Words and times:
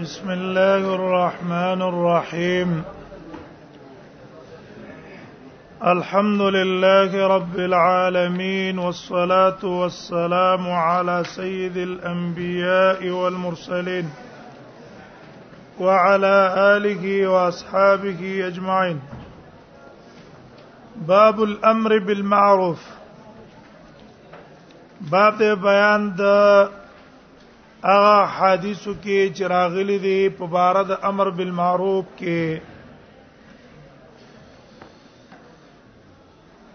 بسم 0.00 0.30
الله 0.30 0.94
الرحمن 0.94 1.82
الرحيم 1.82 2.82
الحمد 5.86 6.40
لله 6.40 7.26
رب 7.26 7.58
العالمين 7.58 8.78
والصلاه 8.78 9.64
والسلام 9.64 10.70
على 10.70 11.24
سيد 11.36 11.76
الانبياء 11.76 13.08
والمرسلين 13.10 14.10
وعلى 15.80 16.36
اله 16.76 17.28
واصحابه 17.28 18.46
اجمعين 18.46 19.00
باب 20.96 21.42
الامر 21.42 21.98
بالمعروف 21.98 22.80
باب 25.00 25.42
بيان 25.62 26.14
ده 26.16 26.79
هغه 27.88 28.16
حدیثو 28.36 28.92
کې 29.02 29.18
چراغلي 29.36 29.94
دي 30.00 30.10
په 30.40 30.46
بار 30.56 30.78
د 30.88 30.92
امر 31.10 31.30
بالمعروف 31.38 32.06
کې 32.18 32.66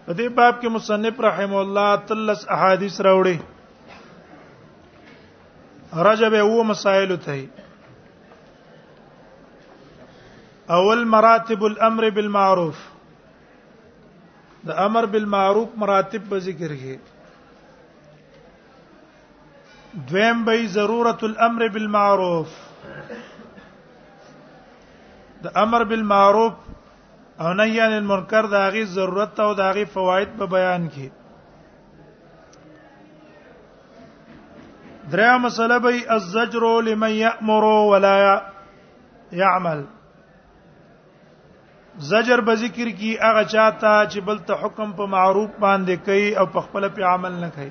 په 0.06 0.12
دې 0.18 0.28
باب 0.40 0.58
کې 0.60 0.68
مصنف 0.78 1.20
رحم 1.26 1.52
الله 1.62 1.92
تلس 2.08 2.42
احادیث 2.56 2.96
راوړي 3.10 3.38
رجب 6.10 6.32
او 6.42 6.50
مسائل 6.74 7.10
ته 7.24 7.40
اول 10.78 11.00
مراتب 11.16 11.60
الامر 11.74 12.04
بالمعروف 12.14 12.78
د 14.70 14.72
امر 14.86 15.04
بالمعروف 15.12 15.68
مراتب 15.82 16.22
به 16.32 16.38
ذکر 16.46 16.70
کړي 16.74 17.15
دویم 20.04 20.44
به 20.44 20.66
ضرورت 20.68 21.22
الامر 21.24 21.66
بالمعروف 21.74 22.48
د 25.44 25.54
امر 25.60 25.84
بالمعروف 25.92 26.52
او 27.40 27.52
نهی 27.54 27.80
عن 27.84 27.92
المنکر 27.98 28.42
دا 28.54 28.68
غي 28.74 28.82
ضرورت 28.96 29.40
او 29.44 29.54
دا 29.60 29.68
غي 29.78 29.84
فواید 29.94 30.34
به 30.40 30.46
بیان 30.54 30.88
کی 30.96 31.08
دریا 35.16 35.36
مسله 35.46 35.78
به 35.86 36.04
الزجر 36.18 36.68
لمن 36.90 37.10
یامر 37.20 37.64
ولا 37.92 38.18
یعمل 39.40 39.82
زجر 42.10 42.40
به 42.50 42.54
ذکر 42.66 42.90
کی 43.00 43.16
هغه 43.24 43.44
چاته 43.56 43.96
چې 44.10 44.18
بل 44.30 44.38
ته 44.50 44.54
حکم 44.62 44.92
په 45.02 45.06
معروف 45.16 45.50
باندې 45.60 45.92
کوي 46.10 46.30
او 46.36 46.46
په 46.46 46.60
خپل 46.68 46.88
په 46.88 47.04
عمل 47.14 47.32
نه 47.40 47.50
کوي 47.58 47.70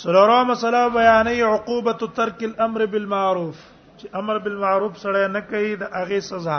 سلورو 0.00 0.36
مسله 0.48 0.78
بیانې 0.92 1.48
عقوبۃ 1.54 2.02
ترک 2.18 2.38
الامر 2.46 2.82
بالمعروف 2.92 3.56
چې 4.00 4.12
امر 4.20 4.38
بالمعروف 4.44 4.94
سره 5.00 5.24
نه 5.32 5.40
کوي 5.48 5.72
د 5.82 5.90
هغه 5.96 6.20
سزا 6.28 6.54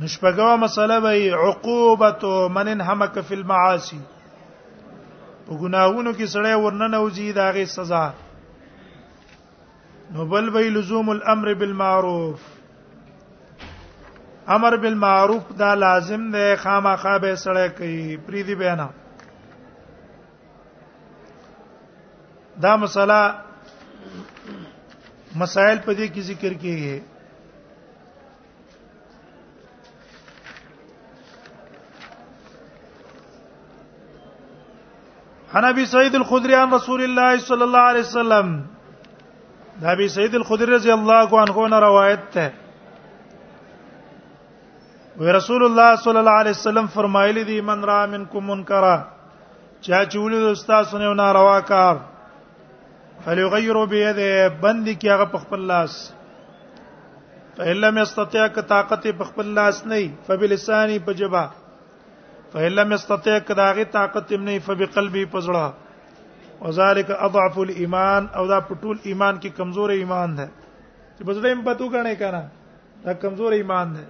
نشپګو 0.00 0.48
مسله 0.62 0.96
وی 1.04 1.20
عقوبۃ 1.42 2.24
من 2.56 2.70
انهمک 2.72 3.20
فی 3.28 3.36
المعاصی 3.38 4.00
په 4.16 5.60
ګناہوںو 5.60 6.16
کې 6.16 6.34
سره 6.34 6.58
ورننه 6.66 7.00
وځي 7.04 7.38
د 7.38 7.48
هغه 7.50 7.72
سزا 7.76 8.02
نو 10.16 10.28
بل 10.34 10.50
وی 10.58 10.64
لزوم 10.78 11.14
الامر 11.16 11.52
بالمعروف 11.62 12.50
امر 14.58 14.76
بالمعروف 14.88 15.56
دا 15.64 15.72
لازم 15.86 16.28
دی 16.38 16.44
خامخا 16.66 17.16
به 17.28 17.34
سره 17.46 17.68
کوي 17.80 18.02
پریدي 18.26 18.54
بیانه 18.66 18.90
دا 22.62 22.76
مسله 22.76 23.20
مسائل 25.42 25.78
په 25.86 25.92
دې 25.94 26.06
کې 26.14 26.20
ذکر 26.30 26.52
کیږي 26.62 27.00
عن 35.56 35.64
ابي 35.64 35.84
سعيد 35.86 36.14
الخدري 36.20 36.54
عن 36.60 36.70
رسول 36.74 37.02
الله 37.02 37.38
صلى 37.48 37.64
الله 37.64 37.78
عليه 37.78 38.00
وسلم 38.08 38.54
ده 39.80 39.92
ابي 39.92 40.08
سعيد 40.08 40.34
الخدري 40.40 40.74
رضي 40.74 40.92
الله 40.98 41.40
عنه 41.42 41.66
نے 41.74 41.80
روایت 41.88 42.30
ته 42.38 42.48
وی 45.18 45.32
رسول 45.32 45.64
الله 45.64 45.90
صلی 46.06 46.18
الله 46.18 46.38
علیه 46.44 46.50
وسلم 46.58 46.86
فرمایلی 46.94 47.44
دی 47.50 47.60
من 47.60 47.82
را 47.92 48.00
منکم 48.16 48.44
منکرا 48.50 48.96
چا 49.80 50.04
چولې 50.04 50.38
د 50.42 50.50
استاد 50.56 50.84
سنیو 50.90 51.14
ناروا 51.22 51.60
کار 51.70 51.96
فليغيروا 53.24 53.84
بيده 53.92 54.48
بند 54.64 54.88
کی 55.00 55.08
هغه 55.10 55.24
په 55.34 55.38
خپل 55.44 55.60
لاس 55.68 55.92
فإلا 57.56 57.90
مستطيع 57.98 58.46
ک 58.56 58.64
طاقت 58.72 59.06
په 59.20 59.24
خپل 59.28 59.52
لاس 59.58 59.78
نه 59.92 60.00
فبلساني 60.26 60.98
په 61.06 61.12
جبا 61.20 61.44
فإلا 62.52 62.84
مستطيع 62.92 63.38
ک 63.38 63.56
داغه 63.62 63.86
طاقت 63.96 64.32
نه 64.50 64.58
فبقلبي 64.68 65.24
پزړه 65.36 66.60
وذالک 66.60 67.10
اضعف 67.28 67.58
الايمان 67.64 68.28
او 68.36 68.46
دا 68.52 68.60
پټول 68.68 69.00
ایمان 69.14 69.40
کې 69.40 69.48
کمزور 69.62 69.96
ایمان 69.96 70.36
ده 70.36 70.48
چې 71.16 71.22
بزړه 71.24 71.48
هم 71.52 71.64
پتو 71.70 71.88
غنې 71.96 72.20
کنه 72.22 72.42
دا 73.04 73.12
کمزور 73.26 73.52
ایمان 73.62 73.94
ده 73.98 74.04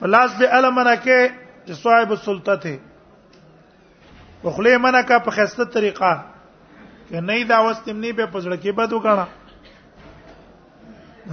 پلاس 0.00 0.30
به 0.40 0.48
علم 0.48 0.80
نه 0.80 0.96
کې 0.96 1.30
چې 1.66 1.72
صاحب 1.86 2.10
السلطه 2.18 2.54
ته 2.68 2.76
خپل 4.42 4.76
منه 4.78 5.02
کا 5.08 5.18
په 5.18 5.30
خسته 5.30 5.64
طریقه 5.74 6.12
کنه 7.10 7.44
دا 7.48 7.60
واستمنی 7.62 8.12
به 8.18 8.26
پزړه 8.32 8.56
کې 8.60 8.70
بد 8.78 8.92
وکړه 8.92 9.26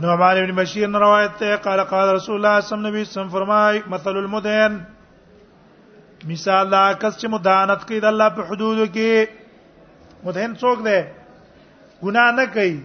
نو 0.04 0.12
عمر 0.14 0.38
ابن 0.42 0.52
بشیر 0.58 0.88
نے 0.88 1.00
روایت 1.06 1.42
ہے 1.44 1.56
قال 1.66 1.84
قال 1.92 2.10
رسول 2.16 2.36
الله 2.38 2.60
صلی 2.60 2.76
الله 2.78 2.90
علیه 2.90 3.10
وسلم 3.10 3.30
فرمای 3.36 3.82
مثل 3.94 4.18
المدین 4.24 4.80
مثال 6.32 6.72
دا 6.72 6.84
کس 7.04 7.18
چې 7.20 7.28
مدانت 7.36 7.86
کوي 7.88 8.00
د 8.00 8.06
الله 8.14 8.30
په 8.40 8.44
حدودو 8.52 8.86
کې 8.86 9.28
مدین 10.28 10.56
څوک 10.66 10.84
دی 10.90 11.00
ګناه 12.04 12.32
نه 12.42 12.46
کوي 12.58 12.76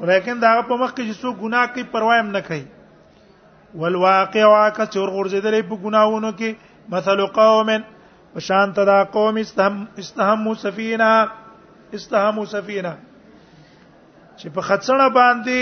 ولیکن 0.00 0.40
دا 0.46 0.52
په 0.62 0.76
مخ 0.76 0.94
کې 0.94 1.12
چې 1.12 1.20
څوک 1.20 1.36
ګناه 1.46 1.66
کوي 1.74 1.82
پروا 1.96 2.18
هم 2.18 2.30
نه 2.30 2.40
کوي 2.50 2.64
والواقع 3.82 4.44
واکه 4.44 4.86
چې 4.86 4.96
ورغورځیدلې 4.96 5.60
په 5.68 5.76
ګناهونو 5.76 6.32
کې 6.32 6.54
مثل 6.88 7.26
قوم 7.40 7.70
وشانت 8.36 8.76
دا 8.88 8.98
قوم 9.14 9.36
استهم 9.38 9.76
استهموا 9.98 10.54
سفينه 10.64 11.10
استهموا 11.94 12.44
سفينه 12.54 12.92
چې 14.38 14.48
په 14.54 14.60
خڅړه 14.68 15.06
باندې 15.16 15.58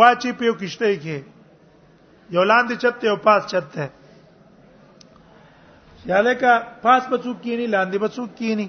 واچی 0.00 0.30
پیو 0.38 0.54
کشته 0.60 0.86
کې 1.02 1.18
یو 2.36 2.44
لاندې 2.50 2.74
چته 2.84 3.06
او 3.10 3.16
پاس 3.26 3.42
چته 3.52 3.80
یاله 6.12 6.32
کا 6.44 6.52
پاس 6.86 7.02
بچو 7.10 7.30
کینی 7.42 7.66
لاندې 7.74 7.96
بچو 8.06 8.22
کینی 8.40 8.68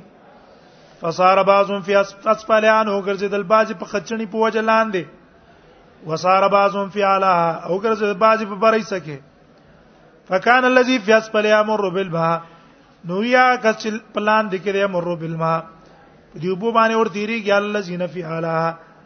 فصار 1.01 1.37
بعضهم 1.51 1.81
في 1.87 1.93
اسفلان 2.01 2.85
او 2.87 3.05
ګرځیدل 3.05 3.47
بعض 3.55 3.67
په 3.79 3.85
خچنی 3.93 4.25
په 4.35 4.39
وجه 4.43 4.61
لاندې 4.73 5.03
وصار 6.09 6.43
بعضهم 6.57 6.87
في 6.95 7.01
اعلى 7.05 7.33
او 7.65 7.81
ګرځیدل 7.81 8.17
بعض 8.27 8.39
په 8.53 8.57
بري 8.67 8.83
سکه 8.93 9.19
فکان 10.29 10.63
الذي 10.73 10.97
في 11.09 11.13
اسفل 11.21 11.45
يمر 11.53 11.81
بالبها 11.89 12.35
نو 13.05 13.23
یا 13.23 13.49
کچ 13.63 13.87
پلان 14.13 14.49
دکره 14.51 14.87
مرو 14.93 15.15
بالما 15.21 15.51
دی 16.41 16.49
وبو 16.49 16.71
باندې 16.71 16.95
ور 16.97 17.09
تیری 17.17 17.39
کی 17.41 17.51
الله 17.51 17.79
زین 17.87 18.05
فی 18.13 18.21
حالا 18.29 18.53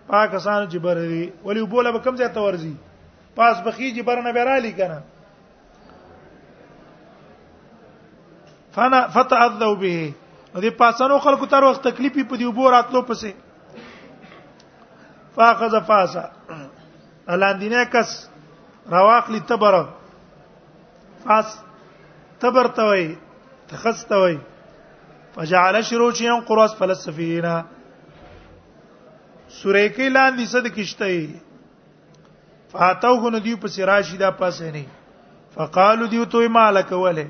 پاکستان 0.08 0.66
جبر 0.72 0.96
دی 1.12 1.24
ولی 1.46 1.60
وبو 1.62 1.82
له 1.82 2.00
کم 2.04 2.16
ځای 2.16 2.28
تورزی 2.34 2.74
پاس 3.36 3.58
بخی 3.66 3.92
جبر 3.98 4.22
نه 4.22 4.32
بیرالی 4.38 4.72
کنه 4.80 5.00
فانا 8.76 9.00
فتعذو 9.14 9.76
به 9.76 10.16
نو 10.56 10.62
دې 10.62 10.74
پاسانو 10.78 11.20
خلکو 11.26 11.46
تر 11.54 11.64
وخت 11.64 11.84
تکلیفې 11.88 12.28
په 12.30 12.36
دی 12.38 12.46
وبو 12.46 12.70
راتلو 12.72 13.02
پسې 13.02 13.32
فاخذ 15.36 15.76
فاسا 15.88 16.26
الاندینه 17.34 17.84
کس 17.92 18.12
رواق 18.92 19.30
لتبر 19.36 19.76
فاس 21.24 21.58
تبر 22.40 22.68
توي 22.80 23.06
تخستوي 23.72 24.40
فجعل 25.36 25.84
شروچيا 25.90 26.34
قراص 26.48 26.76
فلسفينا 26.80 27.54
سوره 29.60 29.84
کې 29.84 30.10
لاندې 30.16 30.50
صد 30.54 30.68
کشته 30.78 32.26
فاتوه 32.74 33.32
نو 33.36 33.40
دیو 33.46 33.60
په 33.64 33.74
سراشی 33.76 34.20
دا 34.24 34.32
پاسه 34.42 34.72
نه 34.76 35.40
فقالو 35.56 36.10
دیو 36.16 36.28
توي 36.36 36.52
مالک 36.58 36.92
وله 37.04 37.26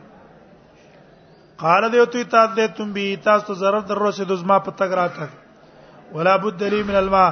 قال 1.63 1.89
دیو 1.97 2.05
توي 2.15 2.25
تا 2.35 2.43
دې 2.55 2.75
تم 2.79 2.91
بي 2.97 3.05
تاسو 3.29 3.47
ته 3.49 3.59
ضرر 3.61 3.87
در 3.93 4.03
رسید 4.07 4.31
از 4.37 4.43
ما 4.53 4.59
په 4.67 4.77
تګ 4.81 4.99
راتک 5.01 6.19
ولا 6.19 6.35
بد 6.47 6.63
لي 6.75 6.83
من 6.91 6.99
الماء 7.05 7.31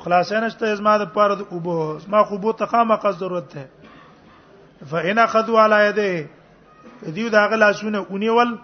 اخلاص 0.00 0.32
نشته 0.32 0.74
از 0.78 0.82
ما 0.88 0.98
د 1.04 1.12
پاره 1.18 1.36
د 1.42 1.46
اوبو 1.56 1.78
ما 2.14 2.24
خو 2.30 2.38
بو 2.42 2.56
ته 2.62 2.72
خامہ 2.74 3.14
ضرورت 3.24 3.54
ده 3.54 3.68
فإن 4.90 5.18
أخذوا 5.18 5.60
على 5.60 5.78
يديه 5.86 6.28
دیو 7.14 7.28
دا 7.28 7.48
غلا 7.48 7.72
شونه 7.72 7.98
اونیول 7.98 8.58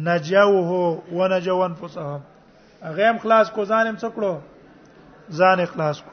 نجاوه 0.00 1.02
و 1.12 1.28
نجوا 1.28 1.64
انفسهم 1.64 2.20
هغه 2.82 3.08
هم 3.08 3.18
خلاص 3.18 3.50
کو 3.50 3.64
ځان 3.64 3.86
هم 3.86 3.96
څکړو 4.02 4.32
ځان 5.40 5.64
خلاص 5.72 6.02
کو 6.02 6.10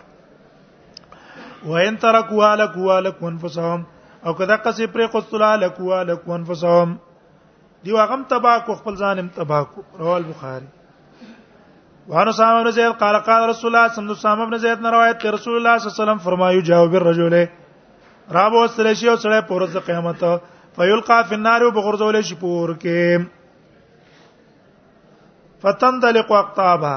و 1.71 1.75
ان 1.77 1.95
ترکوا 1.97 2.55
لکوا 2.55 2.99
لک 2.99 3.23
انفسهم 3.23 3.83
او 4.25 4.33
کدا 4.33 4.55
قصې 4.57 4.85
پرې 4.93 5.07
قصلا 5.13 5.55
لکوا 5.55 6.01
لک 6.03 6.29
انفسهم 6.29 6.97
دیو 7.85 7.97
هغه 8.03 8.17
تبا 8.33 8.57
کو 8.65 8.75
خپل 8.81 8.95
ځان 8.95 9.19
هم 9.19 9.27
تبا 9.37 9.63
کو 9.63 9.81
رواه 9.99 10.15
البخاری 10.15 10.67
وعن 12.09 12.27
اسامه 12.27 12.63
بن 12.63 12.71
زید 12.71 12.93
قال 12.99 13.17
قال 13.29 13.49
رسول 13.49 13.75
الله 13.75 13.87
صلی 13.87 14.03
الله 14.03 14.17
علیه 14.17 14.27
وسلم 14.27 14.49
بن 14.51 14.57
زید 14.65 14.81
نے 14.81 14.89
روایت 14.91 15.17
کہ 15.21 15.27
رسول 15.37 15.55
الله 15.55 15.77
صلی 15.77 15.89
الله 15.89 15.95
علیه 15.95 16.03
وسلم 16.03 16.23
فرمایو 16.29 16.61
جواب 16.69 16.93
الرجل 16.99 17.33
رابو 18.35 18.67
سره 18.75 18.93
شی 18.99 19.09
او 19.09 19.15
سره 19.23 19.41
پرز 19.49 19.77
قیامت 19.89 20.23
فیلقا 20.79 21.21
فی 21.29 21.35
النار 21.35 21.61
وبغرزول 21.67 22.15
شي 22.27 22.35
پور 22.39 22.69
کې 22.81 23.21
فتندلق 25.61 26.31
اقطابا 26.39 26.91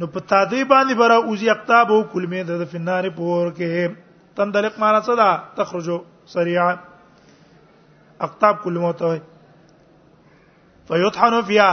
نو 0.00 0.06
پتا 0.16 0.42
دی 0.50 0.58
باندې 0.72 0.98
برا 1.02 1.16
اوزی 1.28 1.48
اقطاب 1.52 1.92
او 1.94 2.00
کلمه 2.14 2.42
د 2.50 2.66
فنار 2.72 3.08
پور 3.20 3.48
کې 3.58 3.94
تندلق 4.40 4.76
معنا 4.82 4.98
څه 5.06 5.16
ده 5.20 5.56
تخرجو 5.62 5.96
سریعا 6.34 6.66
اقطاب 8.28 8.60
کلمه 8.66 8.92
ته 9.00 9.14
فیطحن 10.92 11.38
فیا 11.52 11.70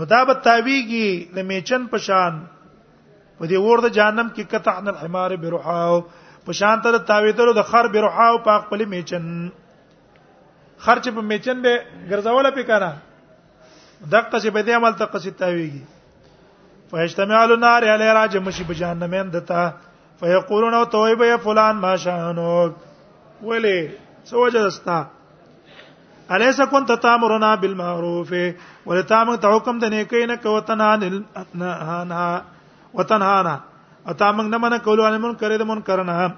نو 0.00 0.10
دا 0.14 0.22
به 0.32 0.38
تابعیږي 0.48 1.38
د 1.38 1.46
میچن 1.52 1.86
پشان 1.94 2.42
په 2.64 3.52
دې 3.52 3.62
ور 3.68 3.84
د 3.86 3.94
جهنم 4.00 4.34
کې 4.34 4.52
قطعن 4.56 4.92
الحمار 4.96 5.36
بروحاو 5.46 6.02
پشان 6.50 6.84
تر 6.88 6.98
تاویدلو 7.14 7.56
د 7.62 7.68
خر 7.72 7.90
بروحاو 7.96 8.44
پاک 8.50 8.68
پلی 8.74 8.84
میچن 8.98 9.32
خرچ 10.84 11.06
په 11.14 11.22
میچن 11.30 11.62
به 11.66 11.72
ګرځول 12.10 12.46
پې 12.54 12.62
کنه 12.70 12.92
دقه 14.12 14.38
چې 14.42 14.48
به 14.56 14.62
دې 14.62 14.72
عمل 14.80 14.92
تقه 15.02 15.18
ستاويږي 15.18 15.82
فاجتمع 16.90 17.38
النار 17.42 17.84
علی 17.94 18.08
راج 18.18 18.36
مشي 18.48 18.64
په 18.70 18.74
جهنم 18.80 19.14
اندتا 19.20 19.68
فیقولون 20.20 20.74
او 20.80 20.84
تويبه 20.96 21.36
فلان 21.46 21.76
ما 21.84 21.94
شانو 22.06 22.50
ولی 23.50 23.78
سوجه 24.32 24.62
دستا 24.66 24.98
الیس 26.36 26.60
كنت 26.70 26.92
تامرنا 27.06 27.54
بالمعروف 27.64 28.32
ولتام 28.86 29.32
تحکم 29.46 29.78
د 29.84 29.94
نیکی 29.94 30.24
نه 30.26 30.36
کو 30.44 30.60
تنان 30.70 31.06
اتنهانا 31.40 32.28
وتنهانا 33.00 33.56
اتام 34.12 34.40
نه 34.50 34.58
من 34.66 34.78
کولو 34.86 35.04
ان 35.10 35.18
منکر 35.26 35.56
د 35.62 35.70
منکر 35.70 36.02
نه 36.10 36.28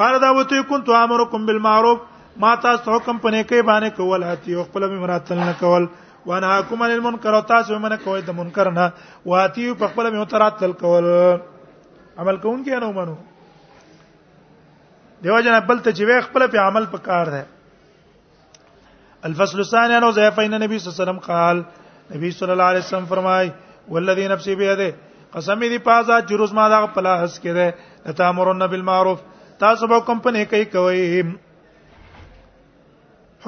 قال 0.00 0.20
داوته 0.26 0.62
كنت 0.72 0.88
امركم 1.00 1.46
بالمعروف 1.50 2.00
ما 2.42 2.50
تاسو 2.64 2.90
حکم 2.96 3.16
پنه 3.22 3.42
کوي 3.48 3.60
باندې 3.68 3.90
کول 3.96 4.22
هتی 4.24 4.52
او 4.54 4.60
خپل 4.64 4.82
مراتل 4.96 5.38
نه 5.38 5.54
کول 5.60 5.82
وانا 6.30 6.48
حکم 6.58 6.78
عن 6.82 6.90
المنکر 6.96 7.32
او 7.38 7.42
تاسو 7.50 7.72
منه 7.86 7.96
کوي 8.04 8.20
د 8.28 8.30
منکر 8.40 8.66
نه 8.76 8.86
واتی 9.32 9.62
په 9.80 9.86
خپل 9.94 10.04
مراتل 10.16 10.72
کول 10.82 11.04
عمل 12.18 12.36
کوون 12.42 12.64
کې 12.68 12.80
نه 12.84 12.88
ومنو 12.90 13.16
دیو 15.26 15.38
جن 15.46 15.56
بل 15.70 15.78
ته 15.82 15.90
چې 15.94 16.02
وې 16.04 16.28
خپل 16.28 16.42
په 16.52 16.58
عمل 16.66 16.84
پکار 16.92 17.26
ده 17.36 17.42
الفصل 19.30 19.58
الثاني 19.66 19.94
انه 19.98 20.08
زيفين 20.20 20.52
النبي 20.60 20.76
صلى 20.84 20.94
الله 20.94 20.94
عليه 20.96 20.96
وسلم 21.02 21.20
قال 21.30 21.56
نبی 22.16 22.28
صلی 22.38 22.52
الله 22.56 22.64
علیه 22.74 22.84
وسلم 22.86 23.04
فرمای 23.14 23.46
والذي 23.96 24.24
نفسي 24.36 24.52
بيده 24.62 24.90
قسم 25.34 25.58
دې 25.66 25.80
پازا 25.90 26.16
چې 26.20 26.32
روز 26.44 26.54
ما 26.62 26.68
دا 26.76 26.80
په 26.86 27.06
لاس 27.10 27.34
کې 27.40 27.50
ده 27.60 28.14
تامرون 28.24 28.64
بالمعروف 28.76 29.26
تاسو 29.66 29.82
به 29.92 29.98
کوم 30.10 30.18
په 30.26 30.30
نیکی 30.40 30.64
کوي 30.78 31.04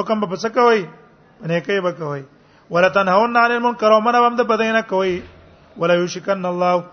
حکم 0.01 0.21
به 0.25 0.37
څه 0.43 0.49
کوي 0.49 0.87
نه 1.53 1.61
کوي 1.69 1.81
به 1.81 1.93
کوي 2.03 2.23
ولتنهون 2.75 3.37
عن 3.45 3.51
المنکر 3.57 3.93
ومن 3.93 4.15
هم 4.21 4.35
د 4.43 4.51
بدینه 4.51 4.83
کوي 4.93 5.15
ولا 5.83 5.95
یشکن 6.03 6.45
الله 6.45 6.85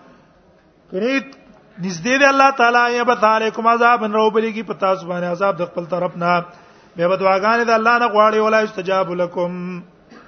کړي 0.92 1.16
نږدې 1.88 2.16
دی 2.24 2.28
الله 2.32 2.50
تعالی 2.62 2.82
یا 2.96 3.04
بت 3.10 3.24
علیکم 3.32 3.68
عذاب 3.74 4.04
روبلی 4.18 4.52
کی 4.58 4.64
پتا 4.70 4.96
سبحان 5.04 5.24
عذاب 5.32 5.58
د 5.60 5.66
خپل 5.74 5.86
طرف 5.96 6.18
نه 6.24 6.38
به 6.96 7.08
بد 7.14 7.22
واغان 7.30 7.64
د 7.68 7.70
الله 7.70 7.98
نه 7.98 8.08
غواړي 8.08 8.40
ولا 8.46 8.60
استجاب 8.68 9.12
لكم 9.12 9.82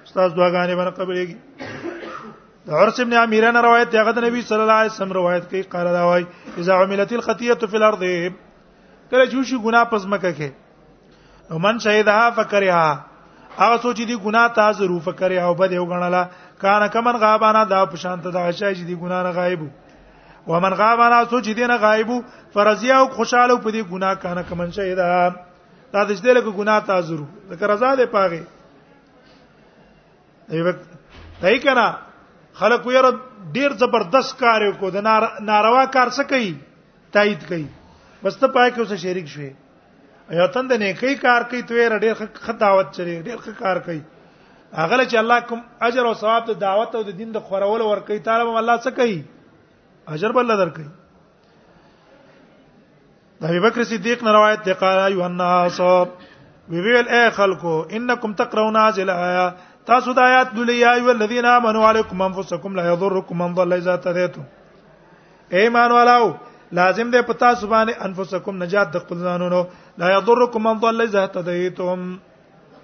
استاذ 0.03 0.35
دعاګانې 0.37 0.79
باندې 0.81 1.01
قبلېږي 1.01 2.67
د 2.67 2.69
عرس 2.83 2.99
ابن 3.03 3.13
امیران 3.21 3.57
روایت 3.65 3.95
هغه 3.99 4.11
د 4.19 4.25
نبی 4.27 4.41
صلی 4.47 4.61
الله 4.63 4.79
علیه 4.83 4.95
وسلم 4.95 5.11
روایت 5.19 5.49
کوي 5.53 5.61
قال 5.75 5.87
دا 5.99 6.03
وای 6.09 6.25
اذا 6.63 6.79
عملت 6.83 7.13
الخطیه 7.19 7.71
فی 7.75 7.83
الارض 7.83 8.03
کله 8.07 9.25
چې 9.29 9.53
شي 9.53 9.63
ګناه 9.67 9.89
پزمکه 9.95 10.31
کې 10.39 10.68
ومن 11.51 11.79
شهدها 11.79 12.31
فکرها 12.31 12.99
هغه 13.57 13.77
سوچ 13.81 13.97
دي 14.01 14.15
ګنا 14.23 14.47
تا 14.55 14.71
ضرور 14.71 15.01
فکرها 15.01 15.41
او 15.45 15.53
بده 15.53 15.79
وګڼلا 15.83 16.23
کانه 16.63 16.87
کمن 16.93 17.15
غابانا 17.21 17.63
دا 17.69 17.85
په 17.85 17.95
شانت 18.03 18.23
دا 18.27 18.51
شای 18.51 18.73
دي 18.73 18.95
ګنا 18.95 19.23
نه 19.23 19.29
غایب 19.37 19.61
ومن 20.47 20.73
غابانا 20.81 21.23
سوچ 21.29 21.49
دي 21.59 21.65
نه 21.67 21.77
غایب 21.77 22.09
فرضیا 22.53 22.97
او 22.97 23.07
خوشاله 23.09 23.55
په 23.57 23.69
دې 23.71 23.81
ګنا 23.91 24.13
کانه 24.13 24.41
کمن 24.49 24.71
شهدا 24.71 25.29
دا 25.93 26.03
د 26.03 26.11
دې 26.11 26.31
له 26.37 26.51
ګنا 26.57 26.79
تا 26.91 26.99
ضرور 27.09 27.27
ذکر 27.53 27.69
آزاد 27.77 27.97
پاغه 28.11 28.41
ایو 30.51 30.71
دای 31.41 31.59
کنا 31.65 31.87
خلق 32.59 32.87
یو 32.91 33.09
ډیر 33.55 33.71
زبردست 33.81 34.39
کار 34.39 34.61
وکړو 34.71 34.91
د 34.91 35.03
ناروا 35.49 35.85
کار 35.95 36.09
څه 36.09 36.23
کوي 36.29 36.53
تایید 37.13 37.47
کوي 37.49 37.65
بس 38.23 38.37
ته 38.37 38.47
پای 38.47 38.69
کې 38.71 38.79
اوسه 38.79 38.95
شریک 39.05 39.27
شوی 39.33 39.49
یو 40.37 40.47
تند 40.53 40.71
نه 40.73 40.93
کوي 40.99 41.15
کار 41.21 41.43
کوي 41.51 41.59
توې 41.69 41.85
رډې 41.93 42.11
خداوت 42.47 42.87
چری 42.95 43.13
ډېر 43.25 43.37
کار 43.59 43.77
کوي 43.85 43.99
هغه 44.73 45.05
چې 45.05 45.17
الله 45.21 45.39
کوم 45.51 45.61
اجر 45.87 46.05
او 46.09 46.13
ثواب 46.23 46.45
ته 46.49 46.53
دعوت 46.63 46.95
او 46.97 47.03
د 47.07 47.15
دین 47.21 47.31
د 47.37 47.45
خورول 47.45 47.81
ور 47.85 47.99
کوي 48.09 48.17
تعالی 48.27 48.45
به 48.49 48.57
الله 48.63 48.75
څه 48.77 48.91
کوي 48.91 49.23
اجر 50.17 50.31
بل 50.37 50.47
در 50.51 50.69
کوي 50.69 50.89
د 53.43 53.53
ابي 53.53 53.59
بکر 53.63 53.83
صدیق 53.93 54.23
نه 54.27 54.31
روایت 54.37 54.63
دی 54.69 54.73
قال 54.83 54.97
ایه 55.05 55.25
الناس 55.29 55.79
وی 56.73 56.81
ویل 56.85 57.07
اے 57.17 57.21
خلکو 57.39 57.73
انکم 57.99 58.33
تقرؤون 58.43 58.77
هذه 58.81 59.07
الايه 59.07 59.47
تاسو 59.91 60.13
د 60.19 60.29
آیات 60.31 60.53
دلی 60.55 60.75
یا 60.79 60.91
ایو 60.99 61.09
الذین 61.15 61.45
آمنوا 61.53 61.89
علیکم 61.89 62.21
انفسکم 62.21 62.75
لا 62.79 62.85
یضرکم 62.93 63.41
من 63.43 63.55
ضل 63.61 63.73
اذا 63.79 63.95
تهدیتم 64.05 64.43
ایمان 65.61 65.91
والو 65.97 66.27
لازم 66.71 67.11
ده 67.11 67.21
پتا 67.21 67.55
سبحانه 67.55 67.93
انفسکم 68.05 68.63
نجات 68.63 68.91
د 68.93 68.97
خپل 69.03 69.17
ځانونو 69.25 69.63
لا 69.99 70.09
یضرکم 70.17 70.63
من 70.67 70.79
ضل 70.81 71.01
اذا 71.01 71.25
تدیتم 71.35 72.05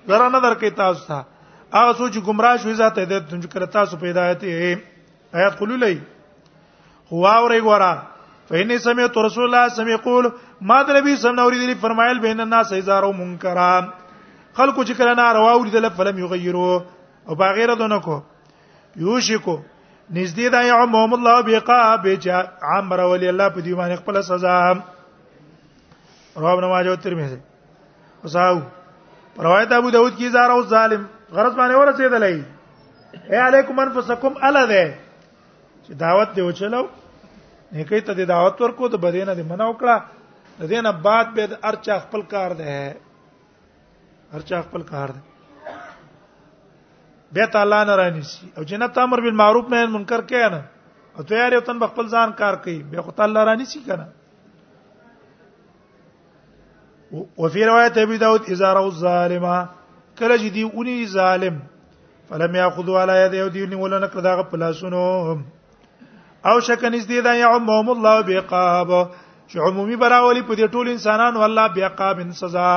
زره 0.08 0.30
نه 0.36 0.40
درکې 0.46 0.74
تاسو 0.80 1.06
ته 1.10 1.52
هغه 1.78 1.92
سوچ 1.98 2.18
گمراه 2.30 2.56
شوې 2.64 2.76
ذاته 2.80 3.06
د 3.12 3.22
تنج 3.34 3.46
کړه 3.54 3.70
تاسو 3.76 4.00
په 4.04 4.14
هدایت 4.14 4.44
یې 4.50 5.42
آیات 5.42 5.58
قلو 5.60 5.78
لای 5.84 5.98
هو 7.12 7.22
اورې 7.36 7.68
ګورا 7.68 7.92
فینې 8.50 8.82
سمې 8.88 9.14
تو 9.18 9.26
رسول 9.28 9.46
الله 9.50 9.76
سمې 9.78 10.02
قول 10.08 10.32
ما 10.74 10.80
د 10.90 11.00
نبی 11.00 11.16
سم 11.26 11.38
نورې 11.42 11.70
دی 11.74 11.80
فرمایل 11.86 12.24
بین 12.26 12.42
الناس 12.48 12.74
ایزارو 12.80 13.12
منکرا 13.22 13.72
خلکو 13.84 14.90
چې 14.90 15.02
کله 15.02 15.14
ناروا 15.24 15.54
ولیدل 15.60 15.90
فلم 16.02 16.24
یغیرو 16.26 16.68
او 17.28 17.36
باغیره 17.46 17.76
دونه 17.82 18.02
کو 18.10 18.20
یوشکو 19.08 19.58
نږدې 20.14 20.48
دا 20.54 20.62
یعمهم 20.72 21.14
الله 21.18 21.42
بقاب 21.50 22.06
عمر 22.74 23.00
ولی 23.12 23.28
الله 23.30 23.48
په 23.56 23.62
دې 23.66 23.74
باندې 23.80 23.96
خپل 24.06 24.18
سزا 24.22 24.58
رواه 26.42 26.56
نو 26.62 26.68
ماجه 26.74 26.96
ترمذی 27.06 27.40
وساو 28.24 28.58
روایت 29.48 29.70
ابو 29.72 29.90
داود 29.98 30.14
کی 30.18 30.28
زار 30.30 30.50
او 30.50 30.64
ظالم 30.74 31.02
غرض 31.34 31.54
باندې 31.58 31.76
ورسېدلې 31.80 32.38
اے 33.32 33.38
علیکم 33.48 33.76
انفسکم 33.80 34.34
الا 34.48 34.64
ده 34.66 34.86
چې 35.86 35.92
دعوت 36.06 36.30
دی 36.36 36.42
وچلو 36.42 36.82
نیکي 37.72 38.00
ته 38.02 38.12
د 38.14 38.22
دعوت 38.34 38.56
ورکو 38.62 38.86
ته 38.94 38.98
بدینه 39.08 39.32
دی 39.34 39.44
منو 39.54 39.74
کړه 39.82 39.96
د 40.62 40.64
دینه 40.74 40.92
بعد 41.08 41.28
به 41.38 41.44
ارچا 41.72 41.96
خپل 42.08 42.22
کار 42.34 42.50
ده 42.62 42.72
ارچا 44.40 44.58
خپل 44.62 44.82
کار 44.92 45.08
ده 45.16 45.20
به 47.36 47.46
تعالی 47.54 47.80
نه 47.88 47.96
رانیسی 48.00 48.46
او 48.58 48.64
جنت 48.64 48.98
امر 48.98 49.18
بالمعروف 49.26 49.68
نه 49.74 49.86
منکر 49.94 50.22
کینه 50.32 50.62
او 51.18 51.22
تیار 51.30 51.52
یو 51.54 51.60
تن 51.68 51.80
خپل 51.92 52.06
ځان 52.14 52.30
کار 52.40 52.56
کوي 52.64 52.80
به 52.92 53.02
خو 53.04 53.12
تعالی 53.18 53.42
رانیسی 53.50 53.80
کنه 53.88 54.08
وفي 57.44 57.62
روایت 57.70 57.98
ابي 57.98 58.18
داود 58.24 58.44
اذا 58.56 58.74
راوا 58.74 58.92
الظالما 58.94 59.58
کله 60.20 60.38
چې 60.38 60.50
دی 60.56 60.64
اونې 60.70 61.10
ظالم 61.18 61.56
فلم 62.30 62.56
ياخذوا 62.56 63.00
على 63.02 63.14
يد 63.22 63.34
يهودي 63.34 63.76
ولا 63.84 64.00
نقل 64.00 64.22
داغه 64.22 64.44
پلاسونو 64.44 65.38
او 66.48 66.60
شک 66.62 66.82
نږدې 66.90 67.24
دا 67.30 67.36
يعمهم 67.36 67.90
الله 67.90 68.22
بعقاب 68.22 68.92
چې 69.50 69.56
عمومي 69.68 69.96
براولي 69.96 70.42
په 70.42 70.54
دې 70.56 70.68
ټول 70.74 70.88
انسانانو 70.96 71.44
الله 71.50 71.68
بعقاب 71.78 72.28
سزا 72.44 72.68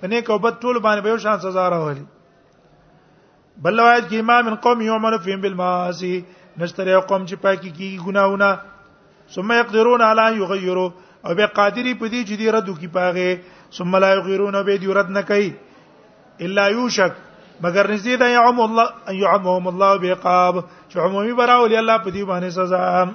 پنه 0.00 0.20
کوبت 0.20 0.54
ټول 0.62 0.82
باندې 0.84 1.02
به 1.06 1.16
شان 1.28 1.38
سزا 1.44 1.68
راولي 1.76 2.06
بل 3.62 3.78
روایت 3.80 4.08
کې 4.08 4.18
امام 4.20 4.54
قوم 4.64 4.80
یومن 4.82 5.16
فیم 5.24 5.40
بالمعاصی 5.40 6.14
نشتره 6.58 6.96
قوم 7.10 7.24
چې 7.28 7.34
پاکي 7.44 7.70
کې 7.76 8.04
ګناونه 8.06 8.60
ثم 9.36 9.52
يقدرون 9.58 10.02
على 10.02 10.36
يغيروا 10.38 10.90
او 11.28 11.34
به 11.38 11.46
قادری 11.60 11.94
په 12.00 12.08
دې 12.08 12.22
چې 12.28 12.34
دې 12.40 12.48
رد 12.54 12.68
کی 12.80 12.88
پاغه 12.98 13.40
ثم 13.78 13.96
لا 14.06 14.10
يغيرون 14.14 14.60
به 14.62 14.76
دې 14.76 14.88
رد 15.00 15.10
نه 15.10 15.22
کوي 15.32 15.50
الا 16.48 16.66
يوشك 16.74 17.12
مگر 17.66 17.92
نزيد 17.96 18.20
يعم 18.34 18.60
الله 18.68 18.86
يعمهم 19.24 19.66
الله 19.74 19.92
بعقاب 20.06 20.54
چې 20.88 20.96
عمومي 21.08 21.32
براولي 21.42 21.76
الله 21.76 21.98
په 21.98 22.10
دې 22.10 22.22
باندې 22.30 22.48
سزا 22.48 23.06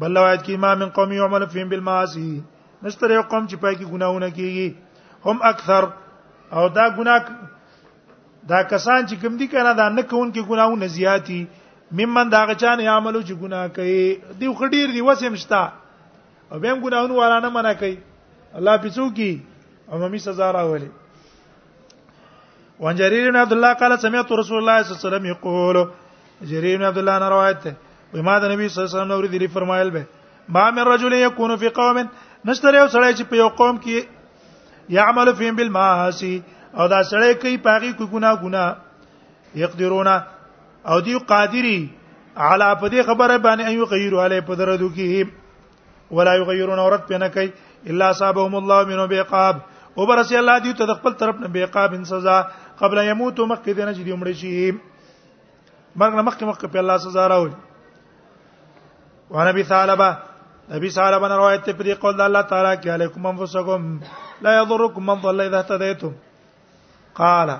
بل 0.00 0.18
روایت 0.18 0.42
کې 0.46 0.54
امام 0.58 0.88
قوم 1.00 1.12
يعمل 1.22 1.46
فيهم 1.56 1.68
بالمعاصي 1.74 2.28
نشتره 2.82 3.20
قوم 3.20 3.48
چې 3.50 3.56
پاکي 3.56 3.84
ګناونه 3.84 4.30
کوي 4.30 4.74
هم 5.30 5.42
اکثر 5.56 5.90
او 6.60 6.68
دا 6.76 6.88
ګناه 6.98 7.24
دا 8.48 8.60
کسان 8.70 9.06
چې 9.08 9.14
کوم 9.22 9.36
دي 9.36 9.46
کنه 9.52 9.72
دا 9.78 9.88
نه 9.96 10.02
کون 10.10 10.32
کې 10.32 10.42
ګناونه 10.48 10.86
زیاتی 10.96 11.44
ممن 12.00 12.32
دا 12.32 12.44
غچان 12.50 12.80
یعملو 12.80 13.20
چې 13.20 13.32
ګناه 13.42 13.66
کوي 13.76 14.18
دی 14.40 14.46
خډیر 14.60 14.88
دی 14.96 15.00
وسم 15.08 15.34
شتا 15.42 15.62
او 16.50 16.58
به 16.58 16.72
ګناونه 16.72 17.14
والا 17.20 17.38
نه 17.44 17.48
منا 17.56 17.72
کوي 17.82 17.96
الله 18.58 18.76
پېڅو 18.84 19.06
کی 19.16 19.32
او 19.90 19.98
مې 19.98 20.18
سزا 20.26 20.52
راولي 20.56 20.88
وان 22.84 22.96
جرير 23.00 23.30
بن 23.30 23.36
عبد 23.40 23.52
الله 23.56 23.72
قال 23.82 23.98
سمعت 24.04 24.32
رسول 24.40 24.56
الله 24.58 24.82
صلى 24.82 24.92
الله 24.92 25.00
عليه 25.00 25.08
وسلم 25.08 25.26
يقول 25.32 26.52
جرير 26.52 26.78
بن 26.78 26.84
عبد 26.92 26.98
الله 27.02 27.18
نے 27.24 27.28
روایت 27.34 27.66
ہے 27.66 27.72
بما 28.12 28.38
د 28.38 28.50
نبی 28.52 28.68
صلی 28.68 28.80
الله 28.82 28.92
علیه 28.92 29.00
وسلم 29.00 29.12
اور 29.12 29.24
دی 29.38 29.46
فرمایل 29.56 29.90
به 29.90 30.02
ما 30.56 30.70
من 30.70 30.82
رجل 30.92 31.12
يكون 31.12 31.56
في 31.56 31.68
قوم 31.80 31.98
نشتر 32.44 32.74
یو 32.74 32.86
سړی 32.86 33.12
چې 33.12 33.24
په 33.32 33.36
یو 33.42 33.48
قوم 33.60 33.76
کې 33.84 34.96
يعمل 35.00 35.34
فيهم 35.34 35.56
بالمعاصي 35.60 36.32
او 36.74 36.86
دا 36.88 37.02
سړی 37.10 37.34
کوي 37.40 37.56
پاغي 37.64 37.92
کوي 37.98 38.06
ګنا 38.12 38.34
ګنا 38.42 38.64
یقدرونا 39.62 40.18
او 40.92 41.00
دی 41.06 41.16
قادری 41.32 41.78
علا 42.48 42.68
په 42.74 42.88
دې 42.88 43.02
خبره 43.08 43.38
باندې 43.38 43.64
ایو 43.70 43.84
غیر 43.92 44.12
علی 44.24 44.38
په 44.50 44.54
درو 44.60 44.76
کې 44.76 45.28
ولا 46.18 46.34
یغیرون 46.42 46.78
اورت 46.84 47.08
پنه 47.08 47.28
کوي 47.38 47.48
الا 47.90 48.12
صابهم 48.20 48.54
الله 48.60 48.84
منو 48.92 49.06
بیقاب 49.14 49.56
او 49.96 50.06
برسی 50.12 50.36
الله 50.42 50.58
دی 50.66 50.72
ته 50.82 50.94
خپل 51.00 51.12
طرف 51.24 51.40
نه 51.42 51.48
بیقاب 51.58 51.94
ان 51.98 52.04
سزا 52.12 52.36
قبل 52.84 52.98
يموت 53.10 53.40
مکه 53.52 53.72
دنه 53.72 53.94
چې 53.94 54.02
دی 54.02 54.16
مړ 54.16 54.32
شي 54.42 54.70
مرګ 56.00 56.12
نه 56.22 56.26
مکه 56.30 56.46
مکه 56.52 56.68
په 56.72 56.78
الله 56.84 56.96
سزا 57.08 57.26
راوي 57.36 57.50
ونبي 59.34 59.62
ثعلبه 59.62 60.16
نبي 60.72 60.88
ثعلبه 60.98 61.28
روایت 61.36 61.64
ته 61.68 61.72
پری 61.82 61.94
قول 62.06 62.14
الله 62.20 62.42
تعالی 62.54 62.74
کې 62.76 62.88
علیکم 62.96 63.26
انفسکم 63.34 64.42
لا 64.46 64.58
يضركم 64.62 65.06
من 65.12 65.22
ضل 65.28 65.40
اذا 65.48 65.58
اهتديتم 65.64 66.12
قال 67.18 67.50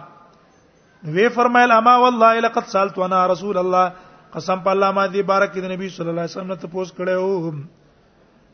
وی 1.14 1.28
فرمایل 1.37 1.71
اما 1.73 1.97
والله 1.99 2.40
لقد 2.47 2.66
سالت 2.73 2.99
وانا 2.99 3.26
رسول 3.33 3.59
الله 3.59 3.92
قسم 4.35 4.61
په 4.66 4.71
الله 4.75 4.90
ما 4.99 5.07
دې 5.09 5.23
بارک 5.30 5.54
دې 5.54 5.71
نبی 5.75 5.88
صلی 5.97 6.09
الله 6.09 6.23
علیه 6.25 6.37
وسلم 6.37 6.54
ته 6.64 6.69
پوس 6.73 6.92
کړو 6.99 7.52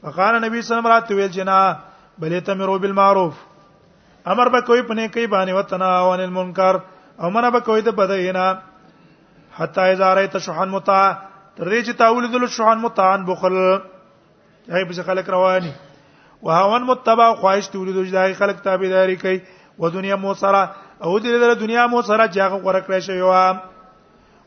فقال 0.03 0.38
نبی 0.47 0.61
صلی 0.61 0.61
الله 0.61 0.61
علیه 0.61 0.61
وسلم 0.61 0.93
راته 0.93 1.15
ویل 1.15 1.33
جنا 1.38 1.59
بلې 2.21 2.47
تمرو 2.50 2.79
بالمعروف 2.85 3.43
امر 4.35 4.49
به 4.55 4.61
کوئی 4.71 4.83
پنه 4.93 5.09
کوي 5.09 5.26
باندې 5.26 5.59
وتنا 5.59 5.91
او 5.99 6.12
ان 6.15 6.21
المنکر 6.29 6.81
او 7.21 7.31
منا 7.37 7.50
به 7.57 7.61
کوئی 7.69 7.83
ته 7.88 7.99
بدینا 8.00 8.47
حتا 9.59 9.83
اذا 9.97 10.15
رایت 10.21 10.38
شحن 10.49 10.69
متع 10.76 11.03
تر 11.57 11.71
دې 11.71 11.88
چې 11.88 11.93
تاول 12.05 12.33
دل 12.33 12.47
شحن 12.57 12.81
متعن 12.88 13.25
بخل 13.33 13.59
هي 14.71 14.85
به 14.88 15.03
خلک 15.12 15.31
رواني 15.37 15.73
وهوان 16.49 16.83
متبع 16.88 17.29
خواهش 17.45 17.69
تولید 17.76 18.03
د 18.17 18.35
خلک 18.43 18.65
تابعداري 18.71 19.17
کوي 19.26 19.41
ودنیا 19.79 20.17
موسره 20.26 20.65
او 21.05 21.19
دې 21.19 21.41
د 21.41 21.55
دنیا 21.61 21.85
مو 21.93 22.00
سره 22.09 22.26
چاغه 22.35 22.57
غوړه 22.62 22.81
کړی 22.87 23.00
شوی 23.00 23.23
و 23.23 23.57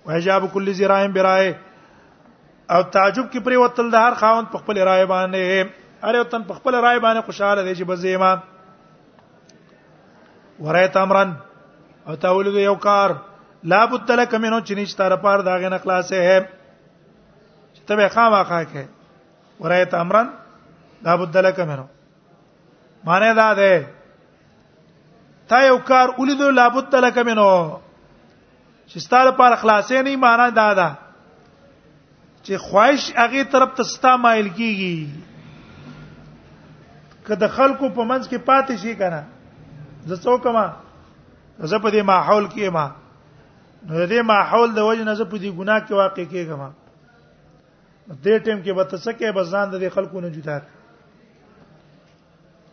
وهجاب 0.06 0.46
کل 0.54 0.72
زرایم 0.78 1.12
برای 1.18 1.52
او 2.74 2.82
تعجب 2.84 3.26
کې 3.32 3.40
پرې 3.40 3.58
وتل 3.64 3.90
د 3.96 4.06
هر 4.06 4.14
خاوند 4.22 4.48
په 4.54 4.58
خپل 4.62 4.76
رائے 4.90 5.04
باندې 5.12 5.70
اره 6.10 6.22
وتن 6.24 6.42
په 6.50 6.54
خپل 6.62 6.74
رائے 6.76 7.00
باندې 7.00 7.22
خوشاله 7.26 7.62
دي 7.68 7.74
چې 7.76 7.84
بزیما 7.92 8.32
ورایت 10.68 10.98
امرن 11.02 11.34
او 12.12 12.16
تاولد 12.26 12.56
یو 12.62 12.76
کار 12.86 13.10
لا 13.74 13.80
بد 13.94 14.12
لك 14.22 14.34
منه 14.34 14.62
چې 14.62 14.72
نشته 14.82 15.08
را 15.16 15.20
پار 15.26 15.40
داغه 15.50 15.70
نه 15.76 15.82
خلاصې 15.86 16.26
ہے 16.30 16.40
چې 17.74 17.82
ته 17.92 17.96
به 18.02 18.10
خام 18.18 18.32
واقع 18.38 18.62
کې 18.74 18.84
ورایت 19.66 19.94
امرن 20.02 20.30
لا 21.08 21.16
بد 21.24 21.38
لك 21.50 21.60
منه 21.72 21.86
معنی 23.10 23.34
دا 23.36 23.54
ده 23.64 23.72
تا 25.50 25.62
یو 25.66 25.78
کار 25.88 26.10
ولیدو 26.20 26.50
لابد 26.56 26.90
تلک 26.94 27.18
منو 27.28 27.80
چې 28.90 28.98
ستاره 29.06 29.32
پر 29.40 29.54
خلاصې 29.62 29.98
نه 30.08 30.14
معنا 30.24 30.48
دا 30.58 30.70
ده 30.80 30.90
چې 32.44 32.54
خواهش 32.68 33.06
هغه 33.16 33.44
طرف 33.56 33.72
ته 33.80 33.84
ستا 33.92 34.12
مایل 34.26 34.50
کیږي 34.60 35.00
کله 37.30 37.48
خلکو 37.58 37.86
په 37.98 38.04
منځ 38.12 38.30
کې 38.30 38.38
پاتې 38.52 38.76
شي 38.84 38.94
کنه 39.02 39.22
زه 40.12 40.16
څوک 40.28 40.44
ما 40.60 40.68
زه 41.60 41.80
په 41.80 41.90
دې 41.92 42.06
ماحول 42.12 42.46
کې 42.54 42.68
ما 42.78 42.86
نو 43.90 44.06
دې 44.08 44.22
ماحول 44.36 44.70
د 44.78 44.80
وجه 44.92 45.04
نه 45.12 45.18
زه 45.24 45.30
په 45.34 45.38
دې 45.44 45.52
ګناه 45.60 45.84
کې 45.90 46.00
واقع 46.04 46.26
کېږم 46.30 46.62
دې 46.64 48.36
ټیم 48.46 48.64
کې 48.66 48.74
به 48.80 48.84
تاسو 48.96 49.12
کې 49.18 49.36
بزان 49.42 49.76
د 49.76 49.78
خلکو 50.00 50.22
نه 50.28 50.34
جدا 50.40 50.62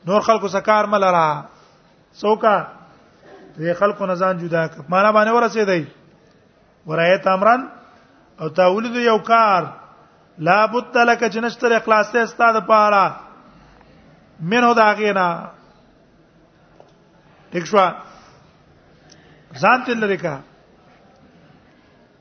نور 0.09 0.21
خلکو 0.33 0.49
سکار 0.61 0.85
مل 0.97 1.05
را 1.21 1.29
څوکا 2.21 2.55
دې 3.57 3.73
خلکو 3.81 4.07
نه 4.07 4.15
ځان 4.25 4.39
جدا 4.45 4.63
ک 4.73 4.89
معنا 4.95 5.11
باندې 5.13 5.33
ورسېدای 5.33 5.85
ورایت 6.93 7.27
امرن 7.33 7.67
او 8.41 8.49
تاولید 8.61 8.97
یو 9.03 9.19
کار 9.31 9.63
لا 10.49 10.57
بد 10.73 10.97
لك 11.11 11.25
جنشتر 11.37 11.73
اخلاص 11.77 12.11
ته 12.17 12.23
استاد 12.29 12.61
پاړه 12.67 13.15
منو 14.53 14.73
دا 14.81 14.89
غینا 14.99 15.29
ٹھیک 17.55 17.67
شو 17.71 17.79
ځان 19.63 19.85
تل 19.87 20.01
لري 20.05 20.17
کا 20.25 20.37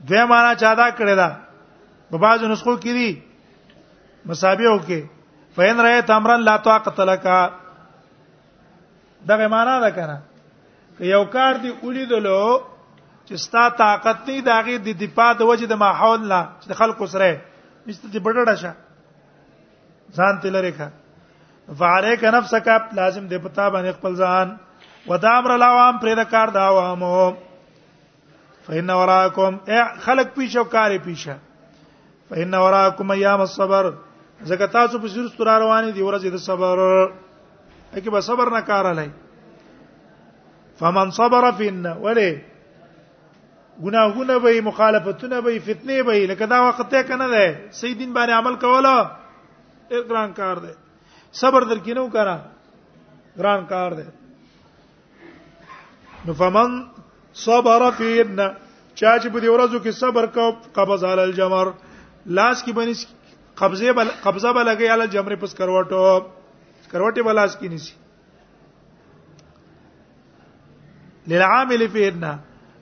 دوی 0.10 0.24
معنا 0.32 0.54
چا 0.64 0.74
دا 0.82 0.90
کړی 0.90 1.16
دا 1.22 1.30
په 2.14 2.18
بازو 2.26 2.48
نسخو 2.54 2.78
کې 2.78 2.92
دي 2.92 3.22
مصابيو 4.32 4.80
کې 4.88 5.04
فین 5.56 5.80
رایت 5.86 6.10
امرن 6.16 6.44
لا 6.46 6.56
طاقت 6.68 7.00
لکا 7.10 7.44
دغه 9.28 9.48
معنا 9.48 9.80
ده 9.80 9.92
کنه 9.92 10.20
که 10.98 11.06
یو 11.06 11.26
کار 11.26 11.54
دی 11.54 11.70
ولیدلو 11.84 12.60
چې 13.28 13.34
ستا 13.36 13.70
طاقت 13.70 14.30
نه 14.30 14.42
داغه 14.42 14.78
د 14.88 14.98
دفاع 15.06 15.34
د 15.34 15.42
وجه 15.42 15.68
د 15.72 15.82
ماحول 15.86 16.28
نه 16.32 16.42
چې 16.62 16.74
خلکو 16.82 17.08
سره 17.14 17.30
نشته 17.88 18.08
چې 18.14 18.18
بډړه 18.28 18.56
شه 18.56 18.72
ځان 20.18 20.40
تل 20.44 20.54
لريخه 20.58 20.90
فعلیک 21.80 22.24
نفسک 22.34 22.68
لازم 23.00 23.28
دی 23.28 23.38
پتا 23.48 23.70
باندې 23.70 23.92
خپل 23.92 24.16
ځان 24.16 24.54
ودام 25.08 25.48
را 25.48 25.56
لوام 25.58 26.00
پرې 26.04 26.16
د 26.18 26.30
کار 26.36 26.48
دا 26.60 26.70
وامو 26.78 27.34
فإن 28.68 28.90
وراکم 28.90 29.58
خلق 30.00 30.28
پیښو 30.36 30.64
کارې 30.76 31.02
پیښه 31.06 31.36
فإن 32.30 32.54
وراکم 32.56 33.12
ایام 33.12 33.42
الصبر 33.42 33.94
زکه 34.52 34.68
تاسو 34.68 35.00
په 35.00 35.08
سر 35.08 35.28
ستر 35.28 35.46
روانې 35.48 35.92
دی 35.94 36.02
ورځې 36.02 36.34
د 36.34 36.38
صبر 36.46 37.10
اګه 37.94 38.12
به 38.12 38.20
صبر 38.22 38.50
نه 38.50 38.62
کار 38.62 38.94
لای 38.94 39.10
فمن 40.80 41.12
صبر 41.12 41.52
فین 41.58 41.86
ولی 41.86 42.42
ګناهونه 43.84 44.38
به 44.38 44.62
مخالفتونه 44.62 45.42
به 45.42 45.60
فتنه 45.60 46.04
به 46.04 46.20
لکه 46.28 46.46
دا 46.46 46.70
وخت 46.70 46.90
ته 46.90 47.04
کنه 47.04 47.28
ده 47.30 47.68
سیدین 47.72 48.14
باندې 48.14 48.32
عمل 48.32 48.56
کوله 48.56 49.10
ګران 50.10 50.34
کار 50.34 50.58
ده 50.60 50.72
صبر 51.32 51.62
درکینو 51.64 52.08
کرا 52.10 52.38
ګران 53.38 53.66
کار 53.70 53.92
ده 53.94 54.06
نو 56.26 56.34
فمن 56.34 56.80
صبر 57.34 57.92
فین 57.98 58.40
چا 58.96 59.20
چې 59.20 59.28
په 59.34 59.40
دې 59.40 59.48
ورځو 59.48 59.80
کې 59.84 59.90
صبر 59.92 60.26
کو 60.26 60.52
قبض 60.76 61.04
علی 61.04 61.22
الجمر 61.22 61.68
لاس 62.26 62.64
کې 62.64 62.72
بنس 62.72 63.08
قبضه 63.60 63.94
بل 63.94 64.08
قبضه 64.24 64.54
بل 64.54 64.66
لګي 64.66 64.88
علی 64.94 65.02
الجمر 65.02 65.36
پس 65.36 65.54
کروټو 65.56 66.24
کروټه 66.92 67.24
بلاس 67.28 67.56
کې 67.62 67.72
نسی 67.74 67.94
للعامل 71.34 71.86
فینا 71.94 72.34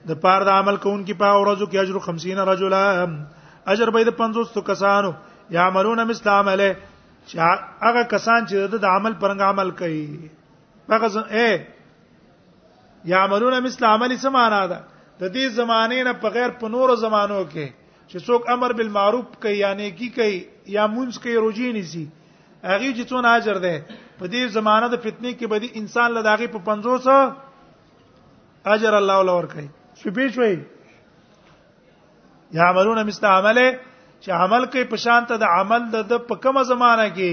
د 0.08 0.16
پاره 0.24 0.44
د 0.48 0.56
عمل 0.62 0.76
کوونکی 0.86 1.14
په 1.22 1.36
ورځو 1.40 1.66
کې 1.68 1.84
اجر 1.84 2.00
50 2.06 2.48
رجلا 2.52 2.84
اجر 3.74 3.92
به 3.96 4.04
د 4.08 4.16
500 4.24 4.64
کسانو 4.72 5.12
یعملون 5.58 6.04
مثل 6.10 6.28
عمله 6.32 6.72
چې 6.80 7.84
هغه 7.86 8.02
کسان 8.16 8.46
چې 8.50 8.80
د 8.86 8.90
عمل 8.96 9.12
پرنګ 9.22 9.40
عمل 9.40 9.70
کوي 9.78 10.90
هغه 10.92 11.24
اے 11.38 11.48
یعملون 13.12 13.56
مثل 13.68 13.84
عمل 13.92 14.16
سمانا 14.26 14.60
ده 14.74 14.80
د 15.22 15.32
دې 15.36 15.56
زمانه 15.62 16.02
نه 16.10 16.14
په 16.26 16.36
غیر 16.36 16.54
په 16.60 16.74
نورو 16.76 16.96
زمانو 17.06 17.40
کې 17.48 17.80
چې 18.08 18.26
څوک 18.28 18.48
امر 18.56 18.72
بالمعروف 18.82 19.34
کوي 19.46 19.54
یا 19.60 19.72
نیکی 19.82 20.08
کوي 20.18 20.38
یا 20.76 20.86
مونږ 20.94 21.22
کوي 21.26 21.36
روجی 21.46 21.72
نسی 21.80 22.04
هغه 22.72 22.90
چې 22.98 23.04
څون 23.08 23.24
اجر 23.30 23.56
ده 23.64 23.72
په 24.18 24.24
دې 24.26 24.46
زمانہ 24.56 24.86
د 24.92 24.96
فتنې 25.06 25.32
کې 25.38 25.46
به 25.52 25.56
انسان 25.80 26.08
له 26.16 26.20
داغه 26.28 26.46
په 26.56 26.60
500 26.68 27.10
اجر 28.74 28.92
الله 29.00 29.16
ولا 29.22 29.32
ور 29.38 29.48
کوي 29.54 29.66
شپې 30.02 30.26
شوي 30.36 30.56
یا 32.58 32.64
عملونه 32.72 33.00
مستعمله 33.10 33.66
چې 34.20 34.30
عمل 34.44 34.62
کوي 34.76 34.84
په 34.94 34.98
شان 35.04 35.22
ته 35.32 35.36
د 35.44 35.46
عمل 35.58 35.82
د 35.96 35.98
په 36.30 36.36
کومه 36.46 36.62
زمانہ 36.72 37.06
کې 37.16 37.32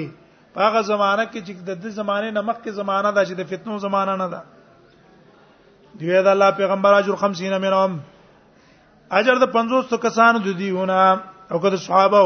په 0.56 0.60
هغه 0.68 0.82
زمانہ 0.92 1.24
کې 1.32 1.42
چې 1.46 1.54
د 1.70 1.72
دې 1.84 1.90
زمانه 2.02 2.28
نمک 2.40 2.58
کې 2.64 2.72
زمانہ 2.84 3.10
ده 3.18 3.22
چې 3.32 3.36
د 3.40 3.42
فتنو 3.54 3.74
زمانہ 3.88 4.14
نه 4.24 4.28
ده 4.36 4.44
دی 6.02 6.08
دا 6.28 6.32
الله 6.36 6.50
پیغمبر 6.60 6.92
اجر 7.02 7.14
50 7.24 7.58
منهم 7.68 7.92
اجر 9.22 9.36
د 9.40 9.46
500 9.60 10.04
کسانو 10.08 10.38
د 10.48 10.50
دیونه 10.64 10.98
او 11.52 11.58
که 11.60 11.70
د 11.74 11.76
صحابه 11.86 12.22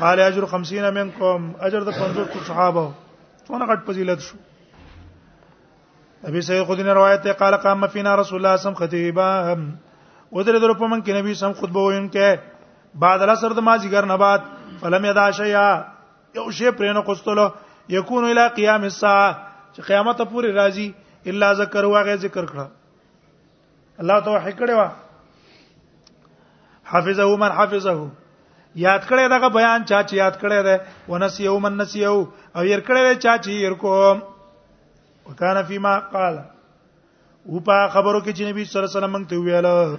قال 0.00 0.20
اجر 0.20 0.44
50 0.52 0.90
منکم 0.94 1.50
اجر 1.66 1.84
د 1.88 1.92
50 1.98 2.44
صحابه 2.48 2.84
څونه 3.46 3.66
غټ 3.72 3.86
فضیلت 3.88 4.20
شو 4.28 4.36
ابي 6.30 6.40
سيد 6.48 6.64
خدين 6.70 6.88
روایت 7.00 7.22
ته 7.26 7.32
قال 7.42 7.56
قام 7.66 7.86
فينا 7.96 8.14
رسول 8.22 8.38
الله 8.40 8.56
صم 8.66 8.74
خطيبا 8.80 9.28
ودر 10.38 10.58
در 10.62 10.72
په 10.80 10.86
من 10.94 11.02
کې 11.02 11.10
نبی 11.20 11.34
سم 11.42 11.52
خطبه 11.60 11.80
وین 11.86 12.08
کې 12.16 12.38
بعد 13.04 13.22
الاسر 13.26 13.52
د 13.58 13.66
مازیګر 13.68 14.10
نه 14.12 14.16
بعد 14.16 14.40
فلم 14.84 15.04
يدا 15.10 15.28
شيا 15.38 15.68
یو 16.34 16.50
شی 16.50 16.70
پرې 16.70 16.94
نه 16.98 17.02
کوستلو 17.08 17.48
یکون 17.88 18.24
الى 18.30 18.48
قیام 18.60 18.82
الساعه 18.82 19.36
چې 19.72 19.82
قیامت 19.90 20.20
پورې 20.34 20.58
راځي 20.60 21.32
الا 21.32 21.52
ذکر 21.62 21.84
واغه 21.94 22.16
ذکر 22.26 22.46
کړه 22.46 22.66
الله 23.98 24.20
توحید 24.28 24.58
کړه 24.62 24.80
وا 24.80 24.88
حافظه 26.94 27.30
من 27.44 27.50
حافظه 27.60 27.98
یاد 28.74 28.98
کړی 29.08 29.28
دغه 29.28 29.48
بیان 29.54 29.84
چا 29.84 30.02
چې 30.02 30.12
یاد 30.14 30.38
کړی 30.40 30.62
دی 30.64 30.76
ونس 31.12 31.38
یوم 31.40 31.64
النس 31.66 31.94
یو 31.96 32.14
او 32.54 32.64
ير 32.64 32.80
کړی 32.88 33.18
چا 33.22 33.36
چې 33.38 33.48
ير 33.50 33.74
کو 33.74 34.16
وکانا 35.30 35.62
فيما 35.62 35.98
قال 36.14 36.38
او 37.48 37.60
په 37.68 37.88
خبرو 37.92 38.20
کې 38.20 38.32
چې 38.36 38.48
نبی 38.50 38.64
صلی 38.64 38.80
الله 38.80 38.90
علیه 38.90 38.98
وسلم 39.06 39.24
ته 39.24 39.36
ویل 39.36 39.96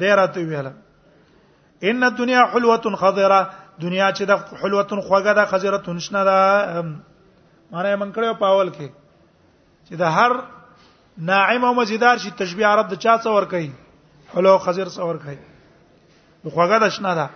دی 0.00 0.06
راته 0.06 0.40
ویل 0.40 0.68
ان 1.92 2.04
الدنيا 2.04 2.44
حلوه 2.52 2.94
خضره 3.02 3.40
دنیا 3.82 4.06
چې 4.12 4.22
د 4.22 4.60
حلوه 4.60 4.86
خوګه 4.88 5.34
ده 5.40 5.44
خضره 5.52 5.98
شنه 5.98 6.24
ده 6.28 6.38
معنی 7.72 7.94
من 7.94 8.12
کړو 8.14 8.38
پاول 8.38 8.70
کې 8.72 8.88
چې 9.88 9.94
د 9.94 10.02
هر 10.02 10.40
ناعم 11.32 11.64
او 11.64 11.74
مزیدار 11.74 12.16
شي 12.24 12.30
تشبیه 12.40 12.66
عرب 12.70 12.88
د 12.90 12.98
چا 13.04 13.18
څور 13.26 13.44
کوي 13.52 13.68
حلو 14.36 14.58
خضر 14.68 14.88
څور 14.96 15.16
کوي 15.26 15.38
خوګه 16.48 16.80
ده 16.84 16.88
شنه 16.96 17.14
ده 17.20 17.28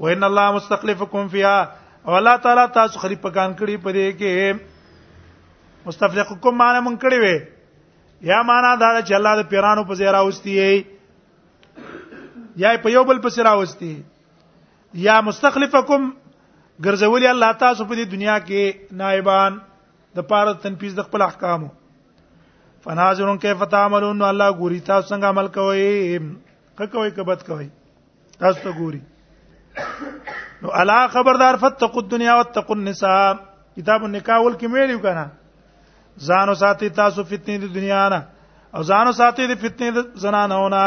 و 0.00 0.06
ان 0.12 0.24
الله 0.28 0.50
مستخلفکم 0.56 1.28
فیها 1.34 1.58
او 2.04 2.14
الله 2.16 2.36
تعالی 2.46 2.64
تاسو 2.78 2.98
خلیفہ 3.04 3.22
پکان 3.28 3.52
کړی 3.60 3.76
پدې 3.82 4.16
کې 4.18 5.86
مستخلفکم 5.86 6.56
معنی 6.62 6.80
مون 6.88 6.96
کړی 7.04 7.22
وې 7.22 8.28
یا 8.30 8.40
معنا 8.50 8.74
دا 8.82 8.90
چې 9.00 9.14
الله 9.20 9.40
د 9.42 9.48
پیرانو 9.54 9.84
په 9.92 10.00
زیرا 10.02 10.20
واستي 10.28 10.56
یا 12.64 12.74
په 12.84 12.92
یو 12.96 13.04
بل 13.12 13.22
په 13.26 13.36
سیرا 13.38 13.52
واستي 13.62 13.94
یا 15.06 15.16
مستخلفکم 15.30 16.08
ګرځولي 16.84 17.32
الله 17.32 17.52
تاسو 17.64 17.84
په 17.88 17.94
دې 17.94 18.12
دنیا 18.14 18.36
کې 18.44 18.96
نائبان 19.04 19.58
د 20.20 20.28
پاره 20.34 20.54
تنفیذ 20.68 20.94
د 20.98 21.08
خپل 21.10 21.22
احکامو 21.30 21.68
فناظرون 22.84 23.38
کیف 23.48 23.64
تعملون 23.74 24.22
الله 24.28 24.58
ګوري 24.62 24.80
تاسو 24.92 25.08
څنګه 25.08 25.34
عمل 25.34 25.52
کوئ 25.58 26.80
ک 26.80 26.92
کوئ 26.96 27.10
ک 27.10 27.28
بد 27.32 27.46
کوئ 27.50 27.66
تاسو 28.38 28.60
ته 28.62 28.78
ګوري 28.78 29.00
نو 30.62 30.68
الا 30.82 31.06
خبردار 31.08 31.56
فتقوا 31.56 32.02
الدنيا 32.02 32.34
واتقوا 32.34 32.76
النساء 32.76 33.32
کتاب 33.76 34.04
النکاح 34.04 34.38
ول 34.44 34.54
کې 34.60 34.72
ویلو 34.72 34.98
کنه 35.00 35.24
ځانو 36.28 36.54
ساتي 36.60 36.88
تاسو 36.98 37.24
فتنې 37.24 37.56
د 37.64 37.74
دنیا 37.74 38.04
نه 38.08 38.20
او 38.74 38.82
ځانو 38.90 39.12
ساتي 39.18 39.46
د 39.50 39.60
فتنې 39.64 39.90
د 39.96 40.00
زنانو 40.26 40.62
نه 40.68 40.82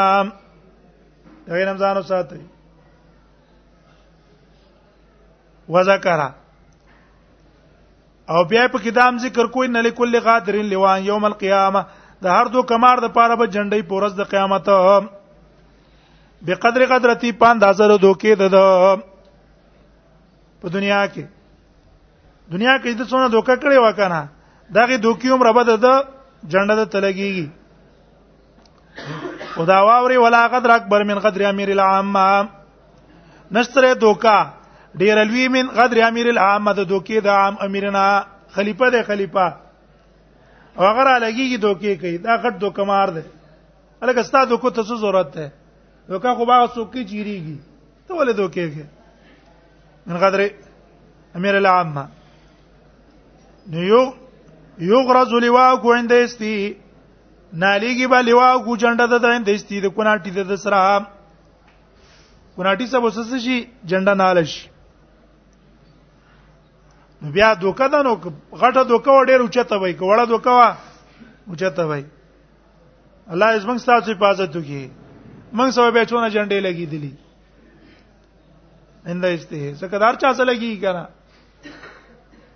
دغه 1.46 1.64
نام 1.68 1.76
ځانو 1.84 2.02
ساتي 2.08 2.40
وذکر 5.76 6.20
او 8.32 8.42
بیا 8.50 8.66
په 8.72 8.78
کدام 8.88 9.18
ذکر 9.28 9.46
کوی 9.56 9.68
نه 9.68 9.80
لکل 9.90 10.18
غادرین 10.26 10.66
لوان 10.74 11.04
یوم 11.12 11.24
القیامه 11.24 11.84
د 12.26 12.36
هر 12.38 12.46
دو 12.56 12.62
کمار 12.74 12.98
د 13.06 13.14
پاره 13.18 13.36
به 13.36 13.46
جنډي 13.54 13.82
پورز 13.92 14.14
د 14.20 14.24
قیامت 14.34 14.66
بقدر 16.46 16.84
قدرتی 16.88 17.30
پاندازه 17.40 17.84
د 17.92 18.00
دوکې 18.00 18.34
د 18.40 19.04
په 20.60 20.68
دنیا 20.72 21.00
کې 21.12 21.24
دنیا 22.52 22.74
کې 22.82 22.92
د 22.94 23.02
څونه 23.10 23.26
دوکه 23.32 23.56
کړې 23.62 23.78
وکنه 23.84 24.20
داغه 24.76 24.96
دوکیوم 25.04 25.42
ربد 25.48 25.68
د 25.68 25.86
جنډه 26.52 26.74
د 26.76 26.82
تلګيږي 26.94 27.46
او 29.58 29.64
دا 29.68 29.78
واوري 29.86 30.16
ولا 30.18 30.48
قدر 30.56 30.70
اکبر 30.76 31.04
من 31.12 31.18
قدر 31.24 31.42
امیر 31.48 31.70
العامه 31.70 32.48
نشتره 33.58 33.92
دوکا 34.00 34.38
ډیر 35.00 35.18
الوی 35.24 35.46
من 35.56 35.68
قدر 35.80 35.98
امیر 36.08 36.28
العامه 36.32 36.72
د 36.80 36.88
دوکې 36.92 37.20
د 37.20 37.28
عام 37.28 37.54
امیرنا 37.68 38.06
خلیفہ 38.56 38.88
د 38.96 39.02
خلیفہ 39.12 39.46
هغه 40.78 41.04
را 41.08 41.18
لګيږي 41.18 41.56
دوکې 41.56 41.94
کوي 42.02 42.18
دا 42.26 42.36
غټ 42.42 42.58
دوکمار 42.66 43.08
دی 43.18 43.24
الګستا 44.02 44.44
دوکو 44.50 44.70
ته 44.76 44.82
څه 44.84 44.94
ضرورت 45.06 45.34
ده 45.40 45.50
دوکا 46.10 46.30
خو 46.34 46.42
باغ 46.48 46.66
سوکې 46.74 47.02
چیریږي 47.10 47.56
ته 48.06 48.14
ولې 48.20 48.32
دوکېږي 48.38 48.84
من 50.06 50.16
قدر 50.22 50.40
امیر 51.40 51.54
العامه 51.58 52.04
نو 53.74 53.80
یو 53.90 54.00
یغرز 54.86 55.32
لواکو 55.46 55.88
اندستی 55.98 56.54
نالیږي 57.64 58.06
با 58.14 58.20
لواکو 58.30 58.70
جنډه 58.82 59.06
د 59.12 59.14
اندستی 59.36 59.76
د 59.86 59.88
کوناټی 59.98 60.30
د 60.50 60.52
سره 60.66 60.80
کوناټی 62.56 62.86
سب 62.94 63.02
وسس 63.08 63.30
شي 63.48 63.56
جنډه 63.60 64.14
نالش 64.24 64.52
بیا 67.38 67.48
دوکا 67.62 67.86
د 67.92 67.94
نو 68.08 68.12
غټه 68.20 68.82
دوکا 68.94 69.12
ډېر 69.30 69.40
اوچته 69.42 69.76
وای 69.78 69.94
کوړه 70.02 70.26
دوکا 70.34 70.52
وا 70.60 70.68
اوچته 70.70 71.82
وای 71.90 72.04
الله 73.32 73.58
زمنګ 73.62 73.78
ستاسو 73.86 74.12
حفاظت 74.12 74.50
وکړي 74.56 74.84
موږ 75.52 75.70
سبا 75.74 75.90
به 75.90 76.06
چونه 76.06 76.28
جنډې 76.30 76.58
لګې 76.66 76.86
دي 76.90 77.14
انده 79.06 79.28
استه 79.34 79.72
زکدار 79.82 80.14
چا 80.22 80.32
سره 80.34 80.44
لګي 80.52 80.78
کنه 80.82 81.08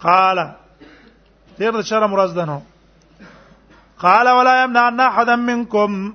قال 0.05 0.39
دیر 1.59 1.83
شرم 1.91 2.13
ورځ 2.15 2.33
دنو 2.39 2.59
قال 4.05 4.29
ولا 4.39 4.55
يمنع 4.63 5.07
احد 5.07 5.31
منكم 5.47 6.13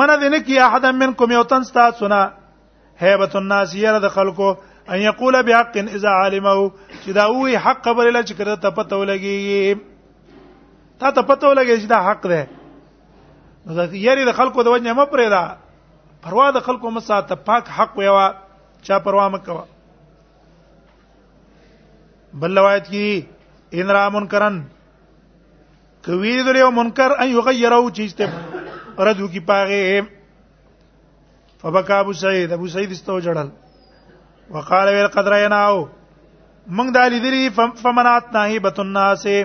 من 0.00 0.08
ذنه 0.22 0.38
کی 0.46 0.58
احد 0.66 0.86
منکم 1.02 1.30
یو 1.36 1.42
تن 1.54 1.62
ستا 1.62 1.90
سنا 1.98 2.22
هیبت 3.00 3.36
الناس 3.36 3.74
یره 3.74 3.98
د 4.06 4.14
خلکو 4.18 4.50
ان 4.94 4.98
یقول 5.04 5.42
بحق 5.42 5.76
اذا 5.84 6.08
علمه 6.08 6.70
چې 7.04 7.08
دا 7.20 7.26
وی 7.30 7.56
حق 7.56 7.84
قبل 7.88 8.12
له 8.12 8.22
چې 8.22 8.32
کړه 8.32 8.62
ته 8.66 8.70
پته 8.70 8.96
ولګي 8.98 10.52
تا 10.98 11.10
ته 11.10 11.22
پته 11.22 11.46
ولګي 11.50 11.82
چې 11.82 11.86
دا 11.96 12.00
حق 12.10 12.26
ده 12.34 12.46
نو 13.66 13.74
دا 13.74 13.84
یری 14.06 14.24
د 14.28 14.32
خلکو 14.38 14.62
د 14.64 14.68
وجنه 14.74 14.92
مپرې 14.96 15.28
دا 15.34 15.44
پروا 16.24 16.48
د 16.56 16.60
خلکو 16.66 16.90
مساته 16.96 17.34
پاک 17.48 17.68
حق 17.76 17.96
ویوا 17.98 18.26
چا 18.88 18.98
پروا 19.06 19.28
مکوا 19.36 19.64
بل 22.42 22.58
روایت 22.58 22.86
کی 22.88 23.08
ان 23.80 23.90
را 23.96 24.08
منکرن 24.16 24.62
کوي 26.04 26.34
د 26.46 26.56
یو 26.60 26.70
منکر 26.80 27.10
ان 27.24 27.30
یغیرو 27.30 27.88
چیز 27.98 28.14
ته 28.20 28.30
ردو 29.08 29.28
کی 29.34 29.40
پاغه 29.50 30.00
فبکا 31.60 31.98
ابو 32.04 32.12
سعید 32.24 32.52
ابو 32.52 32.66
سعید 32.74 32.90
استو 32.96 33.18
جړل 33.20 33.48
وقاله 34.56 34.92
ویل 34.96 35.06
قدر 35.16 35.36
یناو 35.44 35.80
موږ 36.76 36.92
د 36.98 37.16
لیدلی 37.16 37.44
فمنات 37.82 38.32
نهی 38.36 38.58
بتن 38.66 38.92
ناسه 38.98 39.44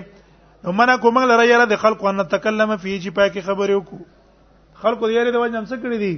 نو 0.64 0.72
منه 0.78 0.94
کوم 1.02 1.16
لره 1.20 1.44
یاره 1.48 1.64
د 1.68 1.76
خلکو 1.82 2.06
ان 2.08 2.22
تکلم 2.32 2.72
فيه 2.76 2.96
چې 3.04 3.10
پای 3.18 3.28
کې 3.30 3.40
خبرې 3.48 3.74
وکړو 3.76 4.80
خلکو 4.82 5.08
یې 5.08 5.22
لري 5.24 5.32
د 5.36 5.40
وژن 5.44 5.64
څه 5.70 5.76
کړی 5.84 5.98
دي 6.04 6.12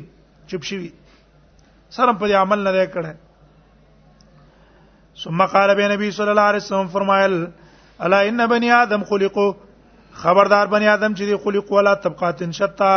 چپ 0.52 0.64
شي 0.70 0.78
سره 1.98 2.14
په 2.22 2.38
عمل 2.40 2.60
نه 2.64 2.70
لري 2.70 2.86
کړه 2.96 5.22
ثم 5.22 5.40
قال 5.54 5.70
به 5.78 5.86
نبی 5.94 6.08
صلی 6.18 6.30
الله 6.34 6.48
علیه 6.52 6.64
وسلم 6.64 6.88
فرمایل 6.96 7.38
الا 8.06 8.18
ان 8.30 8.40
بني 8.52 8.68
ادم 8.80 9.00
خلقوا 9.12 9.50
خبردار 10.26 10.64
بني 10.76 10.86
ادم 10.96 11.12
چې 11.20 11.24
دي 11.32 11.36
خلق 11.46 11.66
ولا 11.78 11.94
طبقات 12.06 12.40
شتا 12.60 12.92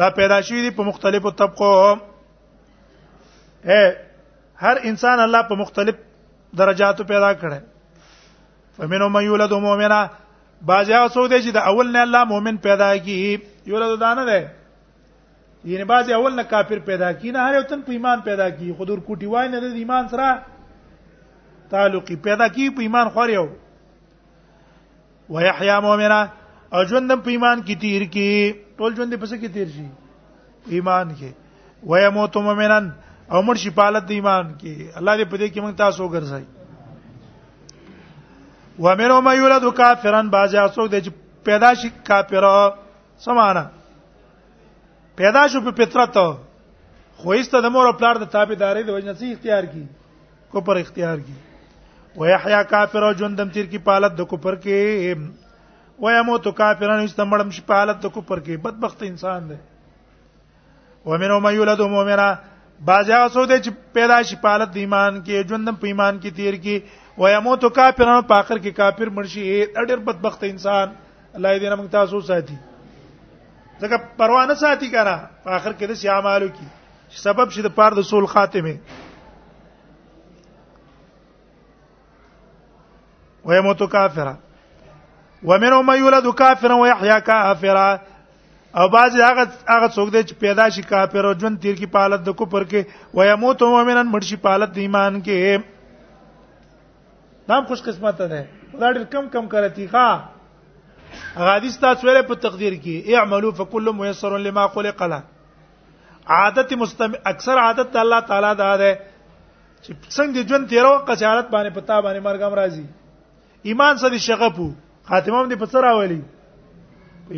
دا 0.00 0.06
پیدا 0.20 0.38
شوی 0.48 0.60
دي 0.68 0.72
په 0.76 0.82
مختلفو 0.92 1.30
طبقو 1.42 1.74
هر 4.64 4.80
انسان 4.90 5.18
الله 5.24 5.42
په 5.50 5.54
مختلف 5.64 5.94
درجاتو 6.60 7.02
پیدا 7.10 7.30
کړی 7.42 7.60
فمنهم 8.78 9.12
من 9.12 9.22
یولد 9.24 9.52
مؤمنا 9.52 10.10
باز 10.66 10.90
هغه 10.90 11.08
څوک 11.14 11.26
دی 11.32 11.38
چې 11.44 11.50
د 11.56 11.58
اول 11.70 11.86
نه 11.92 12.00
الله 12.06 12.22
مؤمن 12.32 12.56
پیدا 12.66 12.88
کی 13.06 13.20
یولد 13.72 13.92
دانه 14.00 14.22
ده 14.30 14.40
یعنی 15.70 15.84
باز 15.90 16.04
اول 16.18 16.32
نه 16.40 16.44
کافر 16.52 16.78
پیدا 16.90 17.10
کی 17.22 17.28
نه 17.30 17.38
هر 17.48 17.54
یو 17.54 17.62
تن 17.70 17.80
په 17.86 17.92
ایمان 17.96 18.18
پیدا 18.28 18.46
کی 18.58 18.68
خودور 18.80 18.98
کوټی 18.98 19.26
وای 19.30 19.46
نه 19.48 19.56
د 19.60 19.64
ایمان 19.82 20.04
سره 20.12 20.28
تعلقی 21.72 22.16
پیدا 22.28 22.46
کی 22.58 22.66
په 22.76 22.80
ایمان 22.86 23.06
خور 23.16 23.30
یو 23.36 23.46
ويحيى 25.30 25.76
مؤمنا 25.86 26.20
او 26.74 26.80
ژوند 26.90 27.08
په 27.24 27.30
ایمان 27.36 27.58
کې 27.66 27.74
تیر 27.80 28.02
کی 28.14 28.32
ټول 28.78 28.90
ژوند 29.00 29.12
په 29.16 29.26
څه 29.32 29.36
کې 29.40 29.48
تیر 29.54 29.68
شي 29.74 29.86
ایمان 30.78 31.06
کې 31.16 31.28
ويموت 31.90 32.34
مؤمنا 32.46 32.80
او 33.32 33.38
مرشي 33.48 33.70
په 33.80 33.84
حالت 33.88 34.04
د 34.12 34.14
ایمان 34.18 34.44
کې 34.58 34.98
الله 34.98 35.16
دې 35.16 35.24
په 35.30 35.36
دې 35.36 35.50
کې 35.52 35.60
موږ 35.60 35.74
تاسو 35.82 36.04
ګرځي 36.14 36.46
ومنو 38.84 39.20
مې 39.20 39.36
یولد 39.38 39.64
کافرن 39.76 40.28
بازیا 40.34 40.64
څوک 40.74 40.90
دی 40.90 40.98
چې 41.00 41.42
پیدا 41.46 41.70
شي 41.80 41.88
کافر 42.10 42.44
سمانه 43.24 43.62
پیدا 45.20 45.46
شو 45.52 45.60
په 45.68 45.72
فطرت 45.80 46.18
خو 47.22 47.32
ایسته 47.38 47.62
د 47.64 47.72
مور 47.76 47.86
او 47.86 47.92
پلار 48.02 48.20
د 48.24 48.28
تابعداري 48.34 48.84
د 48.88 48.96
وجنه 48.98 49.14
سي 49.22 49.30
اختیار 49.32 49.64
کی 49.72 49.82
کو 50.52 50.60
پر 50.68 50.76
اختیار 50.82 51.24
کی 51.26 51.34
و 52.18 52.26
یحیا 52.28 52.62
کافر 52.74 53.02
او 53.06 53.12
جندم 53.22 53.48
تیر 53.56 53.66
کی 53.74 53.78
پالت 53.88 54.14
د 54.18 54.28
کوپر 54.34 54.54
کې 54.62 55.98
و 56.04 56.10
یموت 56.18 56.46
کافرن 56.62 57.02
استمړم 57.06 57.50
شي 57.58 57.66
پالت 57.72 58.02
د 58.06 58.14
کوپر 58.18 58.44
کې 58.46 58.64
بدبخت 58.68 59.02
انسان 59.08 59.48
دی 59.48 59.58
و 61.06 61.10
منو 61.10 61.40
مې 61.40 61.52
یولد 61.60 61.82
مؤمنه 61.96 62.28
بازیا 62.92 63.20
څوک 63.28 63.50
دی 63.54 63.58
چې 63.60 63.92
پیدا 63.98 64.22
شي 64.30 64.36
پالت 64.48 64.72
د 64.74 64.80
ایمان 64.84 65.20
کې 65.24 65.52
جندم 65.52 65.84
په 65.84 65.94
ایمان 65.94 66.22
کې 66.24 66.34
تیر 66.40 66.62
کی 66.66 66.78
و 67.18 67.28
يموت 67.28 67.64
کافرن 67.74 68.22
په 68.30 68.34
اخر 68.40 68.58
کې 68.62 68.74
کافر 68.74 69.08
مرشي 69.18 69.44
ډېر 69.86 70.02
بدبخت 70.08 70.44
انسان 70.48 70.92
الله 71.36 71.58
دې 71.62 71.78
موږ 71.78 71.88
تاسو 71.94 72.20
ساتي 72.30 72.56
ځکه 73.82 73.98
پروا 74.20 74.42
نه 74.50 74.54
ساتي 74.62 74.90
کنه 74.92 75.14
په 75.46 75.56
اخر 75.60 75.72
کې 75.72 75.88
د 75.92 75.96
سیامالو 76.02 76.50
کې 76.58 77.18
سبب 77.22 77.56
شي 77.56 77.64
د 77.66 77.72
پاره 77.78 77.96
د 77.98 78.06
سول 78.10 78.28
خاتمه 78.34 78.74
و 83.48 83.58
يموت 83.58 83.82
کافرا 83.96 84.34
ومنهم 85.48 85.90
من 85.90 85.98
يولد 86.04 86.28
كافرا 86.42 86.76
ويحيى 86.82 87.16
كافرا 87.30 87.88
او 88.82 88.88
باز 88.94 89.18
هغه 89.22 89.46
هغه 89.48 89.88
څوک 89.96 90.14
دی 90.14 90.22
چې 90.28 90.38
پیدا 90.46 90.68
شي 90.78 90.86
کافر 90.92 91.28
او 91.28 91.34
ژوند 91.42 91.58
تیر 91.66 91.74
کی 91.82 91.86
پالت 91.98 92.22
د 92.30 92.38
کوپر 92.42 92.68
کې 92.70 93.20
ويموت 93.20 93.62
مؤمنن 93.74 94.12
مرشي 94.14 94.40
پالت 94.48 94.74
د 94.78 94.84
ایمان 94.86 95.20
کې 95.30 95.66
نام 97.48 97.64
خوش 97.64 97.80
قسمت 97.82 98.18
ده 98.22 98.40
دا 98.80 98.90
ډېر 98.92 99.04
کم 99.12 99.28
کم 99.34 99.46
کرتی 99.52 99.84
ښا 99.92 100.04
هغه 101.36 101.52
حدیث 101.56 101.78
تاسو 101.84 102.06
ویل 102.08 102.18
په 102.30 102.34
تقدیر 102.46 102.72
کې 102.82 103.16
اعملوا 103.20 103.52
فكل 103.60 103.92
ميسر 104.00 104.36
لما 104.48 104.64
خلق 104.74 105.00
له 105.02 105.22
عادت 106.38 106.72
مستم 106.82 107.14
اکثر 107.32 107.58
عادت 107.62 107.96
الله 108.02 108.20
تعالی 108.32 108.52
دا 108.60 108.68
ده 108.84 108.92
چې 108.98 109.90
څنګه 109.92 110.48
ژوند 110.50 110.68
تیرو 110.74 110.92
قصارت 111.10 111.48
باندې 111.54 111.76
پتا 111.78 111.98
باندې 112.08 112.26
مرګ 112.28 112.46
هم 112.48 112.62
راځي 112.62 112.86
ایمان 113.72 113.96
سره 114.06 114.18
شغپو 114.28 114.68
خاتمه 115.08 115.40
هم 115.40 115.50
دې 115.50 115.58
په 115.62 115.72
سره 115.76 115.96
اولی 115.96 116.20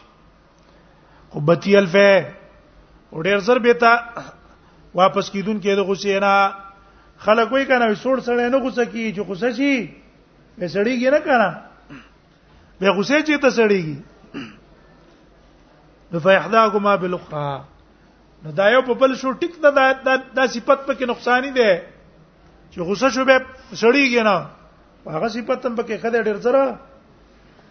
خو 1.34 1.44
بتی 1.52 1.76
الف 1.84 1.96
او 2.02 3.22
ډیر 3.28 3.46
زر 3.50 3.62
به 3.68 3.80
تا 3.84 3.94
واپس 5.00 5.34
کیدون 5.36 5.58
کې 5.60 5.80
د 5.80 5.88
غوسه 5.92 6.18
نه 6.28 6.32
خلک 7.24 7.52
وای 7.52 7.64
کنه 7.68 7.86
سوړ 7.98 8.16
سړی 8.26 8.46
نه 8.54 8.58
غوسه 8.64 8.84
کیږي 8.92 9.10
چې 9.16 9.22
غوسه 9.28 9.48
شي 9.58 9.74
به 10.58 10.66
سړیږي 10.74 11.08
نه 11.14 11.20
کنه 11.26 11.48
به 12.80 12.88
غوسه 12.96 13.18
چې 13.28 13.34
ته 13.44 13.50
سړیږي 13.58 13.98
فیحداکما 16.26 16.92
بالاخرى 17.04 17.50
نو 18.46 18.50
دا 18.58 18.66
یو 18.74 18.82
په 18.88 18.92
بل 18.94 19.14
شو 19.20 19.30
ټیک 19.44 19.52
دا 19.62 19.70
دا, 19.78 19.84
دا 20.36 20.44
صفت 20.46 20.80
پکې 20.86 21.04
نقصانی 21.06 21.50
ده 21.50 21.82
چې 22.70 22.78
غوسه 22.88 23.08
شو 23.14 23.24
به 23.30 23.36
سړیږي 23.72 24.22
نه 24.30 24.38
هغه 25.14 25.28
صفت 25.36 25.60
هم 25.68 25.74
پکې 25.78 25.94
خدای 26.02 26.22
ډیر 26.26 26.36
زره 26.48 26.64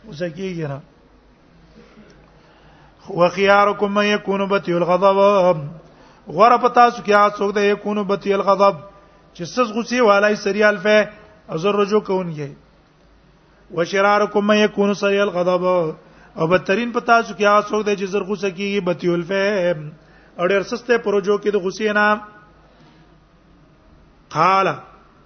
غوسه 0.07 0.27
کیږي 0.39 0.65
نه 0.73 0.79
وخياركم 3.21 3.89
من 3.99 4.05
يكون 4.09 4.45
بطيء 4.55 4.75
الغضب 4.79 5.17
غره 6.27 6.57
پتا 6.57 6.89
سو 6.89 7.03
کې 7.03 7.31
څوک 7.37 7.55
د 7.59 7.61
يكون 7.69 7.97
بطيء 8.13 8.33
الغضب 8.39 8.75
چې 9.33 9.45
سس 9.51 9.69
غوسی 9.75 9.99
والای 10.01 10.35
سریال 10.35 10.77
فه 10.83 11.05
ازر 11.57 11.75
رجو 11.81 11.99
کوونګي 11.99 12.49
وشرارکم 13.77 14.51
یکون 14.53 14.93
سریال 14.93 15.29
غضب 15.37 15.63
او 15.67 16.47
بدترین 16.47 16.91
پتا 16.93 17.19
چې 17.23 17.33
کیا 17.37 17.59
څوک 17.69 17.85
د 17.87 17.95
جزر 18.01 18.23
غوسه 18.23 18.49
کیږي 18.49 18.81
بتیول 18.89 19.23
فه 19.31 20.37
اور 20.39 20.47
ډیر 20.53 20.61
سسته 20.73 20.97
پروجو 21.07 21.37
کې 21.37 21.51
د 21.55 21.63
غوسی 21.65 21.91
نه 21.99 22.07
قال 24.37 24.71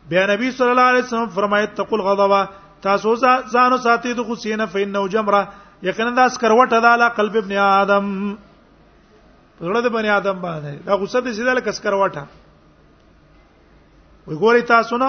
بیا 0.10 0.26
نبی 0.34 0.52
صلی 0.58 0.70
الله 0.70 0.90
علیه 0.94 1.04
وسلم 1.06 1.28
فرمایي 1.40 1.68
تقول 1.84 2.02
غضب 2.10 2.40
تاسو 2.88 3.16
ځانو 3.54 3.78
ساتي 3.90 4.14
د 4.20 4.28
غوسی 4.32 4.56
نه 4.56 4.66
فینه 4.76 5.06
جمره 5.20 5.46
یقینا 5.92 6.16
دا 6.20 6.28
سکروټه 6.34 6.84
ده 6.88 6.96
علی 6.96 7.10
قلب 7.22 7.38
ابن 7.44 7.56
آدم 7.68 8.10
زړه 9.62 9.84
د 9.88 9.94
بنی 10.00 10.10
آدم 10.16 10.42
باندې 10.46 10.86
دا 10.86 11.00
غوسه 11.04 11.22
دې 11.22 11.32
سیده 11.40 11.54
لکه 11.62 11.72
سکروټه 11.80 12.26
وګورئ 14.28 14.62
تاسو 14.72 14.98
نه 14.98 15.08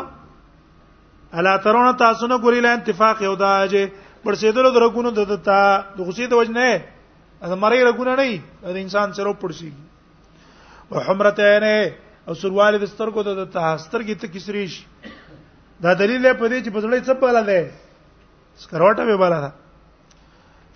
الا 1.34 1.56
ترونه 1.66 1.92
تاسو 1.92 2.26
نه 2.26 2.38
ګورئ 2.42 2.60
له 2.60 2.74
اتفاق 2.74 3.22
یو 3.22 3.34
داجه 3.34 3.82
پر 4.24 4.34
سیدلو 4.40 4.70
درګونو 4.74 5.10
ددتا 5.10 5.60
د 5.96 5.98
غصې 6.06 6.26
د 6.30 6.34
وجنه 6.40 6.70
از 7.42 7.52
مړی 7.52 7.80
رګونه 7.88 8.12
نه 8.16 8.42
د 8.74 8.76
انسان 8.82 9.12
سره 9.18 9.32
پړشي 9.42 9.70
وحمرته 10.90 11.58
نه 11.64 11.74
او 12.28 12.34
سروال 12.40 12.78
د 12.78 12.84
سترګو 12.94 13.20
د 13.26 13.42
تهاستر 13.54 14.00
کې 14.06 14.14
ته 14.22 14.26
کسریش 14.32 14.74
دا 15.82 15.92
دلیل 16.00 16.24
په 16.40 16.46
دې 16.50 16.58
چې 16.64 16.70
بزړې 16.74 17.00
څه 17.06 17.12
بالا 17.22 17.42
ده 17.42 17.70
سکروټه 18.64 19.02
به 19.08 19.16
بالا 19.22 19.38
ده 19.46 19.50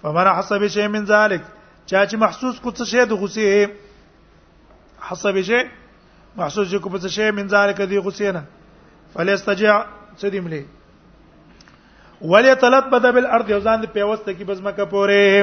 فمن 0.03 0.27
حسب 0.39 0.63
شی 0.75 0.87
من 0.95 1.07
ذلک 1.07 1.43
چا 1.87 2.01
چې 2.07 2.17
محسوس 2.25 2.59
کو 2.63 2.71
څه 2.71 2.85
شی 2.91 3.05
د 3.07 3.15
غصې 3.23 4.99
حسب 5.11 5.37
شی 5.49 5.61
محسوس 6.41 6.69
چې 6.71 6.79
کوم 6.83 6.97
څه 6.99 7.09
شی 7.17 7.31
منځار 7.39 7.73
کدي 7.81 7.99
غسینه 8.05 8.43
فلستجع 9.15 9.75
صدیملی 10.21 10.63
وليتلبد 12.33 13.07
بالارض 13.17 13.51
یوزان 13.51 13.81
د 13.83 13.93
پیوست 13.93 14.29
کی 14.39 14.45
بزمکه 14.51 14.85
پوره 14.95 15.43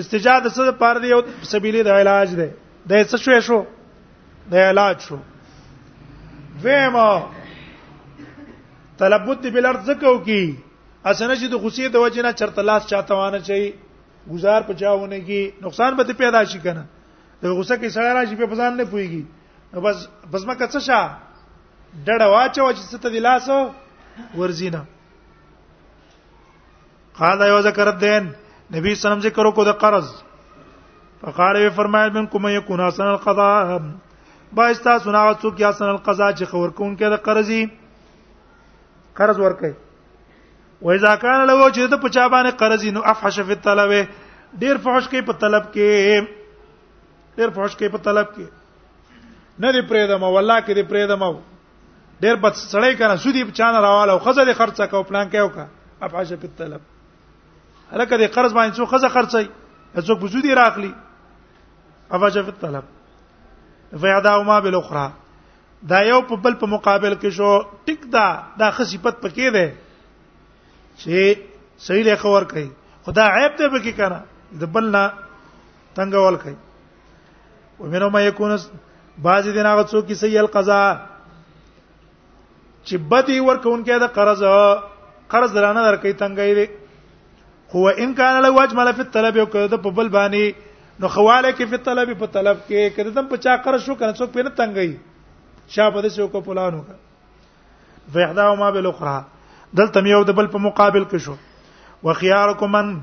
استجاع 0.00 0.38
د 0.38 0.46
څه 0.46 0.78
پاره 0.78 1.00
دی 1.04 1.12
او 1.12 1.20
سبیلی 1.52 1.82
د 1.88 2.00
علاج 2.04 2.34
دی 2.40 2.48
د 2.88 3.04
څه 3.04 3.16
شو 3.26 3.40
شو 3.48 3.60
د 4.54 4.70
علاج 4.70 5.00
شو 5.08 5.18
وېما 6.64 7.08
تلبد 9.04 9.42
دی 9.44 9.50
بالارض 9.58 9.86
زکو 9.92 10.18
کی 10.30 10.42
اسنه 11.04 11.34
چې 11.34 11.48
د 11.52 11.54
غصې 11.64 11.88
د 11.92 11.96
وجنه 12.06 12.32
چرته 12.40 12.62
لاس 12.72 12.86
چاته 12.88 13.14
وانه 13.22 13.38
چي 13.50 13.72
گزار 14.32 14.60
پچاونه 14.72 15.18
کی 15.24 15.42
نقصان 15.62 15.96
به 15.96 16.12
پیدا 16.18 16.44
شي 16.52 16.58
کنه 16.58 16.84
ته 17.44 17.52
غوسه 17.56 17.76
کې 17.80 17.94
سړی 17.94 18.12
راشي 18.16 18.36
په 18.42 18.56
ځان 18.58 18.76
نه 18.80 18.84
پويږي 18.90 19.22
بس 19.86 19.96
بس 20.34 20.42
مکه 20.50 20.66
څه 20.74 20.80
شا 20.86 20.98
ډډه 22.06 22.26
واچو 22.34 22.68
چې 22.76 22.88
ست 22.92 23.08
دی 23.16 23.20
لاس 23.24 23.48
ورزینا 24.42 24.80
قال 27.18 27.42
یو 27.50 27.58
ذکر 27.66 27.90
الدین 27.92 28.30
نبی 28.76 28.94
سلام 29.02 29.24
ذکر 29.26 29.50
کو 29.58 29.64
د 29.70 29.76
قرض 29.82 30.08
فقال 31.24 31.56
وی 31.62 31.68
فرمایل 31.80 32.12
منکم 32.16 32.46
یکون 32.54 32.80
حسن 32.86 33.02
القضاء 33.16 33.78
با 34.60 34.66
استا 34.76 34.96
سنا 35.08 35.24
څوک 35.42 35.60
یا 35.64 35.68
حسن 35.74 35.88
القضاء 35.88 36.28
چې 36.30 36.44
خور 36.54 36.72
کون 36.80 36.94
کې 36.94 37.12
د 37.16 37.22
قرضی 37.28 37.60
قرض 39.20 39.42
ورکې 39.42 40.86
و 40.86 40.96
اذا 40.96 41.12
کان 41.26 41.44
له 41.52 41.58
وجه 41.64 41.90
د 41.96 42.02
پچا 42.06 42.24
باندې 42.36 42.56
قرضی 42.64 42.94
نو 42.98 43.04
افحش 43.14 43.40
فی 43.50 43.54
الطلب 43.58 43.94
ډیر 44.64 44.82
فحش 44.88 45.12
کوي 45.14 45.22
په 45.32 45.38
طلب 45.44 45.68
کې 45.76 46.33
ډېر 47.36 47.50
فحش 47.56 47.74
کې 47.76 47.88
په 47.94 47.98
طلب 48.06 48.30
کې 48.34 48.46
نه 49.62 49.68
دې 49.72 49.82
پرې 49.90 50.06
دم 50.10 50.22
والله 50.22 50.58
کې 50.66 50.74
دې 50.74 50.82
پرې 50.92 51.06
دم 51.10 51.22
ډېر 52.22 52.36
بد 52.44 52.54
سړی 52.58 52.94
کنه 52.98 53.16
سودی 53.24 53.44
په 53.50 53.52
چانه 53.58 53.80
راواله 53.86 54.12
او 54.12 54.18
خزه 54.24 54.42
دې 54.44 54.54
خرڅه 54.58 54.84
کو 54.90 55.02
پلان 55.10 55.28
کې 55.30 55.40
وکا 55.44 55.66
افحش 56.06 56.32
په 56.40 56.48
طلب 56.60 56.80
هلکه 57.92 58.14
دې 58.18 58.26
قرض 58.36 58.52
باندې 58.52 58.76
څو 58.78 58.86
خزه 58.92 59.08
خرڅي 59.08 59.44
څوک 60.08 60.20
په 60.22 60.28
سودی 60.34 60.54
راخلی 60.60 60.92
افحش 62.16 62.38
په 62.50 62.54
طلب 62.64 62.84
فیعداهما 64.00 64.58
بالاخره 64.68 65.06
دا 65.90 65.98
یو 66.08 66.20
په 66.28 66.36
بل 66.46 66.54
په 66.62 66.66
مقابل 66.76 67.14
کې 67.14 67.30
شو 67.30 67.52
ټیک 67.88 68.06
دا 68.14 68.26
دا 68.62 68.70
خصيپت 68.78 69.18
پکې 69.24 69.58
ده 69.58 69.66
چې 71.02 71.42
صحیح 71.86 72.04
له 72.06 72.16
خبر 72.22 72.44
کوي 72.54 72.68
خدا 73.06 73.24
عیب 73.36 73.56
ته 73.56 73.68
پکې 73.74 73.92
کنه 74.00 74.22
د 74.62 74.70
بل 74.78 74.90
نه 74.96 75.02
تنگول 75.98 76.36
کوي 76.44 76.56
عمره 77.80 78.08
مې 78.08 78.20
يكون 78.26 78.52
بعض 79.24 79.44
دین 79.54 79.66
هغه 79.66 79.82
څوک 79.90 80.06
چې 80.08 80.14
سیل 80.20 80.46
قضا 80.56 80.80
چې 82.88 82.96
بدی 83.12 83.38
ورکونکې 83.40 83.98
د 84.02 84.06
قرض 84.18 84.42
قرض 85.30 85.56
رانه 85.64 85.82
درکې 85.88 86.12
تنګې 86.22 86.54
دي 86.58 86.66
هو 87.74 87.88
ان 88.04 88.14
کان 88.20 88.38
له 88.42 88.50
وجمل 88.58 88.92
فی 88.96 89.02
الطلب 89.06 89.36
یو 89.36 89.44
کده 89.54 89.78
په 89.86 89.90
بل 90.00 90.08
باندې 90.18 91.02
نو 91.02 91.08
خواله 91.16 91.50
کې 91.56 91.64
فی 91.72 91.76
الطلب 91.80 92.12
په 92.22 92.26
طلب 92.38 92.58
کې 92.68 92.96
کده 92.96 93.14
تم 93.18 93.26
په 93.32 93.42
چا 93.46 93.56
قرض 93.66 93.84
شو 93.86 93.94
کنه 94.02 94.12
څوک 94.18 94.32
په 94.36 94.46
نه 94.48 94.54
تنګې 94.60 95.70
شابه 95.76 96.06
د 96.06 96.14
شو 96.16 96.28
کو 96.34 96.40
پلانو 96.50 96.82
کا 96.86 97.00
فیحداهما 98.12 98.70
بالاخرى 98.78 99.18
دلته 99.82 100.06
یو 100.14 100.22
د 100.30 100.38
بل 100.42 100.52
په 100.56 100.64
مقابل 100.70 101.04
کې 101.10 101.18
شو 101.26 101.36
وخيارکم 102.08 102.72
من 102.78 102.94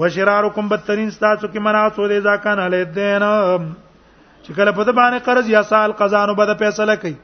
وشرارکم 0.01 0.69
بدترین 0.73 1.11
ستاسو 1.15 1.49
کې 1.49 1.65
مناسو 1.69 2.07
دې 2.09 2.21
ځکان 2.29 2.59
علی 2.67 2.85
دین 2.99 3.25
چې 3.25 4.57
کله 4.59 4.73
په 4.79 4.87
د 4.91 4.95
باندې 4.99 5.25
قرض 5.29 5.51
یا 5.55 5.63
سال 5.73 5.93
قضا 6.03 6.23
نو 6.31 6.35
بده 6.43 6.55
فیصله 6.63 6.97
کوي 7.03 7.15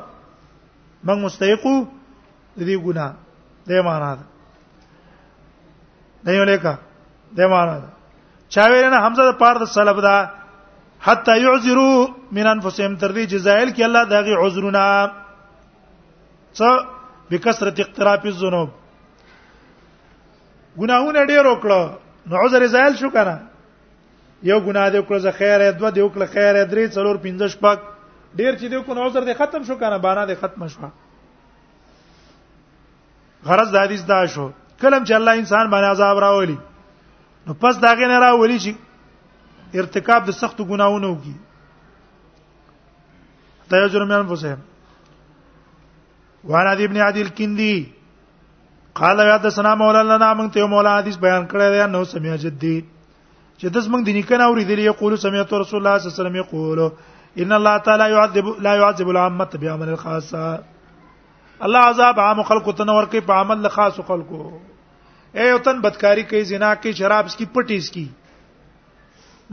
موږ 1.08 1.18
مستحق 1.24 1.94
دې 2.58 2.76
ګنا 2.84 3.06
دې 3.68 3.82
معنا 3.84 4.14
ده 4.20 4.24
دیو 6.32 6.44
لیکه 6.44 6.72
دې 7.36 7.44
معنا 7.48 7.76
ده 7.84 7.88
چا 8.48 8.64
ویل 8.70 8.90
نه 8.90 8.98
حمزه 9.04 9.22
د 9.30 9.32
پاره 9.40 9.58
د 9.64 9.64
سلب 9.76 10.00
ده 10.00 10.30
حتا 11.00 11.36
يعذروا 11.36 11.98
من 12.32 12.46
انفسهم 12.46 12.96
تر 12.96 13.12
دې 13.12 13.24
جزائل 13.32 13.68
کې 13.72 13.82
الله 13.84 14.04
داغي 14.04 14.34
عذرنا 14.42 14.84
څه 16.58 16.68
بکثرت 17.30 17.80
اقتراف 17.80 18.24
الذنوب 18.32 18.68
ګناهونه 20.80 21.20
ډېر 21.24 21.46
وکړه 21.52 21.80
نو 22.26 22.34
عذر 22.44 22.66
زایل 22.74 22.96
شو 23.00 23.10
کنه 23.10 23.36
یو 24.42 24.60
ګناه 24.60 24.90
دې 24.90 24.98
وکړه 25.00 25.18
زه 25.24 25.30
خیر 25.38 25.58
دې 25.60 25.72
دوه 25.78 25.90
دې 25.96 26.02
وکړه 26.04 26.26
خیر 26.34 26.54
دې 26.54 26.64
درې 26.72 26.84
څلور 26.96 27.16
پنځه 27.24 27.46
شپږ 27.54 27.76
ډېر 28.38 28.52
چې 28.60 28.66
دې 28.70 28.78
کو 28.86 28.94
نو 28.94 29.06
عذر 29.06 29.22
دې 29.26 29.34
ختم 29.40 29.62
شو 29.68 29.74
کنه 29.82 29.98
بانا 29.98 30.22
دې 30.26 30.34
ختم 30.42 30.68
شو 30.72 30.80
غرض 33.48 33.68
د 33.72 33.76
حدیث 33.84 34.02
دا 34.14 34.20
شو 34.34 34.46
کلم 34.82 35.02
چې 35.08 35.12
الله 35.18 35.34
انسان 35.42 35.64
باندې 35.74 35.90
عذاب 35.94 36.18
راولي 36.24 36.56
نو 37.48 37.54
پس 37.64 37.74
داغه 37.84 38.08
نه 38.12 38.18
راولي 38.26 38.58
چې 38.64 38.72
ارتکاب 39.80 40.20
د 40.30 40.38
سخت 40.40 40.58
ګناونو 40.72 41.12
کی 41.26 41.34
دا 43.74 43.86
جرم 43.94 44.10
یان 44.16 44.26
فسه 44.30 44.52
وعن 46.50 46.66
عدي 46.72 46.84
ابن 46.90 46.98
عدي 47.08 47.22
الكندي 47.26 47.74
قال 49.00 49.24
يا 49.30 49.36
دسنا 49.44 49.74
مولانا 49.84 50.16
لنا 50.16 50.28
من 50.40 50.50
ته 50.56 50.66
مولا 50.74 50.92
حدیث 50.98 51.16
بیان 51.24 51.46
کړی 51.52 51.74
دی 51.76 51.86
نو 51.96 52.04
سمیا 52.12 52.36
جدي 52.44 52.76
چې 53.58 53.76
داس 53.76 53.88
موږ 53.92 54.02
د 54.08 54.18
نیکن 54.20 54.40
اوریدلی 54.48 54.86
یقول 54.90 55.16
سمعت 55.26 55.52
رسول 55.64 55.80
الله 55.80 55.98
صلی 55.98 56.08
الله 56.08 56.14
علیه 56.14 56.20
وسلم 56.20 56.40
یقول 56.42 57.44
ان 57.44 57.52
الله 57.60 57.78
تعالی 57.88 58.08
يعذب 58.14 58.48
لا 58.68 58.74
يعذب 58.82 59.08
العامه 59.14 59.50
بعمل 59.66 59.88
الخاصه 59.88 60.46
الله 61.64 61.78
عذاب 61.90 62.18
عام 62.20 62.42
خلکو 62.48 62.72
ته 62.78 62.84
نور 62.84 63.04
کوي 63.12 63.20
په 63.28 63.34
عمل 63.42 63.68
خاص 63.76 63.96
خلکو 64.06 64.40
اے 65.40 65.52
وطن 65.52 65.80
بدکاری 65.80 66.22
کوي 66.32 66.42
زنا 66.52 66.74
کوي 66.82 66.92
شراب 67.00 67.28
سکي 67.34 67.44
پټیس 67.54 67.88
کی 67.92 68.06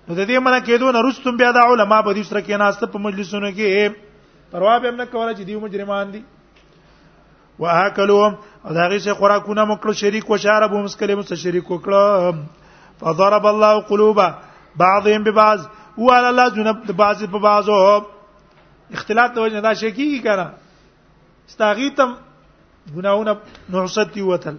نو 0.10 0.16
د 0.16 0.28
دې 0.28 0.44
منه 0.46 0.60
کېدو 0.60 0.92
نه 0.96 1.02
رستم 1.10 1.36
بیا 1.42 1.52
د 1.58 1.72
علما 1.72 2.00
په 2.08 2.14
دې 2.14 2.24
سره 2.30 2.42
کې 2.42 2.58
ناست 2.64 2.84
په 2.96 3.04
مجلسونو 3.08 3.52
کې 3.60 4.52
پروا 4.54 4.78
به 4.80 4.88
هم 4.90 4.96
نه 5.02 5.06
کوله 5.12 5.34
چې 5.34 5.42
دیو 5.50 5.60
مجرمان 5.66 6.12
دي 6.16 6.22
واکلهم 7.60 8.36
او 8.66 8.74
دا 8.74 8.88
غي 8.88 9.00
څه 9.00 9.10
خوراکونه 9.20 9.66
مکلو 9.74 9.94
شریک 10.02 10.30
وشارب 10.34 10.74
ومسکلم 10.74 11.22
سره 11.30 11.38
شریک 11.44 11.66
وکړه 11.66 12.36
فضرب 13.04 13.46
الله 13.54 13.82
قلوب 13.94 14.20
بعضهم 14.78 15.24
ببعض 15.30 15.64
وعلى 15.98 16.28
الله 16.28 16.50
جنب 16.58 16.92
بعض 17.04 17.24
په 17.38 17.46
بعضو 17.48 17.80
اختلاط 18.94 19.34
د 19.36 19.46
وجه 19.46 19.60
دا 19.60 19.74
شي 19.74 19.94
کیږي 19.96 20.20
کنه 20.28 20.46
استاغیتم 21.50 22.14
ګناونه 22.96 23.38
نحستی 23.76 24.22
وتل 24.28 24.58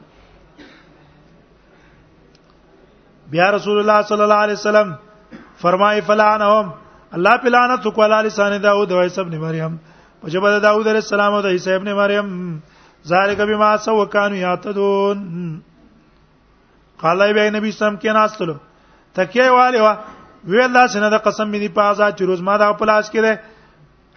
بیا 3.31 3.51
رسول 3.57 3.79
الله 3.79 4.03
صلی 4.09 4.23
الله 4.23 4.41
علیه 4.47 4.53
وسلم 4.57 4.99
فرمای 5.63 6.01
فلانهم 6.01 6.73
الله 7.13 7.37
پلانت 7.37 7.85
کو 7.85 8.05
علی 8.05 8.27
لسان 8.27 8.59
داوود 8.63 8.93
او 8.93 9.01
عیسی 9.03 9.21
ابن 9.21 9.39
مریم 9.39 9.77
په 10.23 10.29
جبه 10.31 10.51
د 10.59 10.63
داوود 10.63 10.89
علیه 10.89 11.01
السلام 11.05 11.35
او 11.35 11.43
د 11.43 11.47
عیسی 11.47 11.73
ابن 11.73 11.93
مریم 11.93 12.29
ذالک 13.07 13.41
بما 13.41 13.77
سو 13.77 14.05
کانوا 14.05 14.39
یاتدون 14.39 15.61
قال 17.01 17.23
ای 17.23 17.33
بیا 17.33 17.51
نبی 17.51 17.71
سم 17.73 17.97
کې 17.97 18.07
ناستلو 18.15 18.55
تکیه 19.15 19.51
والے 19.51 19.81
وا 19.81 19.95
ویل 20.45 20.75
دا 20.75 20.87
سینه 20.89 21.11
د 21.11 21.23
قسم 21.25 21.49
می 21.49 21.59
دی 21.59 21.69
په 21.69 21.81
آزاد 21.83 22.13
چې 22.19 22.23
روز 22.27 22.41
ما 22.43 22.57
دا 22.57 22.73
پلاس 22.73 23.11
کړي 23.11 23.39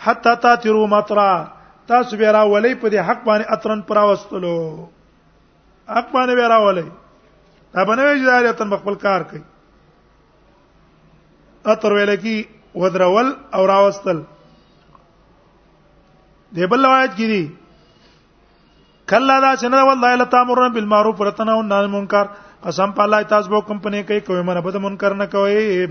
حتا 0.04 0.34
تا 0.44 0.56
تیرو 0.56 0.88
مطرا 0.88 1.30
تاسو 1.88 2.18
به 2.18 2.32
راولې 2.32 2.82
په 2.82 2.88
دې 2.90 3.10
حق 3.10 3.20
باندې 3.28 3.52
اترن 3.54 3.82
پراوستلو 3.82 4.56
حق 5.90 6.12
باندې 6.14 6.34
به 6.36 6.48
راولې 6.56 6.88
دا 7.76 7.84
بنوي 7.84 8.18
چې 8.20 8.26
دا 8.26 8.40
لرتن 8.42 8.76
خپل 8.78 8.96
کار 9.04 9.22
کوي 9.30 9.40
اتر 11.72 11.92
ویل 11.92 12.16
کی 12.22 12.42
ودرول 12.82 13.32
او 13.56 13.66
راوستل 13.68 14.22
دی 16.56 16.66
بل 16.72 16.86
روایت 16.86 17.16
کی 17.18 17.28
دي 17.32 17.46
کلا 19.12 19.36
دا 19.40 19.50
څنګه 19.56 19.88
والله 19.88 20.14
الا 20.14 20.24
تامرن 20.36 20.74
بالمعروف 20.76 21.22
ورتنو 21.22 21.60
عن 21.60 21.72
المنکر 21.72 22.28
قسم 22.64 22.92
په 22.96 23.04
الله 23.04 23.22
تاسو 23.34 23.50
به 23.52 23.62
کمپنی 23.68 24.02
کوي 24.10 24.20
کوي 24.30 24.42
مر 24.48 24.60
بد 24.66 24.76
منکر 24.86 25.14
نه 25.22 25.26
کوي 25.26 25.88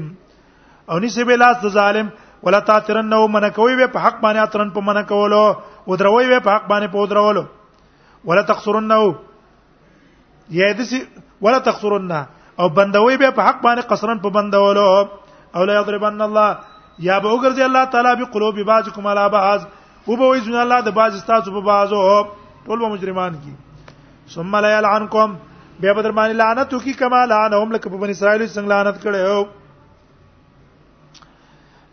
او 0.91 0.99
نسی 1.05 1.25
به 1.31 1.37
لاس 1.43 1.65
ظالم 1.77 2.09
ولا 2.43 2.61
تاترن 2.71 3.09
نو 3.13 3.21
من 3.37 3.49
کوي 3.59 3.77
به 3.79 3.87
په 3.95 3.99
حق 4.07 4.19
باندې 4.25 4.43
اترن 4.49 4.71
په 4.77 4.81
من 4.89 5.03
کولو 5.13 5.41
ودروي 5.87 6.29
به 6.33 6.39
په 6.49 6.59
حق 6.59 6.69
باندې 6.69 6.93
په 6.97 7.07
ودرولو 7.07 7.45
ولا 8.31 8.43
تخسرن 8.53 8.89
نو 8.95 9.01
یا 10.59 10.69
دې 10.73 11.03
ولا 11.41 11.59
تقصرن 11.59 12.27
او 12.61 12.69
بندوي 12.77 13.17
به 13.17 13.31
په 13.31 13.43
حق 13.49 13.61
باندې 13.65 13.85
قصرن 13.91 14.19
په 14.19 14.31
بندولو 14.31 14.85
او 15.57 15.65
لا 15.65 15.75
يضربن 15.81 16.21
الله 16.21 16.59
یا 17.09 17.19
به 17.21 17.29
وګرځي 17.35 17.63
الله 17.69 17.85
تعالی 17.93 18.25
په 18.25 18.25
قلوب 18.33 18.61
بعضکم 18.69 19.07
علی 19.07 19.29
بعض 19.33 19.67
او 20.09 20.17
به 20.17 20.27
وي 20.31 20.41
ځنه 20.41 20.61
الله 20.65 20.81
د 20.89 20.91
بعض 20.97 21.25
تاسو 21.27 21.51
په 21.53 21.61
بعضو 21.61 22.25
ټول 22.67 22.79
به 22.81 22.89
مجرمان 22.89 23.35
کی 23.45 23.53
ثم 24.35 24.57
لا 24.57 24.71
يلعنكم 24.79 25.37
بیا 25.81 25.93
به 25.95 26.03
در 26.03 26.13
باندې 26.17 26.33
لعنت 26.41 26.75
وکي 26.75 26.93
کما 26.97 27.25
لعنهم 27.27 27.73
لکه 27.77 27.91
په 27.93 27.97
بنی 28.03 28.11
اسرائیل 28.17 28.41
څنګه 28.49 28.71
لعنت 28.75 28.97
کړي 29.05 29.23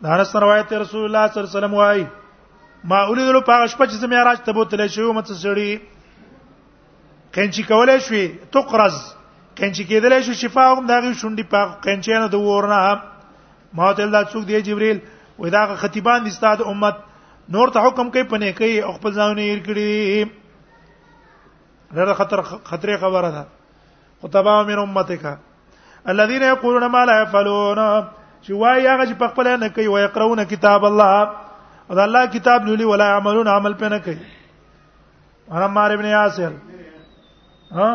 دا 0.03 0.09
انس 0.17 0.31
روایت 0.45 0.67
رسول 0.73 1.03
الله 1.05 1.25
صلی 1.27 1.37
الله 1.41 1.49
علیه 1.49 1.55
وسلم 1.59 1.73
وايي 1.73 2.05
ما 2.83 2.99
اولید 3.07 3.27
له 3.35 3.41
پاغه 3.41 3.67
شپه 3.67 3.85
چې 3.85 3.99
زمیا 4.05 4.21
راځ 4.23 4.37
ته 4.47 4.51
بوتل 4.53 4.87
شي 4.87 5.01
او 5.01 5.13
مت 5.13 5.27
سړی 5.27 5.79
کینچی 7.35 7.63
کولای 7.63 7.99
شي 7.99 8.27
تقرز 8.55 8.97
کنچ 9.57 9.81
کېدلای 9.87 10.23
شو 10.23 10.33
شفا 10.33 10.65
هم 10.71 10.85
دغه 10.89 11.13
شونډي 11.21 11.43
پاک 11.53 11.69
کنچانه 11.85 12.27
د 12.33 12.41
ورنه 12.45 13.77
ما 13.79 13.89
ته 13.99 14.03
الله 14.09 14.23
څوک 14.33 14.45
دی 14.49 14.61
جبريل 14.69 14.99
وې 15.39 15.49
دا 15.55 15.75
خطیبان 15.81 16.23
دي 16.27 16.31
ستاسو 16.37 16.63
امت 16.73 16.95
نور 17.55 17.69
ته 17.75 17.79
حکم 17.87 18.09
کوي 18.15 18.23
پنه 18.33 18.51
کوي 18.59 18.77
او 18.85 18.91
خپل 18.97 19.13
ځانونه 19.17 19.41
یې 19.47 19.65
کړی 19.69 20.25
لره 21.97 22.13
خطر 22.21 22.41
خطرې 22.49 22.97
خبره 23.05 23.31
ده 23.37 23.43
خطبا 24.25 24.55
من 24.69 24.77
امتک 24.83 25.25
الذين 26.13 26.41
يقولون 26.51 26.85
ما 26.95 27.03
لا 27.09 27.17
يفعلون 27.21 27.83
شو 28.47 28.57
وايي 28.57 28.87
هغه 28.87 29.05
چې 29.05 29.13
په 29.23 29.27
خپل 29.33 29.47
نه 29.51 29.67
کوي 29.75 29.85
او 29.91 29.97
يقرؤون 30.05 30.43
کتاب 30.55 30.85
الله 30.91 31.29
او 31.89 31.99
الله 31.99 32.25
کتاب 32.37 32.67
لولي 32.71 32.85
ولا 32.93 33.05
يعملون 33.11 33.47
عمل 33.57 33.73
پنه 33.83 33.97
کوي 33.97 34.17
انا 35.57 35.67
مار 35.77 35.93
ابن 35.93 36.05
یاسر 36.11 36.51
ها 37.77 37.89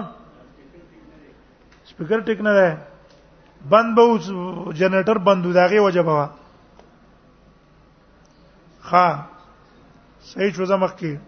سپیکر 1.99 2.19
ټیک 2.27 2.41
نه 2.41 2.53
ده 2.55 2.77
بند 3.71 3.97
به 3.99 4.19
جنریټر 4.81 5.19
بندو 5.29 5.53
داغه 5.53 5.81
وجبه 5.85 6.13
وا 6.19 6.27
ها 8.91 9.07
صحیح 10.33 10.53
شو 10.59 10.65
زمخ 10.73 10.93
کې 10.95 11.19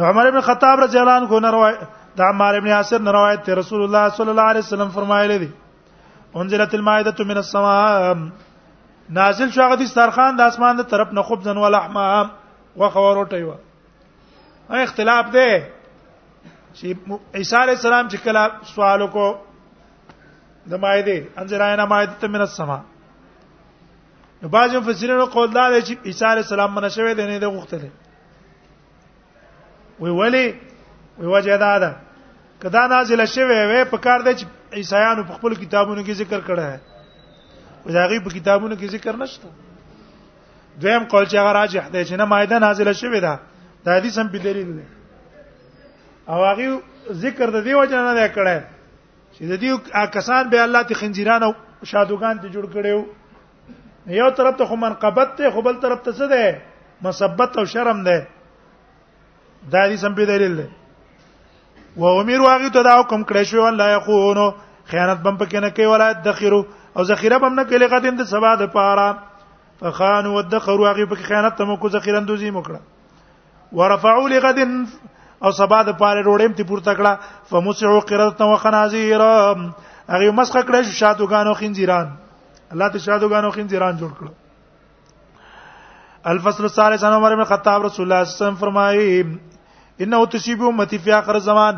د 0.00 0.02
عمر 0.10 0.26
ابن 0.26 0.40
خطاب 0.48 0.80
رضی 0.80 0.98
الله 1.04 1.16
عنه 1.20 1.38
نه 1.44 1.50
روایت 1.56 1.78
د 2.18 2.34
عمر 2.34 2.54
ابن 2.58 2.66
یاسر 2.72 2.98
نه 3.06 3.10
روایت 3.18 3.44
ته 3.50 3.54
رسول 3.60 3.82
الله 3.86 4.08
صلی 4.18 4.30
الله 4.34 4.42
علیه 4.54 4.62
وسلم 4.66 4.88
فرمایلی 4.98 5.38
دي 5.44 5.50
انزلت 6.42 6.74
المائده 6.80 7.24
من 7.30 7.36
السماء 7.44 8.14
نازل 9.20 9.50
شو 9.60 9.68
غدي 9.76 9.86
سترخان 9.94 10.36
د 10.42 10.52
اسمان 10.56 10.76
د 10.82 10.86
طرف 10.96 11.12
نه 11.20 11.26
خوب 11.30 11.42
ځن 11.46 11.56
ول 11.64 11.74
احمام 11.82 12.30
وخور 12.84 13.16
وټي 13.24 13.44
و 14.76 14.82
اختلاف 14.82 15.30
ده 15.32 15.48
چې 16.78 16.86
عیسی 17.40 17.56
علی 17.62 17.72
السلام 17.78 18.04
چې 18.12 18.16
کله 18.26 18.40
سوال 18.74 19.00
وکړو 19.04 19.28
د 20.72 20.74
مایده 20.84 21.16
انځراینا 21.40 21.84
مایده 21.92 22.14
ته 22.24 22.28
من 22.36 22.40
السما 22.46 22.78
نو 24.42 24.46
باج 24.56 24.70
مفسرینو 24.76 25.26
قول 25.36 25.48
دا 25.56 25.64
چې 25.86 25.92
عیسی 26.10 26.24
علی 26.30 26.42
السلام 26.46 26.70
منه 26.78 26.88
شوی 26.96 27.12
دی 27.20 27.24
نه 27.30 27.36
دی 27.44 27.48
غوښتل 27.54 27.82
وی 30.00 30.10
ولی 30.18 30.46
وی 31.18 31.26
وجه 31.36 31.56
دا 31.64 31.74
ده 31.84 31.92
کدا 32.64 32.82
نازل 32.94 33.20
شوی 33.36 33.56
وې 33.72 33.80
په 33.94 33.98
کار 34.08 34.20
د 34.28 34.30
عیسایانو 34.82 35.22
په 35.30 35.34
خپل 35.38 35.50
کتابونو 35.62 36.00
کې 36.06 36.12
ذکر 36.24 36.40
کړه 36.50 36.64
ہے 36.72 36.78
وځاغي 37.86 38.18
په 38.26 38.30
کتابونو 38.38 38.74
کې 38.82 38.86
ذکر 38.98 39.14
نشته 39.24 39.48
دویم 40.84 41.04
قول 41.14 41.26
چې 41.26 41.36
هغه 41.36 41.52
راجح 41.60 41.82
دی 41.92 42.04
چې 42.04 42.16
نه 42.22 42.26
مایده 42.34 42.56
نازله 42.68 42.92
شوی 43.02 43.20
ده 43.28 43.34
دا 43.88 43.94
حدیث 43.98 44.14
هم 44.18 44.28
په 44.36 44.40
دلیل 44.48 44.70
دی 44.78 44.86
او 46.28 46.44
هغه 46.44 46.80
ذکر 47.22 47.50
د 47.56 47.62
دیو 47.66 47.84
جنا 47.92 48.12
نه 48.18 48.28
کړه 48.36 48.56
چې 49.34 49.42
د 49.50 49.54
دې 49.62 50.06
کسان 50.16 50.48
به 50.54 50.62
الله 50.66 50.82
ته 50.88 50.94
خنجران 51.02 51.42
او 51.46 51.52
شادوغان 51.90 52.40
ته 52.44 52.48
جوړ 52.54 52.66
کړو 52.74 54.12
یو 54.16 54.30
طرف 54.38 54.56
ته 54.62 54.66
خو 54.70 54.76
منقبت 54.86 55.36
ته 55.40 55.50
خو 55.54 55.62
بل 55.68 55.78
طرف 55.84 56.02
ته 56.08 56.12
څه 56.18 56.26
ده 56.32 56.62
مسبت 57.06 57.58
او 57.58 57.64
شرم 57.74 58.02
ده 58.08 58.18
دا 59.72 59.86
دې 59.90 59.96
سم 60.02 60.14
په 60.18 60.24
دلیل 60.32 60.56
ده 60.62 60.66
و 62.02 62.06
امیر 62.22 62.40
واغی 62.40 62.70
ته 62.78 62.82
دا 62.90 62.98
حکم 63.00 63.22
کړی 63.30 63.42
شو 63.50 63.62
الله 63.70 63.88
یخونو 63.96 64.46
خیانت 64.90 65.18
بم 65.22 65.34
پکې 65.38 65.62
نه 65.62 65.70
کوي 65.78 65.86
ولا 65.92 66.12
ذخیرو 66.26 66.60
او 66.96 67.02
ذخیره 67.10 67.38
بم 67.44 67.54
نه 67.60 67.64
کوي 67.70 67.78
لغتم 67.84 68.16
د 68.18 68.22
سبا 68.32 68.54
د 68.60 68.70
پاره 68.74 69.08
فخان 69.80 70.26
ودخروا 70.34 70.92
غی 70.92 71.06
پکې 71.10 71.22
خیانت 71.30 71.56
تم 71.58 71.76
کو 71.82 71.88
ذخیره 71.98 72.18
اندوزی 72.18 72.50
مکړه 72.58 72.80
ورفعوا 73.78 74.24
لغد 74.34 74.58
او 75.42 75.50
سبا 75.52 75.82
د 75.82 75.92
پاره 75.98 76.22
روړم 76.22 76.52
تی 76.56 76.62
پورته 76.70 76.94
کړه 76.98 77.12
فمسعو 77.50 78.00
قرات 78.10 78.40
و 78.40 78.56
خنازیر 78.62 79.22
هغه 80.12 80.30
مسخ 80.30 80.56
کړه 80.66 80.82
شو 80.86 80.92
شادوغان 81.00 81.46
او 81.48 81.54
خنزیران 81.60 82.08
الله 82.74 82.88
ته 82.94 82.98
شادوغان 83.08 83.42
او 83.44 83.50
خنزیران 83.58 83.94
جوړ 84.02 84.10
کړ 84.20 84.28
الفصل 86.34 86.62
الثالث 86.68 87.00
عن 87.08 87.12
عمر 87.18 87.32
بن 87.34 87.40
الخطاب 87.46 87.80
رسول 87.86 88.04
الله 88.12 88.20
صلی 88.20 88.20
الله 88.20 88.20
علیه 88.22 88.32
وسلم 88.34 88.54
فرمایي 88.64 89.08
انه 89.98 90.26
تصيب 90.36 90.60
امتي 90.72 90.98
في 91.04 91.10
اخر 91.20 91.36
زمان 91.52 91.74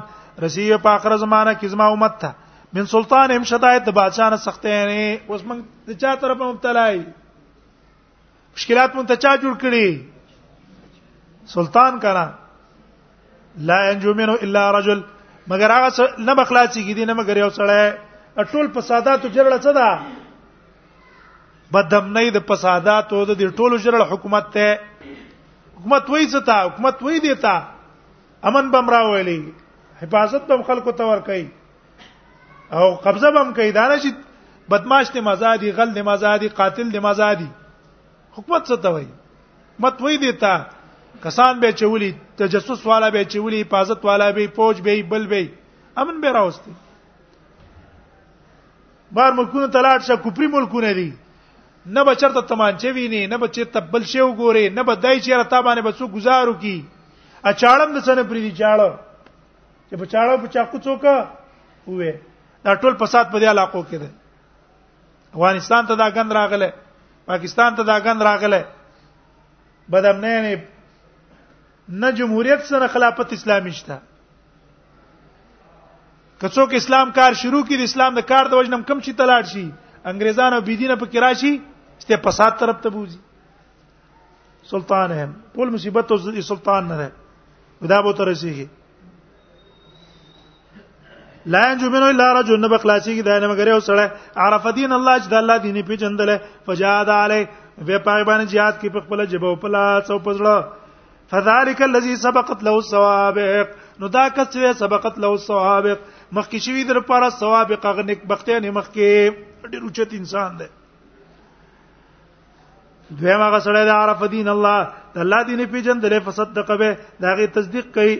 رسیه 0.47 0.77
په 0.89 0.93
اخر 0.95 1.13
زمانہ 1.27 1.51
کې 1.61 1.69
زما 1.77 1.87
امت 1.99 2.15
ته 2.25 2.33
من 2.77 2.85
سلطان 2.97 3.29
هم 3.37 3.43
شدایت 3.55 3.83
د 3.87 3.91
بادشاہ 4.01 4.29
نه 4.31 4.37
سختې 4.49 4.73
نه 4.91 5.03
اوس 5.29 5.41
موږ 5.43 5.59
د 5.89 5.91
چا 6.05 6.13
طرف 6.23 6.37
مبتلای 6.49 6.97
مشکلات 8.57 8.91
مونږ 8.95 9.07
ته 9.13 9.17
چا 9.17 9.33
جوړ 9.45 9.55
کړی 9.63 9.89
سلطان 11.55 11.95
کړه 12.05 12.27
لا 13.61 13.91
ينجو 13.91 14.15
منه 14.15 14.35
الا 14.35 14.71
رجل 14.71 15.03
مگر 15.51 15.73
هغه 15.73 16.09
نه 16.19 16.35
بخلاصي 16.41 16.83
کې 16.83 16.95
دي 16.99 17.05
نه 17.11 17.15
مگر 17.21 17.37
یو 17.43 17.49
سړی 17.59 18.53
ټول 18.55 18.67
فساداتو 18.77 19.29
جړل 19.37 19.59
څه 19.65 19.73
ده 19.79 19.89
بدم 21.77 22.13
نه 22.19 22.25
د 22.37 22.45
فساداتو 22.51 23.25
د 23.31 23.43
ټولو 23.55 23.77
جړل 23.77 24.03
حکومت 24.13 24.53
ته 24.59 24.77
حکومت 25.77 26.11
وای 26.15 26.27
زتا 26.35 26.59
حکومت 26.65 27.03
وای 27.09 27.21
دیتا 27.27 27.57
امن 28.51 28.71
بم 28.75 28.91
راولي 28.95 29.41
حفاظت 30.03 30.47
بم 30.53 30.63
خلکو 30.71 30.93
ته 31.01 31.05
ور 31.11 31.21
کوي 31.29 31.45
او 32.79 32.89
قبضه 33.05 33.31
بم 33.39 33.53
کوي 33.61 33.71
دانه 33.79 33.99
چې 33.99 34.13
بدمعش 34.73 35.11
ته 35.17 35.21
مزادي 35.31 35.71
غل 35.81 35.89
نه 35.95 36.03
مزادي 36.13 36.49
قاتل 36.63 36.91
نه 36.95 37.01
مزادي 37.11 37.49
حکومت 38.33 38.67
څه 38.67 38.77
ته 38.87 38.99
وای 38.99 39.07
مت 39.85 40.01
وای 40.03 40.17
دیتا 40.27 40.57
کسان 41.25 41.61
به 41.61 41.73
چولی 41.73 42.15
تجسس 42.39 42.87
والا 42.87 43.11
به 43.11 43.25
چولی 43.25 43.61
حفاظت 43.61 44.05
والا 44.05 44.33
به 44.33 44.47
فوج 44.49 44.81
به 44.81 45.03
بل 45.03 45.27
به 45.27 45.49
امن 45.97 46.21
به 46.21 46.33
راوستي 46.33 46.71
بار 49.13 49.33
ملکونو 49.33 49.71
تلاټ 49.73 50.03
شه 50.07 50.17
کوپری 50.17 50.47
ملکونه 50.47 50.93
دي 50.95 51.15
نه 51.87 52.05
به 52.05 52.15
چرته 52.15 52.43
تمانچه 52.43 52.93
ویني 52.93 53.27
نه 53.27 53.37
به 53.39 53.49
چرته 53.49 53.81
بل 53.81 54.03
شی 54.05 54.21
وګوري 54.21 54.71
نه 54.73 54.83
به 54.83 54.95
دای 54.95 55.21
چیرې 55.21 55.45
تا 55.49 55.63
باندې 55.63 55.79
به 55.81 55.93
څو 55.93 56.03
گزارو 56.09 56.55
کی 56.61 56.85
اچاړم 57.45 57.95
د 57.97 58.01
سن 58.05 58.23
پری 58.23 58.51
دي 58.51 58.53
چاړه 58.57 58.91
چې 59.91 59.95
په 59.99 60.07
چاړه 60.07 60.37
په 60.43 60.49
چاکو 60.49 60.79
څوک 60.79 61.03
وې 61.89 62.15
دا 62.65 62.75
ټول 62.77 62.95
فساد 63.01 63.27
په 63.31 63.39
دې 63.41 63.45
علاقو 63.49 63.83
کې 63.91 63.95
ده 64.03 64.11
افغانستان 65.35 65.87
ته 65.87 65.95
دا 65.95 66.09
غند 66.15 66.33
راغله 66.33 66.73
پاکستان 67.27 67.75
ته 67.75 67.83
دا 67.83 67.99
غند 68.05 68.23
راغله 68.23 68.65
بدامنه 69.93 70.41
نه 70.43 70.63
نه 71.89 72.13
جمهوریت 72.13 72.63
سره 72.65 72.87
خلافت 72.87 73.33
اسلامي 73.33 73.71
شته 73.73 73.99
کڅوک 76.41 76.75
اسلام 76.77 77.11
کار 77.17 77.33
شروع 77.43 77.63
کړي 77.65 77.77
د 77.79 77.83
اسلام 77.83 78.15
د 78.15 78.21
کار 78.29 78.47
د 78.49 78.53
وجنم 78.55 78.83
کم 78.87 79.01
چی 79.07 79.13
تلاړ 79.13 79.43
شي 79.53 79.65
انګريزان 80.11 80.53
او 80.55 80.61
بيدینه 80.67 80.97
په 80.97 81.07
کې 81.13 81.19
راشي 81.25 81.53
ستې 82.03 82.21
فساد 82.27 82.53
طرف 82.59 82.81
ته 82.83 82.91
بوزي 82.97 83.19
سلطان 84.71 85.13
هم 85.21 85.33
ټول 85.55 85.73
مصیبت 85.77 86.13
او 86.13 86.19
سلطان 86.53 86.89
نه 86.89 86.97
ده 86.97 87.11
ودا 87.83 88.01
به 88.07 88.13
تر 88.19 88.33
رسیږي 88.33 88.67
لا 91.53 91.71
ينجمن 91.71 92.03
الا 92.03 92.33
رجل 92.41 92.61
نبق 92.67 92.87
لاسیږي 92.87 93.23
دا 93.25 93.39
نه 93.39 93.51
مګره 93.55 93.81
وسړه 93.81 94.37
عرف 94.47 94.67
دین 94.81 94.93
الله 94.93 95.17
چې 95.19 95.29
د 95.29 95.35
الله 95.41 95.57
دیني 95.67 95.83
پیژندل 95.91 96.37
فجاد 96.67 97.09
علی 97.19 97.45
به 97.77 97.99
پای 98.09 98.23
باندې 98.29 98.51
jihad 98.55 98.75
کې 98.81 98.93
په 98.93 99.07
خپل 99.07 99.25
جبه 99.35 99.47
او 99.49 99.57
په 99.65 99.75
لاس 99.77 100.11
او 100.11 100.19
پزړه 100.27 100.78
فذلك 101.29 101.83
الذي 101.83 102.17
سبقت 102.17 102.63
له 102.63 102.79
السوابق 102.79 103.73
نو 104.01 104.07
دا 104.09 104.29
کس 104.37 104.49
چې 104.55 104.73
سبقت 104.83 105.19
له 105.25 105.33
السوابق 105.39 106.07
مخکې 106.33 106.59
شوی 106.67 106.85
در 106.89 106.99
لپاره 107.01 107.29
سوابق 107.41 107.87
هغه 107.89 108.05
نیک 108.11 108.23
بخته 108.33 108.61
نه 108.65 108.71
مخکې 108.79 109.69
ډیر 109.75 109.83
اوچت 109.89 110.15
انسان 110.21 110.59
دی 110.61 110.69
دویم 113.11 113.45
هغه 113.47 113.59
سره 113.67 113.83
د 113.91 113.93
عرف 113.97 114.25
دین 114.37 114.49
الله 114.55 114.79
د 115.17 115.27
الله 115.27 115.43
دین 115.51 115.65
پیجن 115.75 116.01
دله 116.07 116.21
فصدق 116.31 116.71
به 116.85 116.97
دا 117.27 117.35
غي 117.41 117.47
تصدیق 117.59 117.93
کوي 117.99 118.17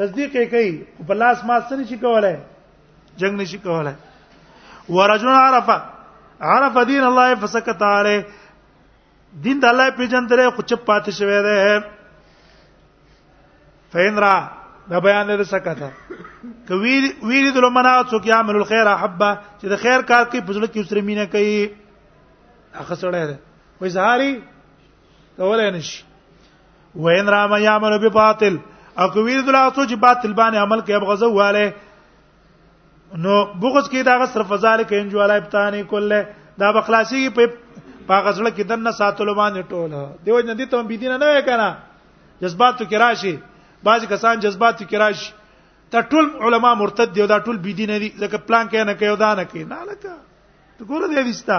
تصدیق 0.00 0.34
یې 0.40 0.48
کوي 0.54 1.06
په 1.10 1.20
لاس 1.24 1.44
ما 1.50 1.60
سن 1.68 1.84
شي 1.92 1.98
کولای 2.06 2.32
جنگ 3.20 3.40
نشي 3.42 3.58
کولای 3.68 3.94
ورجل 4.96 5.28
عرفه 5.34 6.50
عرف 6.54 6.78
دین 6.94 7.02
الله 7.12 7.34
فسكت 7.44 7.82
عليه 7.92 8.24
دین 9.44 9.60
د 9.60 9.64
الله 9.72 9.90
پیژندره 9.98 10.50
خو 10.56 10.62
چپ 10.70 10.84
پاتې 10.86 11.10
شوی 11.18 11.40
دی 11.46 11.78
فینرا 13.92 14.36
دا 14.90 14.98
بیان 15.06 15.26
دې 15.26 15.44
سکتا 15.44 15.88
کوي 16.68 16.94
ویری 17.22 17.50
د 17.50 17.56
لمنا 17.64 17.94
څوک 18.10 18.26
یعمل 18.30 18.56
الخير 18.58 18.86
حبه 18.96 19.38
چې 19.60 19.66
د 19.72 19.76
خیر 19.84 20.02
کار 20.10 20.24
کوي 20.24 20.40
پزړه 20.40 20.66
کې 20.72 20.80
وسره 20.80 21.00
مینه 21.08 21.24
کوي 21.24 21.70
هغه 22.78 22.94
سره 23.02 23.24
ده 23.26 23.38
وای 23.80 23.90
زهاري 23.96 24.30
کولای 25.40 25.70
نشي 25.78 25.96
وین 27.06 27.28
را 27.34 27.46
ما 27.52 27.58
یعمل 27.64 27.98
بباطل 28.08 28.56
او 28.98 29.08
کوي 29.08 29.42
د 29.42 29.48
لاسو 29.48 29.84
چې 29.84 29.94
باطل 30.06 30.32
باندې 30.32 30.56
عمل 30.66 30.80
کوي 30.86 30.98
بغزه 31.04 31.28
واله 31.36 31.66
نو 33.24 33.44
بغز 33.62 33.84
کې 33.90 34.02
دا 34.08 34.26
صرف 34.32 34.54
ذالک 34.66 34.92
انجو 34.98 35.24
علی 35.24 35.32
ابتانی 35.40 35.82
کله 35.90 36.20
دا 36.62 36.70
بخلاصي 36.76 37.28
په 37.38 37.65
په 38.06 38.14
غزړه 38.26 38.50
کې 38.56 38.62
دنه 38.72 38.90
ساتلو 38.98 39.34
باندې 39.34 39.62
ټوله 39.70 40.00
دیو 40.26 40.40
جن 40.46 40.54
دي 40.58 40.66
ته 40.72 40.82
بيدینه 40.90 41.16
نه 41.22 41.26
وې 41.34 41.42
کنه 41.48 41.68
جذباتو 42.42 42.84
کې 42.90 42.96
راشي 43.04 43.34
بعض 43.88 44.04
کسان 44.12 44.40
جذباتو 44.44 44.84
کې 44.84 44.96
راشي 45.04 45.32
ته 45.94 46.00
ټول 46.00 46.26
علما 46.46 46.72
مرتد 46.82 47.14
دي 47.16 47.20
او 47.24 47.28
دا 47.34 47.38
ټول 47.46 47.58
بيدینه 47.66 47.96
دي 48.02 48.08
ځکه 48.22 48.38
پلان 48.46 48.68
کې 48.68 48.86
نه 48.90 48.94
کوي 49.02 49.16
دا 49.24 49.30
نه 49.42 49.44
کوي 49.50 49.64
نه 49.64 49.78
لکه 49.90 50.14
ته 50.78 50.84
ګوره 50.84 51.08
دې 51.10 51.28
وستا 51.28 51.58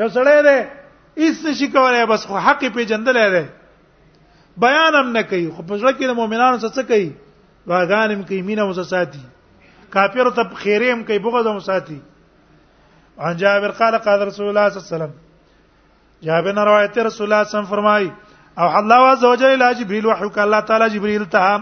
یو 0.00 0.08
سړی 0.16 0.36
دی 0.48 0.58
هیڅ 1.22 1.56
شي 1.60 1.66
کولای 1.76 2.06
بس 2.12 2.26
خو 2.32 2.38
حق 2.48 2.64
په 2.72 2.82
جندل 2.92 3.18
دی 3.36 3.46
بیان 4.64 4.94
هم 5.00 5.08
نه 5.16 5.22
کوي 5.30 5.46
خو 5.56 5.62
په 5.62 5.76
ځل 5.76 5.92
کې 5.92 6.06
د 6.08 6.18
مؤمنانو 6.20 6.58
څه 6.58 6.82
کوي 6.92 7.08
واغان 7.68 8.10
هم 8.16 8.22
کوي 8.28 8.42
مینه 8.42 8.64
وساتي 8.68 9.20
کافر 9.94 10.28
ته 10.36 10.54
خیرهم 10.60 11.04
کوي 11.08 11.18
بغض 11.26 11.46
هم 11.50 11.60
ساتي 11.66 12.00
عن 13.18 13.36
جابر 13.36 13.70
قال 13.70 13.98
قال 13.98 14.26
رسول 14.26 14.48
الله 14.48 14.68
صلى 14.68 14.78
الله 14.78 14.88
عليه 14.88 14.96
وسلم 15.06 15.12
جابر 16.26 16.52
نے 16.54 16.64
روایت 16.64 16.96
ہے 16.98 17.02
رسول 17.02 17.32
اللہ 17.32 17.42
صلی 17.44 17.58
اللہ 17.58 17.58
علیہ 17.58 17.58
وسلم 17.58 17.74
فرمائی 17.74 18.08
او 18.64 18.68
الله 18.78 19.10
عز 19.12 19.24
وجل 19.24 19.52
الى 19.52 19.74
جبريل 19.80 20.06
وحي 20.06 20.28
قال 20.36 20.44
الله 20.48 20.60
تعالی 20.70 20.88
جبريل 20.94 21.24
ته 21.34 21.56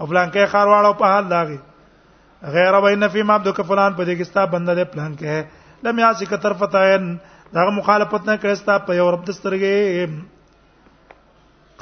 او 0.00 0.06
بلانکه 0.06 0.46
خارواړه 0.46 0.92
په 1.02 1.12
حال 1.14 1.28
داږي 1.32 2.54
غیر 2.56 2.74
وین 2.84 3.08
فی 3.16 3.22
ما 3.22 3.34
عبدک 3.40 3.60
فلان 3.70 3.92
په 3.98 4.04
دې 4.04 4.16
کې 4.16 4.30
ستا 4.32 4.44
بنده 4.44 4.74
دې 4.74 4.92
پلان 4.94 5.14
کې 5.20 5.84
لم 5.88 5.98
یاسی 6.04 6.26
ک 6.34 6.42
طرف 6.46 6.64
تاین 6.76 7.12
دا 7.60 7.68
مخالفت 7.78 8.26
نه 8.30 8.36
کړي 8.36 8.54
ستا 8.64 8.78
په 8.88 8.94
یو 9.02 9.10
رب 9.16 9.24
دسترګې 9.28 10.10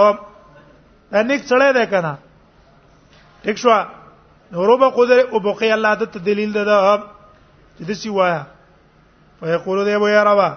انیک 1.21 1.43
څړې 1.49 1.73
ده 1.77 1.87
کنه 1.87 2.15
ټیک 3.45 3.59
شو 3.65 3.77
نورو 4.57 4.77
به 4.85 4.89
قدر 5.01 5.19
او 5.25 5.39
بقي 5.47 5.73
الله 5.77 5.95
د 6.05 6.25
دلیل 6.31 6.53
ده 6.53 6.99
چې 7.79 7.85
د 7.91 8.01
سی 8.03 8.09
وایا 8.19 8.43
فیقول 9.41 9.85
دی 9.87 9.97
ویا 10.03 10.23
روا 10.27 10.49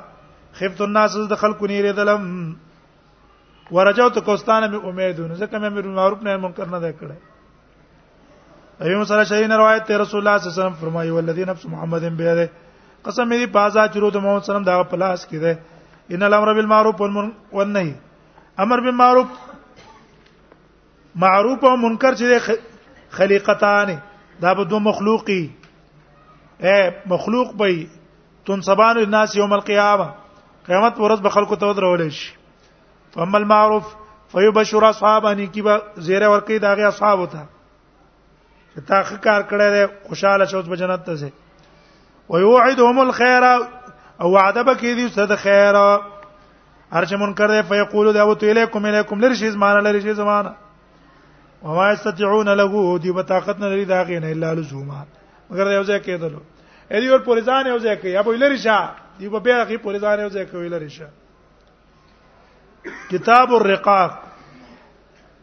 خفت 0.59 0.81
الناس 0.81 1.15
د 1.33 1.37
خلق 1.41 1.61
نیر 1.71 1.91
ظلم 1.97 2.31
ورجوت 3.77 4.17
کوستانه 4.29 4.67
می 4.67 4.77
امیدونه 4.77 5.35
ځکه 5.35 5.53
مې 5.59 5.67
امر 5.67 5.81
معروف 5.99 6.23
نه 6.29 6.37
منکر 6.47 6.65
نه 6.73 6.79
ده 6.85 6.91
کړه 6.99 7.15
ایوم 8.89 9.03
سره 9.11 9.23
شهین 9.29 9.51
روایت 9.61 9.85
ته 9.91 9.97
رسول 10.03 10.19
الله 10.19 10.37
صلی 10.37 10.47
الله 10.47 10.55
علیه 10.55 10.63
وسلم 10.69 10.79
فرمایي 10.81 11.11
ولذي 11.17 11.45
نفس 11.51 11.65
محمد 11.75 12.03
بيده 12.23 12.49
قسم 13.05 13.31
دې 13.35 13.47
بازا 13.53 13.85
چرو 13.93 14.09
د 14.15 14.23
محمد 14.23 14.43
سلام 14.47 14.65
دا 14.69 14.75
پلاس 14.89 15.25
کې 15.29 15.45
ده 15.45 16.17
ان 16.17 16.25
الامر 16.27 16.51
بالمعروف 16.57 16.99
والنهي 17.01 17.93
امر 18.65 18.83
بالمعروف 18.87 19.39
معروف 21.23 21.65
او 21.69 21.75
منکر 21.87 22.19
چې 22.19 23.07
خلیقتان 23.21 23.95
دا 24.41 24.53
به 24.59 24.63
دو 24.73 24.79
مخلوقي 24.89 25.39
اے 26.69 26.75
مخلوق 27.13 27.53
به 27.63 27.73
تنصبان 28.49 28.97
الناس 29.05 29.35
یوم 29.41 29.53
القیامه 29.57 30.09
قیامت 30.69 30.99
ورځ 30.99 31.21
به 31.27 31.37
خلکو 31.37 31.55
ته 31.63 31.73
درول 31.79 32.07
شي 32.09 32.35
فاما 33.15 33.37
المعروف 33.43 33.93
فيبشر 34.35 34.83
اصحابني 34.87 35.45
کی 35.57 35.61
به 35.69 35.81
زیره 36.09 36.27
ورکی 36.33 36.59
داغه 36.65 36.87
اصحاب 36.91 37.19
وتا 37.19 37.43
چې 37.45 38.91
تا 38.91 39.01
کار 39.29 39.41
کړی 39.41 39.73
دی 39.79 40.07
خوشاله 40.11 40.45
شوز 40.53 40.69
به 40.73 40.77
جنت 40.83 41.03
ته 41.09 41.15
ځي 41.23 41.29
او 42.31 42.39
یوعدهم 42.39 42.99
الخير 42.99 43.43
او 44.21 44.31
وعده 44.33 44.63
بکې 44.63 44.95
دي 44.95 45.07
ستاسو 45.09 45.35
خیر 45.35 45.75
هر 46.91 47.05
چې 47.05 47.13
منکر 47.13 47.47
دی 47.47 47.61
فیقول 47.69 48.13
دعوت 48.13 48.43
الیکم 48.43 48.85
الیکم 48.85 49.19
لرشی 49.19 49.51
زمانه 49.51 49.79
لرشی 49.81 50.13
زمانه 50.13 50.53
وما 51.63 51.91
یستطيعون 51.91 52.49
له 52.49 52.97
دی 52.99 53.11
بطاقت 53.11 53.59
نه 53.59 53.67
لري 53.67 53.85
دا 53.85 54.03
غینه 54.03 54.27
الا 54.27 54.53
لزوما 54.53 55.05
مگر 55.49 55.63
دا 55.63 55.73
یو 55.73 55.83
ځای 55.83 56.03
کېدل 56.05 56.33
اې 56.91 56.95
دی 56.99 57.09
ور 57.09 57.19
پولیسان 57.19 57.67
یو 57.67 57.79
ځای 57.79 57.95
کوي 58.01 58.17
ابو 58.17 58.31
لري 58.33 58.57
شا 58.57 58.89
دی 59.19 59.29
په 59.29 59.39
بیا 59.39 59.65
کې 59.67 59.77
پولیسان 59.79 60.19
یو 60.19 60.29
ځای 60.29 60.45
کوي 60.51 60.69
لري 60.69 60.89
شا 60.89 61.05
کتاب 63.11 63.53
الرقاق 63.53 64.11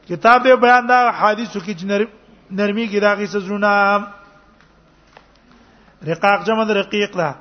کتاب 0.09 0.43
دې 0.47 0.57
بیان 0.61 0.86
دا 0.89 1.11
حدیثو 1.11 1.61
کې 1.61 1.84
نرمي 2.51 2.89
کې 2.93 3.01
دا 3.03 3.14
غي 3.14 3.26
سزونه 3.26 4.07
رقاق 6.07 6.47
جمع 6.47 6.65
د 6.65 6.71
رقیق 6.71 7.13
ده 7.17 7.35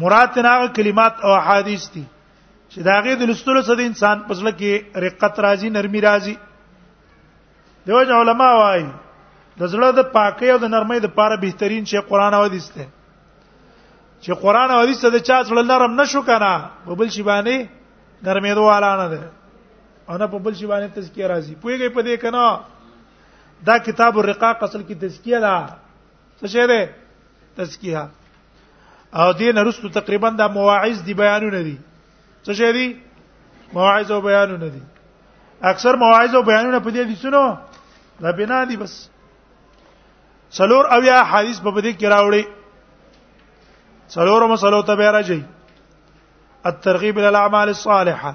مراد 0.00 0.28
تناغه 0.34 0.66
کلمات 0.76 1.14
او 1.24 1.30
احادیث 1.40 1.82
دي 1.94 2.04
چې 2.72 2.78
دا 2.82 3.00
غي 3.04 3.14
د 3.16 3.22
لستلو 3.30 3.62
سره 3.62 3.76
د 3.76 3.80
انسان 3.90 4.18
پسله 4.28 4.50
کې 4.58 4.98
رقت 5.06 5.40
راځي 5.40 5.68
نرمي 5.76 6.00
راځي 6.00 6.34
دیوځ 7.86 8.10
علما 8.18 8.50
وايي 8.60 8.88
د 9.58 9.62
زړه 9.72 9.88
د 9.94 10.00
پاکۍ 10.14 10.48
او 10.52 10.58
د 10.58 10.66
نرمۍ 10.74 10.98
د 11.02 11.08
پاره 11.16 11.36
بهترین 11.36 11.84
شی 11.84 12.00
قران 12.10 12.34
او 12.34 12.44
حدیث 12.44 12.66
ده 12.76 12.86
چې 14.22 14.32
قران 14.42 14.70
او 14.70 14.82
حدیث 14.82 15.00
د 15.04 15.18
چا 15.28 15.42
زړه 15.42 15.62
نرم 15.70 16.00
نشو 16.00 16.22
کنه 16.22 16.52
په 16.84 16.94
بل 16.94 17.08
شی 17.16 17.22
باندې 17.22 17.56
نرمې 18.26 18.52
دواله 18.54 18.90
نه 19.02 19.06
ده 19.14 19.22
او 20.08 20.18
نه 20.18 20.26
په 20.32 20.38
بل 20.38 20.54
شی 20.60 20.66
باندې 20.66 20.88
تزکیه 20.94 21.26
راځي 21.32 21.54
پویږي 21.62 21.88
په 21.96 22.00
دې 22.02 22.16
کنه 22.22 23.64
دا 23.66 23.78
کتاب 23.86 24.18
الرقاق 24.18 24.62
اصل 24.62 24.80
کې 24.82 24.94
تزکیه 25.00 25.40
ده 25.46 25.54
څه 26.40 26.46
شی 26.52 26.64
ده 26.70 26.80
تزکیه 27.56 28.02
او 29.12 29.32
دین 29.38 29.56
رستو 29.66 29.88
تقریبا 29.96 30.28
د 30.38 30.42
مواعظ 30.56 30.98
دی 31.06 31.14
بیانونه 31.20 31.62
دي 31.66 31.76
څه 32.46 32.52
شی 32.58 32.72
دي 32.72 32.86
مواعظ 33.72 34.10
او 34.12 34.20
بیانونه 34.20 34.68
دي 34.74 34.82
اکثر 35.62 35.94
مواعظ 35.96 36.34
او 36.34 36.42
بیانونه 36.42 36.78
په 36.86 36.90
دې 36.90 37.02
دي 37.10 37.14
سنو 37.22 37.42
دا 38.22 38.30
بنا 38.38 38.64
دي 38.64 38.76
بس 38.76 39.10
څلور 40.58 40.84
او 40.94 41.02
یا 41.02 41.22
حدیث 41.30 41.58
په 41.60 41.80
دې 41.82 41.92
کې 42.00 42.06
راوړي 42.14 42.44
څلور 44.14 44.40
مسلو 44.52 44.82
ته 44.82 44.94
به 44.94 45.10
راځي 45.10 45.40
الترغيب 46.64 47.18
الى 47.18 47.28
الاعمال 47.28 47.68
الصالحه 47.68 48.32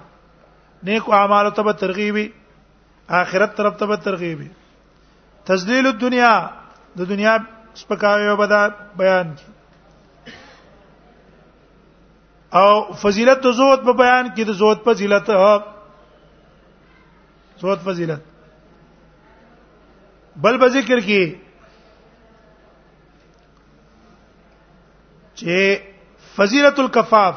نیکو 0.84 1.14
اعمال 1.14 1.50
ته 1.52 1.62
به 1.64 1.72
ترغیبي 1.72 2.28
اخرت 3.10 3.58
طرف 3.58 3.76
ته 3.78 3.86
به 3.86 3.96
ترغیبي 3.96 4.50
تذلیل 5.48 5.88
الدنيا 5.88 6.34
د 6.96 7.02
دنیا 7.08 7.38
سپکاوی 7.82 8.36
به 8.36 8.48
دا 8.48 8.62
بیان 8.98 9.34
کی 9.36 9.46
او 12.58 12.94
فضیلت 13.02 13.44
د 13.44 13.52
زهد 13.58 13.80
په 13.86 13.94
بیان 14.02 14.26
کې 14.36 14.44
د 14.44 14.52
زهد 14.60 14.80
فضیلت 14.88 15.30
زهد 17.62 17.80
فضیلت 17.86 18.22
بل 20.44 20.58
په 20.60 20.68
ذکر 20.76 21.00
کې 21.00 21.24
چې 25.36 25.82
فضیلت 26.36 26.80
الکفاف 26.80 27.36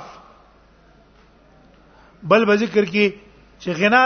بل 2.31 2.45
په 2.47 2.57
ذکر 2.65 2.85
کې 2.85 3.07
چې 3.59 3.71
غنا 3.79 4.05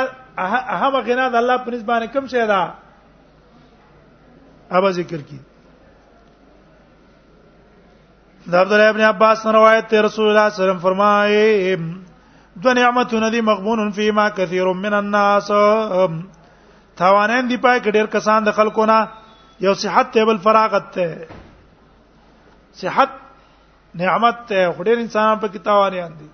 هغه 0.86 1.00
غنا 1.10 1.28
د 1.28 1.34
الله 1.42 1.56
په 1.64 1.70
نسبت 1.70 1.84
باندې 1.84 2.12
کم 2.14 2.26
شي 2.26 2.46
دا 2.54 2.62
ابا 4.78 4.90
ذکر 5.02 5.18
کې 5.18 5.38
د 8.48 8.54
عبد 8.56 8.72
الله 8.72 8.88
ابن 8.88 9.00
عباس 9.00 9.46
روایت 9.46 9.86
ته 9.92 10.00
رسول 10.04 10.28
الله 10.28 10.48
صلی 10.50 10.64
الله 10.64 10.64
علیه 10.64 10.64
وسلم 10.64 10.78
فرمایي 10.82 11.76
دو 12.64 12.72
نعمتونه 12.76 13.28
دي 13.30 13.40
مغبون 13.40 13.90
فيما 13.90 14.28
كثير 14.28 14.72
من 14.72 14.94
الناس 14.94 15.46
تاوانین 16.96 17.46
دی 17.50 17.56
پای 17.56 17.80
کې 17.80 17.88
ډېر 17.90 18.06
کسان 18.12 18.44
د 18.46 18.50
خلکو 18.58 18.86
نه 18.90 19.08
یو 19.64 19.74
صحت 19.82 20.06
ته 20.12 20.20
بل 20.30 20.38
فراغت 20.46 20.86
ته 20.94 21.08
صحت 22.84 23.08
نعمت 24.04 24.36
ته 24.46 24.72
ډېر 24.72 24.98
انسانان 24.98 25.36
په 25.44 25.48
کې 25.52 25.58
تاوانین 25.68 26.10
دي 26.22 26.28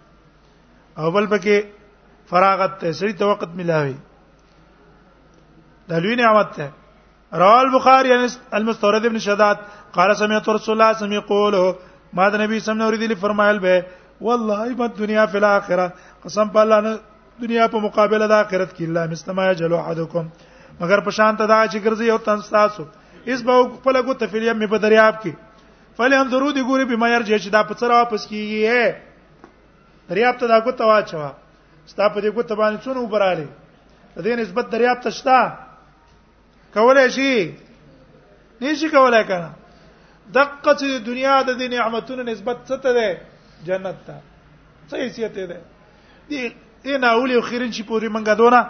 او 0.98 1.06
بل 1.10 1.26
پکې 1.34 1.56
فراغت 2.34 2.72
ته 2.84 2.92
سړي 3.00 3.12
ته 3.24 3.32
وخت 3.32 3.48
ملاوي 3.62 3.96
د 5.90 5.92
لوی 6.06 6.14
نعمت 6.22 6.48
ته 6.60 6.66
رواه 7.44 7.60
البخاري 7.66 8.08
المستورد 8.62 9.04
ابن 9.10 9.18
شداد 9.28 9.56
قال 10.00 10.10
سمعت 10.16 10.48
رسول 10.48 10.48
الله 10.54 10.64
صلى 10.64 10.72
الله 10.74 10.88
عليه 10.92 11.02
وسلم 11.04 11.12
يقول 11.20 11.52
ما 12.16 12.26
د 12.32 12.40
نبی 12.42 12.58
سم 12.66 12.76
نه 12.78 12.84
اوریدلی 12.86 13.14
فرمایل 13.24 13.58
به 13.64 13.74
والله 14.26 14.68
ما 14.80 14.86
دنیا 15.00 15.24
فی 15.32 15.38
الاخره 15.42 15.86
قسم 16.24 16.46
په 16.54 16.58
الله 16.62 16.78
نه 16.86 16.92
دنیا 17.42 17.64
په 17.72 17.78
مقابله 17.86 18.26
د 18.32 18.38
آخرت 18.44 18.70
کې 18.76 18.84
الله 18.88 19.04
مستما 19.12 19.44
جلو 19.62 19.76
احدکم 19.84 20.24
مگر 20.80 21.00
په 21.08 21.16
شان 21.16 21.36
ته 21.40 21.46
دا 21.52 21.58
چې 21.72 21.78
ګرځي 21.84 22.06
او 22.14 22.18
تن 22.28 22.40
تاسو 22.50 22.84
اس 23.32 23.42
به 23.48 23.66
خپل 23.74 24.00
کو 24.06 24.14
تفلیم 24.22 24.64
په 24.74 24.78
دریاب 24.86 25.18
کې 25.26 25.92
فل 25.98 26.12
هم 26.20 26.30
ضروري 26.36 26.64
ګوري 26.70 26.88
به 26.92 26.96
مېر 27.04 27.26
چې 27.28 27.48
دا 27.58 27.62
په 27.72 27.78
سره 27.84 28.00
واپس 28.00 28.24
کیږي 28.32 30.14
دریاب 30.14 30.40
ته 30.40 30.46
دا 30.54 30.60
کو 30.64 30.72
توا 30.80 30.98
چوا 31.12 31.28
ستا 31.92 32.08
په 32.14 32.20
دې 32.20 32.34
کو 32.38 32.42
تبان 32.54 32.80
څونه 32.88 33.04
وبراله 33.04 33.46
د 34.16 34.24
دې 34.26 34.40
نسبت 34.42 34.72
دریاب 34.76 35.04
ته 35.04 35.10
شتا 35.20 35.38
کولای 36.78 37.06
شي 37.20 37.30
نشي 38.64 38.88
کولای 38.96 39.24
کنه 39.32 39.50
دقه 40.34 40.74
چې 40.76 40.98
دنیا 41.06 41.42
د 41.42 41.50
دې 41.58 41.68
نعمتونو 41.70 42.22
نسبت 42.22 42.56
څه 42.68 42.76
ته 42.82 42.90
ده 42.92 43.20
جنت 43.66 43.96
ته 44.06 44.18
څه 44.90 44.96
حیثیت 44.98 45.32
ده 45.38 45.60
دې 46.30 46.52
ان 46.94 47.04
اول 47.04 47.30
او 47.34 47.40
خیرن 47.40 47.70
چې 47.70 47.82
پوری 47.86 48.08
منګه 48.08 48.34
دونه 48.34 48.66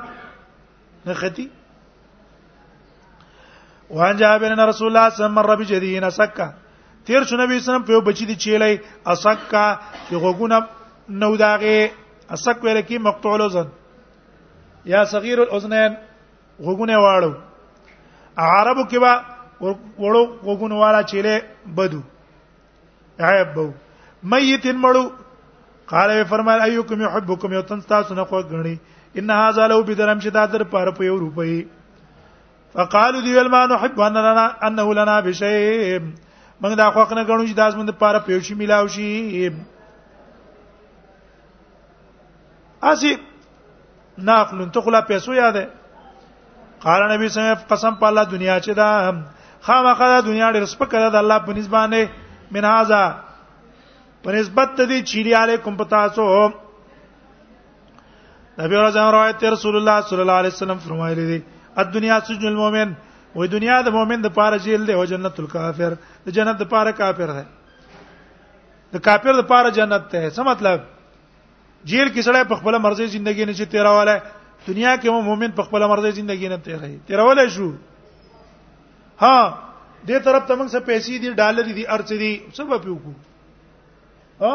نه 1.07 1.15
ختی 1.15 1.49
وان 3.91 4.17
جابر 4.17 4.53
ان 4.53 4.61
رسول 4.61 4.89
الله 4.97 5.11
صلی 5.11 5.25
الله 5.25 5.41
علیه 5.43 5.57
وسلم 5.57 5.99
ربی 6.03 6.11
سکا 6.11 6.51
تیر 7.07 7.23
شو 7.25 7.37
نبی 7.37 7.57
اسلام 7.57 7.83
په 7.85 8.01
بچی 8.01 8.25
دی 8.27 8.35
چیلای 8.37 8.77
اسکا 9.07 9.79
چې 10.11 10.15
غوګونه 10.15 10.65
نو 11.09 11.37
داغه 11.37 11.89
اسک 12.31 12.65
ویل 12.65 12.83
کی 12.83 12.99
مقطوع 12.99 13.33
الوزن 13.35 13.67
یا 14.85 15.05
صغیر 15.05 15.39
الاذنین 15.41 15.97
غوګونه 16.61 16.97
واړو 16.99 17.33
عربو 18.37 18.85
کې 18.91 18.99
با 19.01 19.36
وړو 19.61 20.23
وګونو 20.49 20.77
والا 20.81 21.03
چيله 21.13 21.37
بدو 21.77 22.01
عیب 23.29 23.55
بو 23.55 23.71
میتن 24.33 24.77
مړو 24.83 25.05
قال 25.93 26.11
فرمایل 26.29 26.61
ايكم 26.63 27.01
يحبكم 27.03 27.53
یو 27.53 27.61
تن 27.71 27.81
تاسو 27.93 28.15
نه 28.15 28.25
خو 28.33 28.41
غني 28.51 28.75
ان 29.21 29.31
هاذا 29.37 29.67
لو 29.73 29.83
بدرم 29.91 30.21
شدا 30.21 30.45
در 30.55 30.63
پر 30.75 30.91
په 30.99 31.05
یو 31.05 31.17
روپي 31.21 31.63
فقالوا 32.75 33.21
دي 33.27 33.37
ما 33.55 33.67
نحب 33.67 34.01
ان 34.09 34.13
لنا 34.27 34.47
انه 34.69 34.95
لنا 34.95 35.21
بشيء 35.27 35.99
موږ 36.63 36.75
دا 36.81 36.91
خو 36.91 37.07
نه 37.15 37.23
غنو 37.23 37.47
چې 37.47 37.55
داس 37.61 37.75
موږ 37.75 37.91
پر 37.99 38.19
په 38.27 38.33
یو 38.33 38.41
شي 38.49 38.55
ملاو 38.61 38.87
شي 38.97 39.49
اسی 42.91 43.15
ناخلن 44.29 44.71
تخلا 44.73 45.01
پیسو 45.09 45.35
یاده 45.35 45.65
قال 46.81 47.03
نبی 47.13 47.29
صلی 47.29 47.43
الله 47.43 47.53
علیه 47.53 47.53
وسلم 47.53 47.75
قسم 47.77 47.95
په 48.03 48.07
الله 48.09 48.25
دنیا 48.35 48.59
چې 48.61 48.69
دا 48.83 48.91
خامخا 49.67 50.07
د 50.21 50.25
دنیا 50.31 50.49
ډېر 50.55 50.65
سپکه 50.75 51.01
ده 51.13 51.19
الله 51.23 51.39
په 51.47 51.53
نسبانه 51.59 52.01
من 52.55 52.65
هاذا 52.71 53.03
په 54.23 54.29
نسبت 54.39 54.75
ته 54.81 54.85
دي 54.91 54.99
چیری 55.13 55.33
علیکم 55.43 55.73
پتا 55.83 56.03
سو 56.19 56.25
نبی 58.63 58.77
اعظم 58.83 59.09
روایت 59.15 59.45
رسول 59.57 59.77
الله 59.81 59.97
صلی 60.11 60.21
الله 60.25 60.39
علیه 60.43 60.55
وسلم 60.57 60.79
فرمایلی 60.87 61.27
دي 61.31 61.39
الدنیا 61.85 62.19
سجن 62.29 62.47
المؤمن 62.51 62.93
وې 63.35 63.49
دنیا 63.57 63.81
د 63.89 63.97
مؤمن 63.99 64.23
د 64.29 64.35
پاره 64.39 64.59
جیل 64.69 64.87
دی 64.91 64.95
او 64.99 65.05
جنت 65.15 65.41
الکافر 65.45 65.97
د 66.29 66.39
جنت 66.39 66.59
د 66.63 66.71
پاره 66.75 66.93
کافر 67.03 67.31
دی 67.39 67.45
د 68.95 69.03
کافر 69.09 69.35
د 69.41 69.47
پاره 69.51 69.71
جنت 69.81 70.09
ته 70.15 70.31
څه 70.31 70.43
مطلب 70.53 70.79
جیل 71.91 72.09
کې 72.09 72.23
سړی 72.29 72.49
په 72.55 72.63
خپل 72.63 72.79
مرزي 72.87 73.07
ژوندۍ 73.13 73.45
نه 73.51 73.55
چې 73.59 73.65
تیراواله 73.75 74.17
دنیا 74.71 74.95
کې 74.97 75.09
مو 75.15 75.21
مؤمن 75.31 75.59
په 75.61 75.69
خپل 75.69 75.87
مرزي 75.95 76.11
ژوندۍ 76.21 76.49
نه 76.55 76.63
تیرې 76.69 77.07
تیراواله 77.11 77.49
شو 77.59 77.71
ها 79.19 79.65
دې 80.07 80.19
طرف 80.25 80.45
ته 80.47 80.55
موږ 80.57 80.69
څه 80.73 80.81
پیسې 80.81 81.19
دي 81.25 81.31
ډالر 81.39 81.73
دي 81.79 81.85
ارڅ 81.89 82.09
دي 82.21 82.33
څه 82.55 82.65
به 82.71 82.79
پیو 82.79 82.97
کو 83.05 83.13
ها 84.45 84.53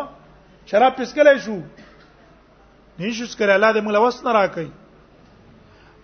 شراب 0.71 0.95
پسکلای 0.97 1.37
شو 1.45 1.55
نشوس 3.01 3.33
کړه 3.35 3.53
الله 3.57 3.71
دې 3.73 3.81
موږ 3.81 3.93
لوس 3.97 4.21
نه 4.25 4.31
راکړي 4.37 4.69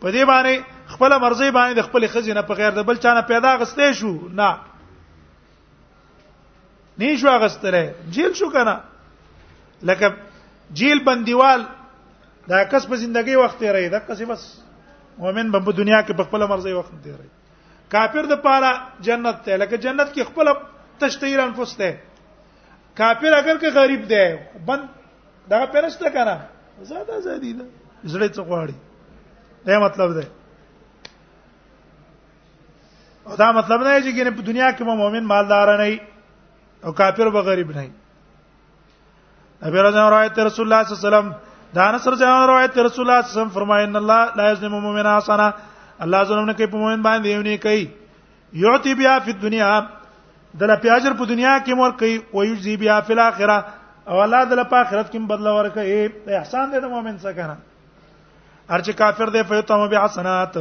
په 0.01 0.07
دې 0.11 0.25
باندې 0.29 0.55
خپل 0.97 1.11
مرزي 1.21 1.49
باندې 1.51 1.75
د 1.77 1.81
خپل 1.89 2.07
خزینه 2.15 2.41
په 2.49 2.53
غیر 2.59 2.71
د 2.75 2.81
بل 2.91 2.97
چانه 3.05 3.21
پیدا 3.31 3.55
غستې 3.59 3.93
شو 4.01 4.13
نه 4.41 4.49
نه 6.99 7.15
شو 7.21 7.29
غستره 7.45 7.95
جیل 8.13 8.33
شو 8.33 8.49
کنه 8.51 8.79
لکه 9.85 10.13
جیل 10.73 11.03
بندیوال 11.05 11.65
دا 12.49 12.63
کس 12.73 12.87
په 12.89 12.95
ژوندۍ 12.95 13.35
وخت 13.35 13.61
یې 13.61 13.71
رہی 13.73 13.87
دا 13.93 13.99
کس 14.09 14.21
بس 14.29 14.47
مؤمن 15.17 15.51
په 15.53 15.59
دنیا 15.77 16.01
کې 16.01 16.17
په 16.17 16.23
خپل 16.27 16.41
مرزي 16.49 16.73
وخت 16.73 16.91
دی 17.03 17.11
رہی 17.13 17.36
کافر 17.91 18.25
د 18.31 18.35
پاره 18.45 18.71
جنت 19.05 19.37
ته 19.47 19.55
لکه 19.63 19.77
جنت 19.85 20.13
کې 20.13 20.23
خپل 20.29 20.47
تشتیر 21.03 21.39
انفس 21.39 21.75
ته 21.77 21.97
کافر 22.99 23.33
اگر 23.39 23.57
که 23.57 23.69
غریب 23.79 24.07
دی 24.09 24.25
بند 24.65 24.89
دا 25.49 25.65
پرسته 25.75 26.09
کنه 26.11 26.37
زاده 26.89 27.19
زادي 27.27 27.53
ده 27.59 27.65
زړه 28.11 28.27
څه 28.35 28.41
غواړي 28.49 28.75
دا 29.67 29.79
مطلب 29.79 30.13
دی 30.19 30.25
دا 33.39 33.51
مطلب 33.51 33.79
نه 33.83 33.99
دی 33.99 34.11
چې 34.11 34.35
په 34.35 34.41
دنیا 34.41 34.71
کې 34.71 34.81
مو 34.81 34.95
مؤمن 34.95 35.23
مالدار 35.31 35.77
نه 35.77 35.99
او 36.85 36.91
کافر 36.91 37.29
به 37.29 37.41
غریب 37.41 37.69
نه 37.77 37.87
نبی 39.63 39.81
رضی 39.83 39.97
روایت 39.97 40.39
رسول 40.39 40.65
الله 40.73 40.83
صلی 40.87 40.95
الله 40.95 41.01
علیه 41.01 41.07
وسلم 41.07 41.35
دا 41.75 41.91
نصر 41.91 42.15
جان 42.15 42.47
روایت 42.47 42.77
رسول 42.77 43.09
الله 43.09 43.21
صلی 43.21 43.31
الله 43.31 43.33
علیه 43.33 43.37
وسلم 43.41 43.49
فرمایي 43.55 43.87
ان 43.87 43.95
الله 43.95 44.21
لا 44.37 44.51
یظلم 44.51 44.75
مؤمنا 44.79 45.17
حسنا 45.17 45.47
الله 46.03 46.23
زونه 46.29 46.45
نه 46.45 46.53
کوي 46.53 46.67
په 46.71 46.77
مؤمن 46.77 47.01
باندې 47.01 47.27
یو 47.33 47.41
نه 47.41 47.57
کوي 47.57 47.87
یعطي 48.63 48.93
بیا 49.01 49.13
فی 49.25 49.31
الدنیا 49.35 49.69
دله 50.61 50.75
پیاجر 50.83 51.13
په 51.19 51.25
دنیا 51.33 51.53
کې 51.65 51.73
مور 51.79 51.91
کوي 52.01 52.15
او 52.33 52.43
یجزی 52.49 52.75
بیا 52.83 52.99
فی 53.07 53.13
الاخره 53.15 53.57
او 54.09 54.21
الله 54.25 54.43
دله 54.51 54.63
په 54.73 54.77
آخرت 54.83 55.11
کې 55.11 55.29
بدله 55.29 55.53
ورکوي 55.57 56.09
د 56.27 56.37
احسان 56.39 56.71
دې 56.71 56.79
د 56.81 56.85
مؤمن 56.95 57.17
څخه 57.17 57.35
کنه 57.35 57.57
ارچ 58.77 58.89
کافر 59.01 59.29
دې 59.29 59.49
فیتم 59.49 59.85
بیا 59.95 60.05
حسنات 60.05 60.57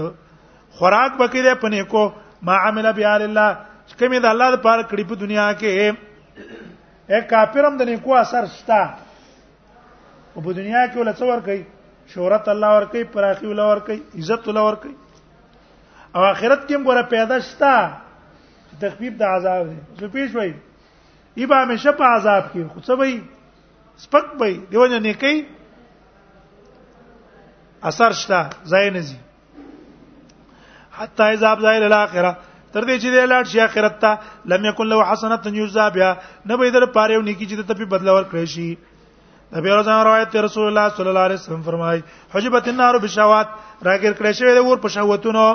خوراک 0.78 1.12
بکې 1.20 1.44
دې 1.44 1.60
پنه 1.60 1.84
کو 1.94 2.04
ما 2.50 2.56
عمل 2.68 2.92
بیا 3.00 3.14
لله 3.24 3.48
کومې 3.54 4.26
د 4.26 4.26
الله 4.32 4.50
لپاره 4.56 4.82
کړې 4.82 5.08
په 5.08 5.14
دنیا 5.24 5.48
کې 5.62 7.10
اے 7.10 7.18
کافرم 7.32 7.74
د 7.78 7.82
نیکو 7.90 8.14
اثر 8.24 8.46
شتا 8.58 8.82
او 10.34 10.40
په 10.44 10.52
دنیا 10.52 10.86
کې 10.86 10.98
ول 10.98 11.14
څور 11.14 11.44
کوي 11.48 11.62
شهرت 12.14 12.48
الله 12.54 12.70
ور 12.76 12.84
کوي 12.92 13.04
پراخي 13.16 13.46
ول 13.50 13.60
ور 13.66 13.78
کوي 13.88 13.98
عزت 14.22 14.48
ول 14.48 14.58
ور 14.64 14.74
کوي 14.82 14.94
او 16.16 16.22
اخرت 16.24 16.62
کې 16.68 16.76
موږ 16.82 16.94
را 16.96 17.02
پیدا 17.12 17.38
شتا 17.46 17.72
تخفیف 18.82 19.12
د 19.18 19.22
عذاب 19.36 19.64
دی 19.70 19.78
زه 20.00 20.06
پیښ 20.14 20.36
وای 20.36 20.52
ایبا 21.42 21.56
همیشه 21.62 21.92
په 21.98 22.12
عذاب 22.16 22.44
کې 22.52 22.62
خو 22.72 22.80
څه 22.80 22.98
وای 23.00 23.12
سپک 24.04 24.30
وای 24.40 24.54
دیونه 24.70 24.98
نیکی 25.08 25.36
اثر 27.92 28.16
شتا 28.22 28.40
ځای 28.72 28.90
نه 28.96 29.00
زی 29.10 29.18
حتی 31.00 31.22
عذاب 31.34 31.58
ځای 31.66 31.80
له 31.86 32.00
اخره 32.06 32.32
تر 32.72 32.88
دې 32.88 32.94
چې 33.02 33.08
د 33.10 33.30
لاړ 33.34 33.44
شي 33.52 33.60
اخرت 33.66 34.00
ته 34.06 34.16
لم 34.56 34.64
یکن 34.72 34.88
له 34.92 35.04
حسنات 35.12 35.46
یوزا 35.60 35.88
بیا 36.00 36.10
نه 36.48 36.56
به 36.62 36.70
در 36.80 36.86
پاره 36.98 37.18
ونی 37.22 37.36
چې 37.40 37.64
ته 37.66 37.74
په 37.84 37.92
بدلا 37.94 38.16
ورکړې 38.18 38.54
شي 38.54 38.70
د 39.52 39.62
بیا 39.62 39.78
ورځ 39.78 40.12
روایت 40.12 40.36
رسول 40.50 40.66
الله 40.72 40.94
صلی 40.98 41.08
الله 41.08 41.28
علیه 41.30 41.42
وسلم 41.42 41.62
فرمای 41.70 42.02
حجبت 42.34 42.68
النار 42.76 42.98
بشوات 43.08 43.46
راګر 43.82 44.14
کړې 44.20 44.38
شوی 44.42 44.54
د 44.60 44.70
ور 44.70 44.82
په 44.86 44.94
شهوتونو 44.98 45.46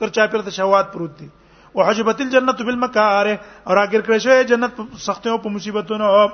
کر 0.00 0.08
چا 0.16 0.22
پر 0.32 0.40
ته 0.42 0.50
شهوات 0.50 0.86
پروت 0.92 1.12
دي 1.18 1.28
وحجبت 1.74 2.20
الجنه 2.26 2.52
بالمکاره 2.68 3.34
او 3.66 3.74
راګر 3.74 4.00
کړی 4.08 4.18
شوی 4.24 4.44
جنت 4.50 4.70
په 4.76 4.82
سختیو 5.06 5.38
په 5.44 5.48
مصیبتونو 5.56 6.06
او 6.20 6.26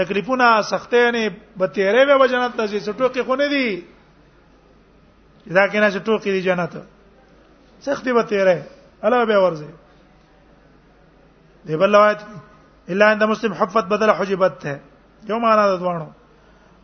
تکلیفونه 0.00 0.46
سختې 0.70 1.02
نه 1.16 1.24
به 1.62 1.66
تیرې 1.66 2.18
به 2.18 2.26
جنت 2.34 2.52
ته 2.60 2.64
ځي 2.72 2.78
ټوکی 3.00 3.22
خو 3.28 3.34
نه 3.42 3.46
دي 3.54 3.68
دا 5.46 5.64
کنه 5.68 5.90
چې 5.90 5.98
ټوکی 6.10 6.30
دي 6.36 6.42
جنت 6.48 6.72
سختي 7.88 8.10
به 8.18 8.22
تیرې 8.34 8.58
الله 9.08 9.20
به 9.30 9.36
ورځي 9.46 9.70
دی 11.68 11.74
بل 11.82 11.90
روایت 11.98 12.20
الا 12.94 13.04
عند 13.12 13.22
مسلم 13.32 13.52
حفت 13.60 13.84
بدل 13.94 14.08
حجبت 14.16 14.54
ہے 14.66 14.76
یو 15.28 15.38
معنا 15.44 15.64
د 15.68 15.72
دوانو 15.80 16.04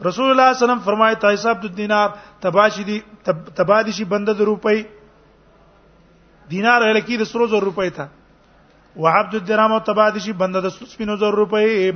رسول 0.09 0.29
الله 0.31 0.47
صلی 0.47 0.47
الله 0.47 0.47
علیه 0.47 0.63
وسلم 0.65 0.79
فرمایي 0.87 1.15
تایصاب 1.25 1.57
د 1.63 1.65
دینار 1.77 2.09
تباشی 2.47 2.83
دی 2.91 2.99
تبادشی 3.61 4.05
بنده 4.15 4.33
د 4.41 4.43
روپۍ 4.53 4.81
دینار 6.51 6.83
الکی 6.83 7.17
د 7.17 7.25
سرو 7.33 7.47
زر 7.51 7.63
روپۍ 7.69 7.91
ته 7.97 8.09
وعبد 9.05 9.35
الدرهم 9.35 9.73
او 9.79 9.81
تبادشي 9.89 10.33
بنده 10.45 10.61
د 10.69 10.93
سپینو 10.93 11.17
زر 11.25 11.35
روپۍ 11.35 11.93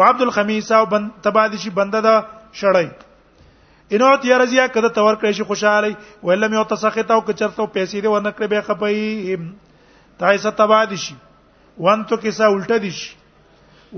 وعبد 0.00 0.20
الخميسه 0.26 0.76
او 0.78 0.86
بند 0.94 1.10
تبادشي 1.28 1.70
بنده 1.78 2.00
د 2.06 2.18
شړۍ 2.62 2.88
انو 3.96 4.10
ته 4.24 4.38
رضیا 4.42 4.66
کده 4.74 4.88
تور 4.98 5.14
کړی 5.14 5.32
شي 5.38 5.44
خوشاله 5.52 5.94
ولم 6.30 6.52
یو 6.58 6.64
تسخط 6.74 7.10
او 7.16 7.20
کچرته 7.20 7.66
پیسې 7.66 8.00
دی 8.02 8.06
ورنه 8.06 8.30
کړی 8.30 8.46
به 8.46 8.60
خپي 8.60 9.36
تایسه 10.22 10.50
تبادشي 10.62 11.14
وان 11.86 12.04
تو 12.10 12.16
کیسه 12.24 12.44
الټه 12.44 12.78
دشي 12.86 13.16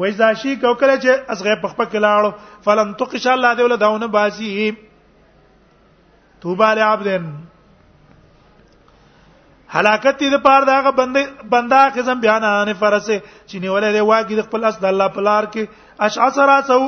وایزا 0.00 0.26
شي 0.40 0.52
کوکله 0.62 0.94
چې 0.98 1.30
از 1.34 1.40
غیب 1.44 1.60
پخپک 1.62 1.94
لاړو 1.96 2.58
فلم 2.64 2.90
تقش 3.02 3.24
الله 3.30 3.54
دی 3.60 3.64
ول 3.66 3.76
داونه 3.82 4.06
باسي 4.16 4.50
توبه 6.42 6.74
لعبدن 6.80 7.24
هلاکت 9.72 10.16
دې 10.20 10.38
پاره 10.46 10.64
داغه 10.68 10.90
بندې 11.00 11.50
بندا 11.50 11.80
قسم 11.96 12.20
بیان 12.22 12.46
ان 12.52 12.70
فرسه 12.78 13.18
چې 13.18 13.62
نیولې 13.64 13.90
دی 13.96 14.00
واګي 14.10 14.38
د 14.38 14.46
خپل 14.48 14.64
اصل 14.70 14.86
الله 14.90 15.12
پلار 15.18 15.46
کې 15.52 16.02
اشعصرا 16.06 16.56
سو 16.70 16.78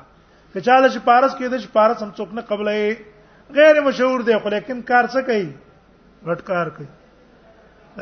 کچاله 0.54 0.88
چې 0.88 1.04
پارس 1.11 1.36
کې 1.36 1.54
د 1.56 1.68
پارس 1.76 2.02
هم 2.06 2.11
څوک 2.16 2.32
نه 2.40 2.48
قبلې 2.52 3.61
غیر 3.61 3.82
مشهور 3.90 4.20
دی 4.30 4.38
خو 4.42 4.48
لیکن 4.56 4.80
کار 4.94 5.04
څه 5.11 5.26
کوي 5.28 6.32
غټ 6.32 6.48
کار 6.52 6.66
کوي 6.80 6.86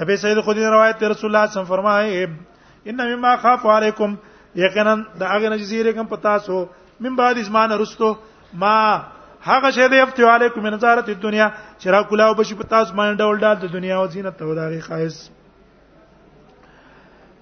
ابي 0.06 0.16
سيد 0.24 0.40
خدي 0.50 0.66
روایت 0.78 1.02
رسول 1.16 1.34
الله 1.34 1.52
صلی 1.52 1.52
الله 1.52 1.52
علیه 1.52 1.52
وسلم 1.52 1.70
فرمایي 1.74 2.90
ان 2.90 3.12
مما 3.16 3.36
خاف 3.44 3.66
علیکم 3.76 4.14
یقینا 4.54 4.94
د 4.94 5.22
هغه 5.22 5.48
نجزیره 5.48 5.92
کوم 5.92 6.06
پتا 6.06 6.38
سو 6.46 6.64
من 7.00 7.14
بعد 7.16 7.38
اسمان 7.38 7.70
رستو 7.72 8.14
ما 8.52 9.02
هغه 9.46 9.70
شه 9.70 9.88
د 9.88 9.94
افتیو 10.02 10.28
علیکم 10.28 10.60
من 10.62 10.78
زارت 10.78 11.08
الدنیا 11.08 11.48
چرا 11.78 12.02
کلاو 12.02 12.34
بشي 12.34 12.54
پتا 12.54 12.84
سو 12.84 12.94
باندې 12.94 13.16
ډول 13.18 13.38
ډال 13.38 13.56
د 13.62 13.72
دنیا 13.72 13.96
او 13.98 14.06
زینت 14.08 14.42
او 14.42 14.54
دغه 14.54 14.80
خاص 14.80 15.28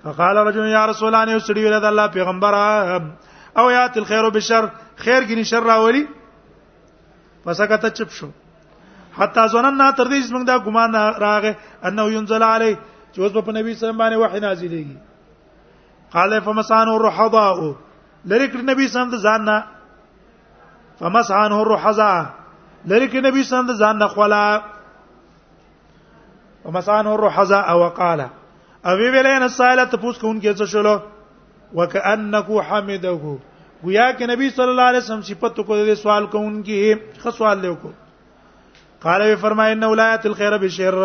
فقال 0.03 0.37
رجل 0.47 0.67
يا 0.71 0.87
رسول 0.87 1.09
الله 1.15 1.23
ان 1.23 1.37
يسدي 1.37 1.65
ولد 1.67 1.85
الله 1.85 2.07
پیغمبر 2.09 2.55
او 3.61 3.71
یات 3.71 3.97
الخير 3.97 4.29
بالشر 4.31 4.67
خیر 5.05 5.23
گني 5.31 5.45
شر 5.45 5.61
راولي 5.63 6.05
فسکت 7.45 7.87
چپ 7.97 8.11
شو 8.13 8.29
حتا 9.19 9.47
ظننا 9.47 9.91
تر 9.91 10.05
دې 10.09 10.29
زمنګ 10.29 10.47
دا 10.47 10.59
ګمان 10.67 10.97
راغه 11.25 11.57
انه 11.85 12.11
ينزل 12.17 12.43
عليه 12.43 12.77
چې 13.13 13.19
اوس 13.21 13.45
په 13.45 13.53
نبی 13.59 13.75
صلی 13.75 13.75
الله 13.75 13.75
علیه 13.75 13.77
وسلم 13.77 13.99
باندې 13.99 14.17
وحی 14.23 14.41
نازلېږي 14.41 14.97
قال 16.13 16.41
فمسان 16.43 16.89
الرحضاء 16.95 17.57
لری 18.31 18.47
کړ 18.47 18.59
نبی 18.71 18.87
سند 18.89 19.15
ځان 19.23 19.45
نه 19.45 19.65
فمسان 21.01 21.53
الرحضاء 21.59 22.23
لری 22.89 23.07
کړ 23.07 23.21
نبی 23.29 23.43
سند 23.51 23.71
ځان 23.79 23.99
نه 24.03 24.07
خلا 24.15 24.45
فمسان 26.65 27.07
الرحضاء 27.15 27.73
وقال 27.83 28.21
او 28.21 28.97
وی 28.97 29.11
ویلې 29.11 29.41
نه 29.43 29.49
سائل 29.59 29.85
ته 29.85 29.97
پوښت 29.99 30.21
کوم 30.21 30.41
کې 30.41 30.53
څه 30.53 30.65
شلو 30.73 30.97
وکانک 31.75 32.51
حمده 32.71 33.19
گویا 33.83 34.11
کې 34.13 34.23
نبی 34.35 34.51
صلی 34.51 34.69
الله 34.71 34.83
علیه 34.91 34.99
وسلم 35.05 35.21
صفت 35.33 35.61
کو 35.67 35.75
دې 35.85 35.95
سوال 36.07 36.27
کوم 36.27 36.61
کې 36.63 37.21
خ 37.25 37.31
سوال 37.39 37.59
له 37.67 37.75
کو 37.83 37.91
قال 39.03 39.23
وی 39.23 39.37
فرمای 39.47 39.73
ان 39.73 39.85
ولایت 39.85 40.27
الخير 40.27 40.57
بشر 40.67 41.03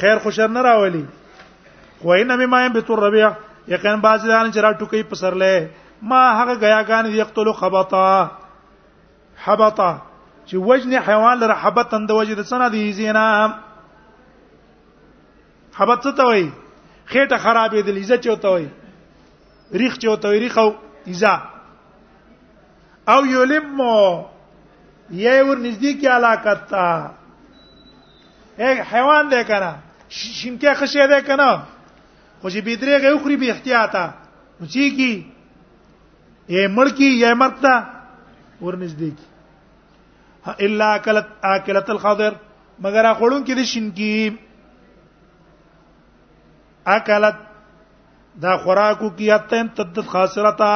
خیر 0.00 0.18
خوشر 0.24 0.48
نه 0.48 0.60
راولي 0.70 1.04
خو 2.02 2.12
ان 2.14 2.36
مما 2.44 2.64
ينبت 2.64 2.90
الربيع 2.90 3.30
یقینا 3.68 3.96
بعضی 3.96 4.28
دان 4.28 4.52
چې 4.52 4.56
را 4.56 4.72
ټوکی 4.72 5.02
پسرلې 5.02 5.66
ما 6.02 6.20
هغه 6.40 6.54
غیاګان 6.54 7.06
یقتلوا 7.16 7.52
خبطا 7.52 8.30
حبطا 9.44 9.98
چې 10.48 10.54
وجنه 10.54 10.98
حیوان 11.06 11.38
لره 11.38 11.54
حبطن 11.62 12.06
د 12.06 12.10
وجد 12.12 12.42
سنه 12.42 12.68
دی 12.68 12.92
زینا 12.92 13.28
حبط 15.76 16.02
څه 16.04 16.12
ته 16.16 16.24
وای 16.24 16.50
خېټه 17.10 17.36
خرابې 17.38 17.80
د 17.84 17.88
لیزه 17.88 18.16
چوته 18.16 18.48
وای 18.48 18.68
ریخ 19.80 19.98
چوته 19.98 20.28
وای 20.28 20.38
ریخو 20.40 20.68
ایزا 21.06 21.34
او 23.12 23.26
یلم 23.26 23.78
یې 25.10 25.42
ور 25.46 25.56
نږدې 25.58 26.00
کې 26.00 26.06
علاقت 26.16 26.66
تا 26.70 27.10
حیوان 28.92 29.30
دې 29.30 29.44
کنه 29.52 29.72
شینکه 30.08 30.74
خشه 30.74 31.06
دې 31.08 31.26
کنه 31.26 31.50
خو 32.40 32.48
چې 32.52 32.60
بيدريږي 32.68 33.08
او 33.12 33.18
خري 33.24 33.36
به 33.40 33.50
احتیاطه 33.52 34.04
نو 34.58 34.64
چې 34.72 34.82
کی 34.98 35.12
یې 36.54 36.62
مړکی 36.76 37.08
یې 37.22 37.30
مرتا 37.40 37.74
ورنږدې 38.64 39.10
کی 39.18 39.26
الا 40.68 40.86
اكلت 41.00 41.26
اكلت 41.52 41.86
الخضر 41.96 42.32
مگر 42.86 43.04
اخړون 43.12 43.42
کې 43.46 43.52
د 43.58 43.60
شین 43.72 43.86
کی 43.98 44.12
اکلت 46.96 47.36
دا 48.42 48.52
خوراکو 48.64 49.08
کی 49.20 49.26
اتم 49.36 49.66
تدد 49.76 50.06
خاصرتا 50.14 50.72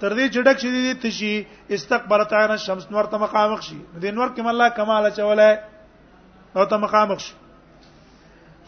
تر 0.00 0.12
دې 0.18 0.26
چډک 0.34 0.56
شې 0.62 0.70
دي 0.74 0.94
تشي 1.02 1.34
استقبلت 1.78 2.30
عین 2.40 2.50
الشمس 2.58 2.84
نور 2.94 3.04
ته 3.14 3.18
مخامخ 3.26 3.60
شي 3.70 3.76
د 4.02 4.04
نور 4.18 4.28
کې 4.34 4.48
الله 4.54 4.68
کمال 4.78 5.04
چوله 5.18 5.50
او 6.56 6.62
ته 6.64 6.76
مخامخ 6.86 7.18
شي 7.28 7.34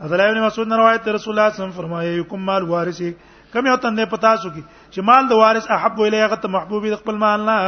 عبدالله 0.00 0.28
ابن 0.30 0.40
مسعود 0.46 0.68
نے 0.68 0.76
روایت 0.76 1.06
رسول 1.08 1.12
الله 1.14 1.22
صلی 1.22 1.32
الله 1.32 1.52
علیه 1.54 1.62
وسلم 1.68 1.80
فرمایي 1.82 2.22
کوم 2.30 2.40
مال 2.46 2.62
وارث 2.70 3.00
کم 3.52 3.66
یو 3.66 3.76
تند 3.82 3.98
پتا 4.10 4.34
سو 4.42 4.50
کی 4.54 4.60
چې 4.90 5.06
مال 5.10 5.26
د 5.30 5.38
وارث 5.40 5.70
احب 5.76 6.00
الیه 6.06 6.26
غت 6.32 6.46
محبوب 6.54 6.86
د 6.94 6.98
خپل 7.02 7.16
مال 7.24 7.40
نه 7.50 7.58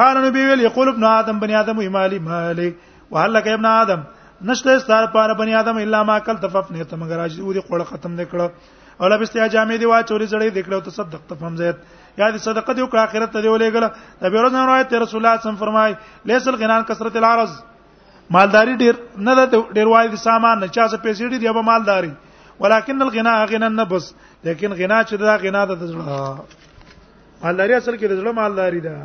قال 0.00 0.18
نبی 0.24 0.40
ویل 0.48 0.60
یقول 0.64 0.88
ابن 0.88 1.04
آدم 1.12 1.38
بنی 1.44 1.54
آدم 1.62 1.78
ایمالی 1.84 2.18
مالک 2.26 2.74
وهل 3.14 3.30
لك 3.36 3.48
ابن 3.58 3.66
آدم 3.70 4.00
نشته 4.50 4.74
ستاره 4.82 5.06
پار 5.14 5.32
بنی 5.38 5.54
آدم 5.60 5.76
الا 5.82 6.00
ما 6.08 6.16
کل 6.26 6.36
تفف 6.44 6.70
نه 6.76 6.84
ته 6.90 6.96
مگر 7.02 7.20
اج 7.26 7.38
وری 7.40 7.60
خوړه 7.60 7.84
ختم 7.92 8.12
نکړه 8.20 8.50
او 9.00 9.08
لبستیا 9.12 9.46
جامې 9.54 9.80
دی 9.82 9.88
واچوري 9.92 10.26
زړې 10.32 10.56
دکړه 10.56 10.74
او 10.74 10.80
تصدق 10.90 11.22
تفهم 11.32 11.56
زید 11.60 12.20
یاد 12.24 12.36
صدقه 12.48 12.74
دی 12.80 12.84
او 12.84 12.88
اخرت 13.04 13.32
ته 13.36 13.40
دی 13.46 13.54
ولېګله 13.54 14.26
د 14.26 14.32
بیروز 14.36 14.52
نه 14.58 14.66
روایت 14.72 14.92
رسول 15.04 15.24
الله 15.24 15.42
صم 15.46 15.56
فرمای 15.64 15.94
لیسل 16.32 16.60
غنان 16.64 16.84
کثرت 16.92 17.16
العرض 17.22 17.56
مالداری 18.38 18.76
ډیر 18.84 19.00
نه 19.30 19.34
ده 19.40 19.62
ډیر 19.80 19.92
وای 19.94 20.12
دي 20.16 20.20
سامان 20.24 20.62
نه 20.64 20.70
چا 20.78 20.86
څه 20.88 21.06
پیسې 21.06 21.36
ډیر 21.36 21.48
یا 21.50 21.56
به 21.60 21.68
مالداری 21.70 22.12
ولكن 22.62 23.02
الغناء 23.02 23.46
غنى 23.46 23.66
النفس 23.66 24.14
لكن 24.44 24.70
غنا 24.72 25.02
چې 25.08 25.14
دا 25.22 25.32
غنا 25.42 25.62
د 25.64 25.72
زړه 25.92 26.04
آه. 26.08 26.44
مالداري 27.44 27.74
اصل 27.78 27.94
کې 28.00 28.06
د 28.10 28.14
زړه 28.20 28.30
مالداري 28.40 28.80
ده 28.86 28.96